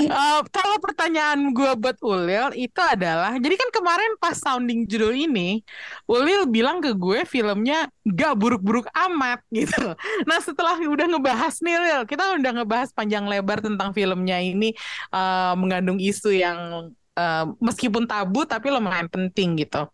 uh, 0.07 0.41
kalau 0.49 0.77
pertanyaan 0.81 1.51
gue 1.51 1.71
buat 1.77 1.97
Ulil 2.03 2.53
itu 2.55 2.81
adalah, 2.81 3.35
jadi 3.37 3.55
kan 3.57 3.69
kemarin 3.71 4.11
pas 4.17 4.35
sounding 4.37 4.83
judul 4.85 5.15
ini, 5.15 5.61
Ulil 6.05 6.47
bilang 6.47 6.83
ke 6.83 6.91
gue 6.95 7.23
filmnya 7.23 7.87
gak 8.03 8.33
buruk-buruk 8.37 8.87
amat 8.91 9.39
gitu. 9.57 9.95
Nah 10.27 10.39
setelah 10.41 10.77
udah 10.81 11.07
ngebahas 11.07 11.55
nih 11.61 11.73
Ulil, 11.77 12.01
kita 12.09 12.23
udah 12.37 12.51
ngebahas 12.61 12.89
panjang 12.91 13.25
lebar 13.25 13.59
tentang 13.63 13.95
filmnya 13.95 14.37
ini 14.41 14.75
uh, 15.13 15.53
mengandung 15.57 15.97
isu 15.97 16.31
yang 16.33 16.91
uh, 17.15 17.45
meskipun 17.59 18.07
tabu 18.07 18.43
tapi 18.43 18.71
lumayan 18.71 19.07
penting 19.07 19.59
gitu. 19.59 19.87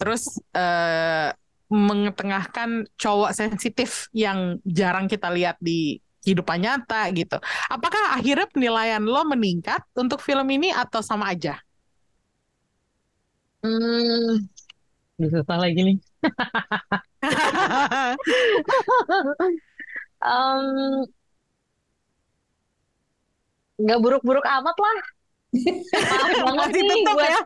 Terus 0.00 0.40
uh, 0.56 1.30
mengetengahkan 1.70 2.90
cowok 2.98 3.30
sensitif 3.30 4.10
yang 4.10 4.58
jarang 4.66 5.06
kita 5.06 5.30
lihat 5.30 5.54
di 5.62 6.02
kehidupan 6.24 6.60
nyata 6.60 7.08
gitu. 7.16 7.36
Apakah 7.68 8.16
akhirnya 8.16 8.46
penilaian 8.48 9.02
lo 9.02 9.24
meningkat 9.24 9.80
untuk 9.96 10.20
film 10.20 10.46
ini 10.52 10.72
atau 10.72 11.00
sama 11.00 11.32
aja? 11.32 11.60
Hmm, 13.60 14.48
susah 15.20 15.58
lagi 15.60 15.80
nih. 15.84 15.96
um, 20.24 21.04
nggak 23.80 24.00
buruk-buruk 24.00 24.44
amat 24.44 24.76
lah. 24.76 24.98
Maaf 25.52 26.30
banget 26.46 26.70
nih 26.84 27.02
buat 27.04 27.28
ya? 27.28 27.40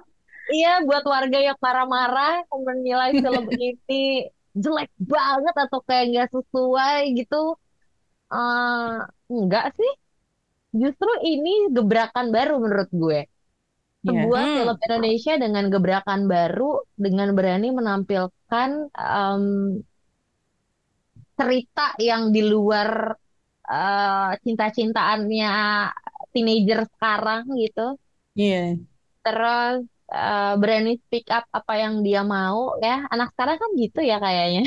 Iya, 0.44 0.72
buat 0.84 1.04
warga 1.08 1.38
yang 1.40 1.56
marah-marah 1.56 2.44
menilai 2.52 3.16
film 3.16 3.48
ini 3.48 4.28
jelek 4.52 4.92
banget 5.00 5.54
atau 5.56 5.80
kayak 5.82 6.04
nggak 6.12 6.28
sesuai 6.36 7.00
gitu. 7.16 7.56
Uh, 8.34 9.06
enggak 9.30 9.70
sih. 9.78 9.92
Justru 10.74 11.06
ini 11.22 11.70
gebrakan 11.70 12.34
baru 12.34 12.58
menurut 12.58 12.90
gue. 12.90 13.20
Iya. 13.24 14.10
Sebuah 14.10 14.42
yeah. 14.42 14.54
film 14.58 14.76
Indonesia 14.90 15.34
dengan 15.38 15.64
gebrakan 15.70 16.20
baru, 16.26 16.70
dengan 16.98 17.28
berani 17.32 17.68
menampilkan 17.70 18.70
um, 18.90 19.44
cerita 21.38 21.94
yang 22.02 22.34
di 22.34 22.42
luar 22.42 23.14
uh, 23.70 24.30
cinta-cintaannya 24.42 25.54
teenager 26.34 26.90
sekarang 26.98 27.46
gitu. 27.54 27.94
Iya. 28.34 28.50
Yeah. 28.50 28.68
Terus 29.24 29.93
uh, 30.10 30.54
berani 30.60 31.00
speak 31.04 31.28
up 31.32 31.44
apa 31.54 31.72
yang 31.80 32.04
dia 32.04 32.20
mau 32.26 32.76
ya. 32.80 33.06
Anak 33.08 33.32
sekarang 33.32 33.56
kan 33.60 33.70
gitu 33.78 34.00
ya 34.04 34.16
kayaknya. 34.18 34.62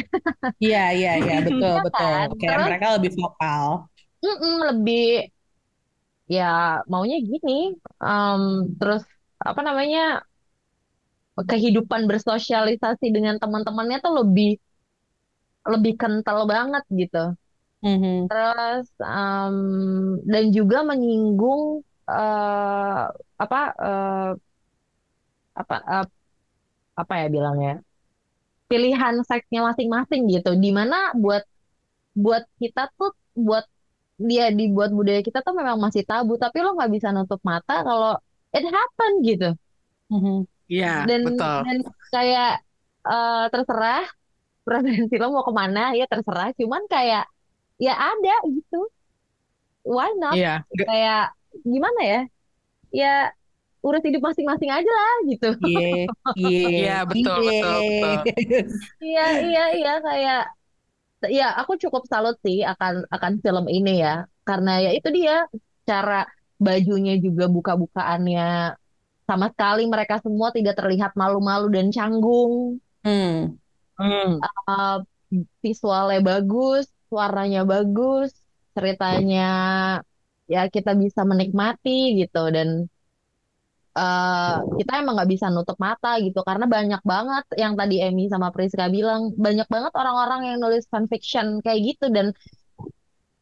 Iya 0.58 0.84
iya 0.96 1.12
iya. 1.22 1.36
Betul 1.48 1.62
ya 1.62 1.84
betul. 1.84 2.10
kan? 2.10 2.28
kayak 2.38 2.50
Terus, 2.50 2.68
mereka 2.70 2.88
lebih 2.98 3.12
vokal. 3.18 3.64
Mm 4.18 4.36
-mm, 4.38 4.56
lebih 4.74 5.08
ya 6.28 6.82
maunya 6.90 7.18
gini. 7.22 7.78
Um, 8.02 8.74
terus 8.80 9.04
apa 9.38 9.62
namanya 9.62 10.26
kehidupan 11.38 12.10
bersosialisasi 12.10 13.14
dengan 13.14 13.38
teman-temannya 13.38 14.02
tuh 14.02 14.26
lebih 14.26 14.58
lebih 15.68 15.94
kental 16.00 16.48
banget 16.50 16.84
gitu. 16.90 17.38
Mm-hmm. 17.78 18.26
terus 18.26 18.90
um, 19.06 19.58
dan 20.26 20.50
juga 20.50 20.82
menyinggung 20.82 21.86
uh, 22.10 23.06
apa 23.38 23.62
uh, 23.78 24.32
apa 25.58 25.76
uh, 25.82 26.06
apa 26.94 27.14
ya 27.26 27.28
bilangnya 27.34 27.74
pilihan 28.70 29.24
seksnya 29.26 29.66
masing-masing 29.66 30.30
gitu 30.30 30.54
di 30.54 30.70
mana 30.70 31.16
buat 31.18 31.42
buat 32.14 32.44
kita 32.62 32.94
tuh 32.94 33.16
buat 33.34 33.66
dia 34.18 34.50
dibuat 34.50 34.90
budaya 34.94 35.22
kita 35.22 35.46
tuh 35.46 35.54
memang 35.54 35.78
masih 35.78 36.02
tabu 36.02 36.36
tapi 36.42 36.62
lo 36.66 36.74
nggak 36.74 36.92
bisa 36.94 37.14
nutup 37.14 37.38
mata 37.46 37.86
kalau 37.86 38.18
it 38.54 38.66
happen 38.66 39.12
gitu 39.26 39.50
mm-hmm. 40.14 40.40
Iya, 40.68 41.08
dan 41.08 41.22
betul. 41.24 41.60
dan 41.64 41.78
kayak 42.12 42.54
uh, 43.08 43.48
terserah 43.48 44.04
preferensi 44.68 45.16
lo 45.16 45.32
mau 45.32 45.48
ke 45.48 45.54
mana 45.56 45.96
ya 45.96 46.04
terserah 46.12 46.52
cuman 46.60 46.84
kayak 46.92 47.24
ya 47.80 47.94
ada 47.96 48.36
gitu 48.52 48.84
why 49.88 50.12
not 50.20 50.36
yeah. 50.36 50.60
kayak 50.76 51.32
gimana 51.64 52.02
ya 52.04 52.22
ya 52.92 53.14
urus 53.86 54.04
hidup 54.04 54.22
masing-masing 54.26 54.72
aja 54.74 54.92
lah 54.92 55.16
gitu. 55.30 55.50
Iya, 55.64 55.88
iya, 56.38 56.68
iya 56.70 56.98
betul, 57.06 57.38
betul, 57.46 57.82
betul. 57.82 58.14
Iya, 59.02 59.26
iya, 59.46 59.64
iya 59.78 59.94
kayak 60.02 60.42
ya 61.34 61.48
aku 61.58 61.82
cukup 61.82 62.06
salut 62.06 62.38
sih 62.46 62.62
akan 62.62 63.10
akan 63.10 63.34
film 63.42 63.66
ini 63.74 64.06
ya 64.06 64.30
karena 64.46 64.86
ya 64.86 64.92
itu 64.94 65.10
dia 65.10 65.50
cara 65.88 66.30
bajunya 66.62 67.18
juga 67.18 67.46
buka-bukaannya 67.50 68.78
sama 69.28 69.52
sekali 69.52 69.84
mereka 69.86 70.24
semua 70.24 70.50
tidak 70.56 70.80
terlihat 70.80 71.14
malu-malu 71.20 71.68
dan 71.68 71.92
canggung. 71.92 72.80
Hmm. 73.04 73.60
Hmm. 74.00 74.40
Uh, 74.72 75.04
visualnya 75.60 76.24
bagus, 76.24 76.88
suaranya 77.12 77.68
bagus, 77.68 78.32
ceritanya 78.72 79.50
ya 80.48 80.72
kita 80.72 80.96
bisa 80.96 81.28
menikmati 81.28 82.24
gitu 82.24 82.48
dan 82.56 82.88
uh, 83.98 84.62
kita 84.78 85.02
emang 85.02 85.18
nggak 85.18 85.32
bisa 85.34 85.50
nutup 85.50 85.76
mata 85.82 86.22
gitu 86.22 86.46
karena 86.46 86.70
banyak 86.70 87.02
banget 87.02 87.46
yang 87.58 87.74
tadi 87.74 88.06
Emmy 88.06 88.30
sama 88.30 88.54
Priska 88.54 88.86
bilang 88.94 89.34
banyak 89.34 89.66
banget 89.66 89.94
orang-orang 89.98 90.54
yang 90.54 90.58
nulis 90.62 90.86
fanfiction 90.88 91.60
kayak 91.66 91.98
gitu 91.98 92.14
dan 92.14 92.32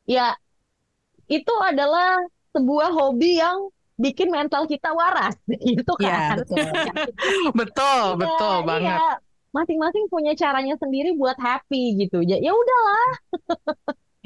ya 0.08 0.39
itu 1.28 1.53
adalah 1.60 2.24
sebuah 2.56 2.89
hobi 2.95 3.43
yang 3.43 3.68
bikin 3.99 4.32
mental 4.32 4.68
kita 4.68 4.91
waras 4.95 5.36
gitu 5.68 5.93
kan. 5.99 6.39
Ya, 6.39 6.39
betul. 6.39 6.58
betul, 7.60 8.03
ya, 8.16 8.20
betul 8.20 8.56
iya. 8.56 8.68
banget. 8.68 8.99
Masing-masing 9.56 10.06
punya 10.12 10.36
caranya 10.36 10.76
sendiri 10.76 11.16
buat 11.16 11.39
happy 11.39 12.08
gitu. 12.08 12.20
Ya 12.24 12.39
ya 12.39 12.51
udahlah. 12.51 13.10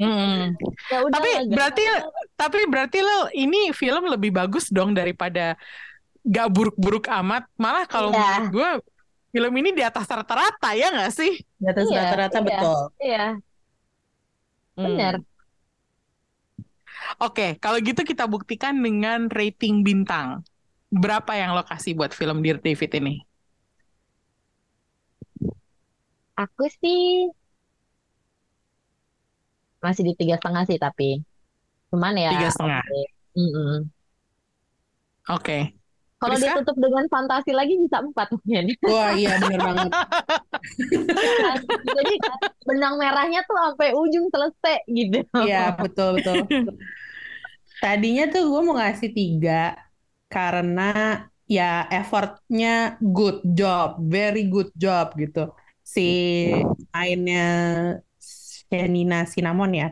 Hmm. 0.00 0.42
Ya 0.90 1.06
udah 1.06 1.12
tapi 1.22 1.30
berarti 1.54 1.84
tapi 2.34 2.58
berarti 2.66 2.98
lo 2.98 3.30
ini 3.30 3.70
film 3.70 4.10
lebih 4.10 4.34
bagus 4.34 4.66
dong 4.74 4.90
daripada 4.90 5.54
gak 6.26 6.48
buruk-buruk 6.52 7.08
amat. 7.08 7.48
Malah 7.56 7.84
kalau 7.88 8.12
yeah. 8.12 8.20
menurut 8.44 8.48
gue 8.52 8.70
film 9.30 9.52
ini 9.62 9.70
di 9.74 9.82
atas 9.86 10.06
rata-rata 10.10 10.74
ya 10.74 10.90
nggak 10.90 11.12
sih? 11.14 11.32
Di 11.58 11.66
atas 11.70 11.86
iya, 11.86 11.98
rata-rata 12.02 12.38
iya, 12.38 12.46
betul. 12.46 12.78
Iya. 12.98 13.26
Hmm. 14.74 14.84
Benar. 14.86 15.14
Oke, 17.18 17.58
kalau 17.58 17.78
gitu 17.82 18.06
kita 18.06 18.24
buktikan 18.28 18.76
dengan 18.78 19.26
rating 19.32 19.82
bintang. 19.82 20.46
Berapa 20.90 21.38
yang 21.38 21.54
lo 21.54 21.62
kasih 21.62 21.94
buat 21.94 22.10
film 22.10 22.42
Dear 22.42 22.58
David 22.58 22.90
ini? 22.98 23.14
Aku 26.34 26.66
sih 26.80 27.30
masih 29.80 30.12
di 30.12 30.14
tiga 30.16 30.36
setengah 30.36 30.64
sih 30.68 30.76
tapi 30.76 31.24
cuman 31.88 32.14
ya 32.16 32.30
Tiga 32.36 32.48
setengah. 32.52 32.84
oke. 32.84 33.02
Mm-mm. 33.38 33.76
Oke. 35.30 35.58
Kalau 36.20 36.36
Priska? 36.36 36.52
ditutup 36.52 36.76
dengan 36.76 37.04
fantasi 37.08 37.50
lagi 37.56 37.74
bisa 37.80 37.96
empat 38.04 38.28
mungkin. 38.36 38.64
Wah 38.92 39.10
iya 39.16 39.40
bener 39.40 39.60
banget. 39.64 39.90
Jadi 41.96 42.14
benang 42.68 42.94
merahnya 43.00 43.40
tuh 43.48 43.56
sampai 43.56 43.96
ujung 43.96 44.28
selesai 44.28 44.84
gitu. 44.84 45.24
Iya 45.32 45.80
betul 45.80 46.20
betul. 46.20 46.44
Tadinya 47.80 48.28
tuh 48.28 48.42
gue 48.52 48.60
mau 48.60 48.76
ngasih 48.76 49.10
tiga 49.16 49.80
karena 50.28 50.84
ya 51.48 51.88
effortnya 51.88 53.00
good 53.00 53.40
job, 53.56 53.96
very 54.04 54.44
good 54.52 54.68
job 54.76 55.16
gitu. 55.16 55.48
Si 55.80 56.04
mainnya 56.94 57.42
Shenina 58.70 59.26
Cinnamon 59.26 59.72
ya, 59.74 59.88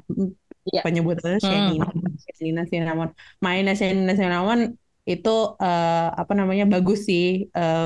Iya. 0.69 0.85
penyebutannya 0.85 1.41
Hmm. 1.41 1.49
Shenina, 1.49 1.87
Shenina 2.21 2.63
Cinnamon. 2.69 3.09
Mainnya 3.41 3.75
Shenina 3.75 4.13
Cinnamon 4.13 4.77
itu 5.13 5.29
eh, 5.65 6.07
apa 6.21 6.33
namanya 6.39 6.65
bagus 6.73 6.99
sih, 7.09 7.25
Eh, 7.59 7.85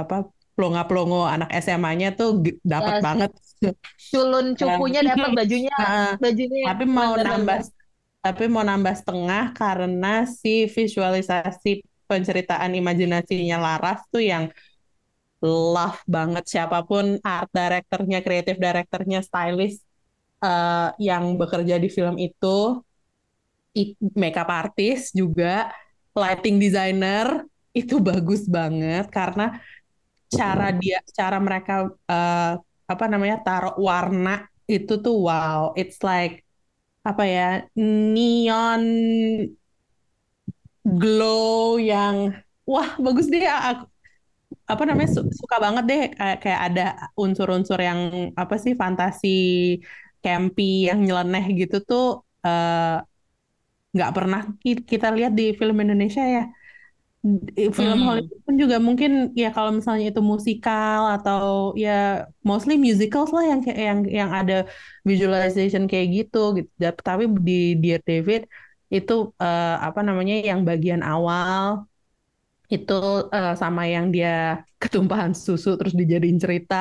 apa 0.00 0.14
pelongo-pelongo 0.56 1.16
anak 1.34 1.48
SMA-nya 1.64 2.08
tuh 2.18 2.28
dapat 2.72 2.94
Yes. 2.96 3.06
banget. 3.06 3.30
Culun 4.12 4.46
cupunya 4.60 5.00
dapat 5.10 5.30
bajunya, 5.38 5.72
Heeh. 5.80 6.08
bajunya 6.22 6.62
tapi 6.64 6.84
mau 6.88 7.14
nambah 7.26 7.58
tapi 8.24 8.44
mau 8.50 8.64
nambah 8.66 8.94
setengah 9.00 9.42
karena 9.54 10.26
si 10.26 10.66
visualisasi 10.76 11.70
penceritaan 12.10 12.72
imajinasinya 12.80 13.56
Laras 13.64 14.00
tuh 14.12 14.22
yang 14.32 14.44
love 15.74 16.00
banget 16.14 16.44
siapa 16.52 16.78
pun 16.88 17.04
art 17.22 17.48
directornya, 17.58 18.18
creative 18.24 18.58
directornya, 18.66 19.18
stylist 19.28 19.80
eh, 20.44 20.88
yang 21.08 21.24
bekerja 21.40 21.76
di 21.84 21.88
film 21.96 22.16
itu, 22.28 22.80
makeup 24.16 24.48
artist 24.50 25.12
juga, 25.14 25.70
lighting 26.22 26.56
designer 26.64 27.26
itu 27.78 27.94
bagus 28.08 28.42
banget 28.56 29.04
karena 29.16 29.42
cara 30.36 30.66
dia, 30.80 30.96
cara 31.18 31.36
mereka 31.46 31.72
eh, 32.12 32.52
apa 32.92 33.04
namanya 33.12 33.36
taruh 33.46 33.74
warna 33.88 34.30
itu 34.72 34.92
tuh 35.04 35.14
wow, 35.28 35.60
it's 35.80 35.98
like 36.08 36.32
apa 37.08 37.22
ya 37.34 37.44
neon 38.14 38.82
glow 41.00 41.76
yang 41.80 42.16
wah 42.70 42.88
bagus 43.04 43.26
deh. 43.32 43.42
Aku 43.46 43.84
apa 44.72 44.82
namanya 44.88 45.10
su- 45.16 45.32
suka 45.40 45.56
banget 45.64 45.84
deh. 45.90 46.02
Kayak 46.18 46.38
kayak 46.44 46.60
ada 46.68 46.82
unsur-unsur 47.22 47.78
yang 47.88 48.00
apa 48.42 48.54
sih 48.64 48.74
fantasi 48.82 49.28
campy 50.24 50.62
yang 50.90 51.00
nyeleneh 51.06 51.44
gitu 51.60 51.76
tuh 51.88 52.04
eh, 52.46 52.96
nggak 53.96 54.10
pernah 54.16 54.40
ki- 54.62 54.86
kita 54.92 55.06
lihat 55.16 55.32
di 55.38 55.44
film 55.60 55.76
Indonesia 55.84 56.22
ya. 56.36 56.42
Film 57.78 57.98
Hmm. 57.98 58.06
Hollywood 58.06 58.38
pun 58.46 58.54
juga 58.62 58.76
mungkin 58.86 59.10
ya 59.40 59.48
kalau 59.56 59.70
misalnya 59.78 60.04
itu 60.12 60.22
musikal 60.32 61.00
atau 61.14 61.42
ya 61.84 61.90
mostly 62.48 62.74
musicals 62.86 63.30
lah 63.36 63.44
yang 63.50 63.60
yang 63.86 63.98
yang 64.18 64.30
ada 64.38 64.54
visualization 65.08 65.82
kayak 65.90 66.06
gitu 66.16 66.38
gitu. 66.58 66.70
Tapi 67.08 67.24
di 67.46 67.52
Dear 67.82 68.00
David 68.08 68.40
itu 68.94 69.12
eh, 69.42 69.74
apa 69.86 70.00
namanya 70.06 70.34
yang 70.48 70.60
bagian 70.68 71.02
awal 71.02 71.88
itu 72.74 72.92
eh, 73.34 73.50
sama 73.62 73.82
yang 73.94 74.06
dia 74.14 74.30
ketumpahan 74.82 75.32
susu 75.46 75.68
terus 75.78 75.94
dijadiin 76.00 76.38
cerita. 76.44 76.74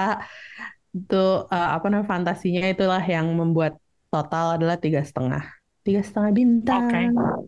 Itu 0.97 1.15
eh, 1.53 1.67
apa 1.75 1.85
namanya 1.91 2.09
fantasinya 2.13 2.61
itulah 2.73 3.01
yang 3.13 3.27
membuat 3.39 3.73
total 4.11 4.45
adalah 4.55 4.77
tiga 4.83 5.01
setengah 5.09 5.54
tiga 5.85 6.01
setengah 6.07 6.31
bintang 6.39 6.85
Oke. 6.89 7.45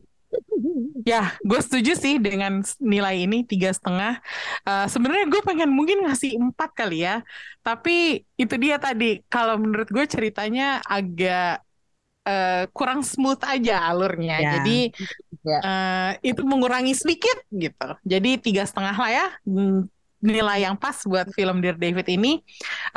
Ya, 1.08 1.40
gue 1.40 1.60
setuju 1.64 1.92
sih 1.96 2.20
dengan 2.20 2.60
nilai 2.84 3.24
ini 3.24 3.48
tiga 3.48 3.72
setengah. 3.72 4.20
Eh, 4.68 4.86
Sebenarnya 4.92 5.26
gue 5.32 5.42
pengen 5.48 5.70
mungkin 5.72 6.04
ngasih 6.04 6.36
empat 6.36 6.70
kali 6.76 7.08
ya, 7.08 7.24
tapi 7.64 8.28
itu 8.36 8.56
dia 8.60 8.76
tadi. 8.76 9.24
Kalau 9.32 9.56
menurut 9.56 9.88
gue 9.88 10.04
ceritanya 10.04 10.84
agak 10.84 11.64
eh, 12.28 12.68
kurang 12.76 13.02
smooth 13.06 13.42
aja 13.46 13.74
alurnya. 13.90 14.36
Ya. 14.44 14.52
Jadi 14.60 14.92
Ya. 15.48 15.60
eh, 15.64 16.12
itu 16.28 16.42
mengurangi 16.44 16.94
sedikit 16.98 17.38
gitu. 17.54 17.88
Jadi 18.04 18.30
tiga 18.44 18.64
setengah 18.68 18.96
lah 18.98 19.12
ya. 19.12 19.26
Nilai 20.18 20.66
yang 20.66 20.74
pas 20.74 20.98
buat 21.06 21.30
film 21.38 21.62
Dear 21.62 21.78
David 21.78 22.10
ini. 22.10 22.42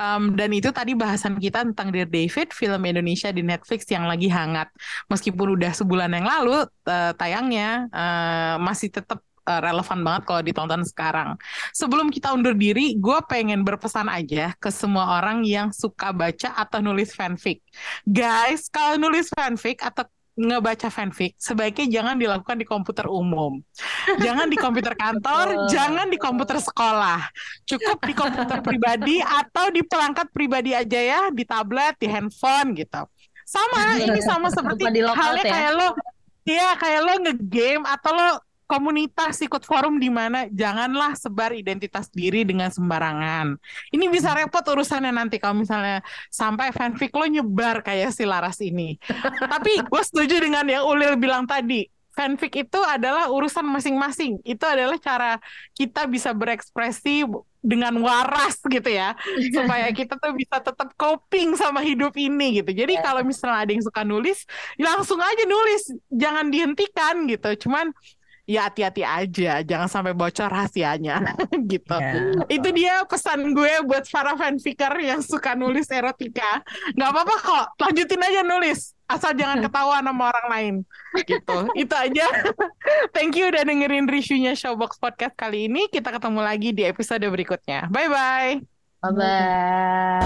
Um, 0.01 0.33
dan 0.33 0.51
itu 0.57 0.73
tadi 0.73 0.97
bahasan 0.97 1.37
kita 1.37 1.69
tentang 1.69 1.93
Dear 1.93 2.09
David, 2.09 2.57
film 2.57 2.81
Indonesia 2.89 3.29
di 3.29 3.45
Netflix 3.45 3.85
yang 3.93 4.09
lagi 4.09 4.33
hangat. 4.33 4.73
Meskipun 5.13 5.61
udah 5.61 5.73
sebulan 5.77 6.11
yang 6.17 6.25
lalu 6.25 6.65
eh, 6.89 7.13
tayangnya, 7.21 7.93
eh, 7.93 8.55
masih 8.57 8.89
tetap 8.89 9.21
eh, 9.45 9.61
relevan 9.61 10.01
banget 10.01 10.23
kalau 10.25 10.41
ditonton 10.41 10.83
sekarang. 10.89 11.37
Sebelum 11.77 12.09
kita 12.09 12.33
undur 12.33 12.57
diri, 12.57 12.97
gue 12.97 13.19
pengen 13.29 13.69
berpesan 13.69 14.09
aja 14.09 14.57
ke 14.57 14.73
semua 14.73 15.21
orang 15.21 15.45
yang 15.45 15.69
suka 15.77 16.17
baca 16.17 16.57
atau 16.57 16.81
nulis 16.81 17.13
fanfic. 17.13 17.61
Guys, 18.09 18.73
kalau 18.73 18.97
nulis 18.97 19.29
fanfic 19.37 19.85
atau 19.85 20.09
ngebaca 20.41 20.89
fanfic, 20.89 21.37
sebaiknya 21.37 22.01
jangan 22.01 22.17
dilakukan 22.17 22.57
di 22.57 22.65
komputer 22.65 23.05
umum. 23.05 23.61
Jangan 24.25 24.49
di 24.49 24.57
komputer 24.59 24.97
kantor, 24.97 25.71
jangan 25.71 26.09
di 26.09 26.19
komputer 26.19 26.59
sekolah. 26.59 27.21
Cukup 27.69 28.01
di 28.03 28.15
komputer 28.17 28.59
pribadi 28.67 29.21
atau 29.21 29.69
di 29.71 29.85
perangkat 29.85 30.33
pribadi 30.33 30.73
aja 30.73 30.99
ya, 30.99 31.21
di 31.31 31.45
tablet, 31.45 31.95
di 32.01 32.09
handphone 32.09 32.75
gitu. 32.75 33.05
Sama, 33.45 34.01
ini 34.01 34.21
sama 34.25 34.49
seperti 34.57 34.89
halnya 35.15 35.45
ya. 35.45 35.53
kayak 35.53 35.73
lo, 35.77 35.89
iya 36.49 36.69
kayak 36.75 37.01
lo 37.07 37.15
ngegame 37.29 37.85
atau 37.87 38.11
lo 38.17 38.29
komunitas 38.71 39.43
ikut 39.43 39.67
forum 39.67 39.99
di 39.99 40.07
mana 40.07 40.47
janganlah 40.47 41.19
sebar 41.19 41.51
identitas 41.51 42.07
diri 42.15 42.47
dengan 42.47 42.71
sembarangan. 42.71 43.59
Ini 43.91 44.07
bisa 44.07 44.31
repot 44.31 44.63
urusannya 44.63 45.11
nanti 45.11 45.43
kalau 45.43 45.59
misalnya 45.59 45.99
sampai 46.31 46.71
fanfic 46.71 47.11
lo 47.11 47.27
nyebar 47.27 47.83
kayak 47.83 48.15
si 48.15 48.23
Laras 48.23 48.63
ini. 48.63 48.95
Tapi 49.53 49.83
gue 49.83 50.03
setuju 50.07 50.39
dengan 50.39 50.63
yang 50.71 50.87
Ulil 50.87 51.19
bilang 51.19 51.51
tadi. 51.51 51.91
Fanfic 52.11 52.53
itu 52.59 52.79
adalah 52.83 53.31
urusan 53.31 53.63
masing-masing. 53.71 54.43
Itu 54.43 54.67
adalah 54.67 54.99
cara 54.99 55.39
kita 55.79 56.11
bisa 56.11 56.35
berekspresi 56.35 57.23
dengan 57.63 57.95
waras 58.03 58.59
gitu 58.67 58.91
ya. 58.91 59.15
Supaya 59.57 59.89
kita 59.95 60.19
tuh 60.19 60.35
bisa 60.35 60.59
tetap 60.59 60.91
coping 60.99 61.55
sama 61.55 61.81
hidup 61.87 62.13
ini 62.19 62.61
gitu. 62.61 62.75
Jadi 62.75 62.99
Ya. 62.99 63.07
kalau 63.07 63.23
misalnya 63.23 63.63
ada 63.63 63.71
yang 63.73 63.85
suka 63.87 64.03
nulis, 64.03 64.43
langsung 64.77 65.23
aja 65.23 65.45
nulis. 65.47 65.83
Jangan 66.11 66.51
dihentikan 66.51 67.15
gitu. 67.31 67.69
Cuman 67.69 67.95
ya 68.51 68.67
hati-hati 68.67 69.07
aja. 69.07 69.63
Jangan 69.63 69.87
sampai 69.87 70.11
bocor 70.11 70.51
rahasianya 70.51 71.39
gitu. 71.71 71.95
Ya. 71.95 72.35
Itu 72.51 72.69
dia 72.75 73.07
pesan 73.07 73.55
gue 73.55 73.87
buat 73.87 74.03
para 74.11 74.35
fanficer 74.35 74.91
yang 74.99 75.23
suka 75.23 75.55
nulis 75.55 75.87
erotika. 75.87 76.67
Nggak 76.99 77.11
apa-apa 77.15 77.37
kok, 77.39 77.67
lanjutin 77.87 78.19
aja 78.19 78.43
nulis. 78.43 78.99
Asal 79.07 79.35
jangan 79.35 79.63
ketahuan 79.63 80.07
sama 80.07 80.31
orang 80.35 80.47
lain. 80.51 80.75
Gitu. 81.23 81.59
Itu 81.79 81.95
aja. 81.95 82.27
Thank 83.15 83.39
you 83.39 83.51
udah 83.51 83.63
dengerin 83.63 84.11
reviewnya 84.11 84.59
Showbox 84.59 84.99
Podcast 84.99 85.35
kali 85.39 85.71
ini. 85.71 85.87
Kita 85.91 86.11
ketemu 86.11 86.43
lagi 86.43 86.71
di 86.75 86.83
episode 86.87 87.23
berikutnya. 87.27 87.91
Bye-bye. 87.91 88.63
Bye 89.01 89.15
bye. 89.17 90.21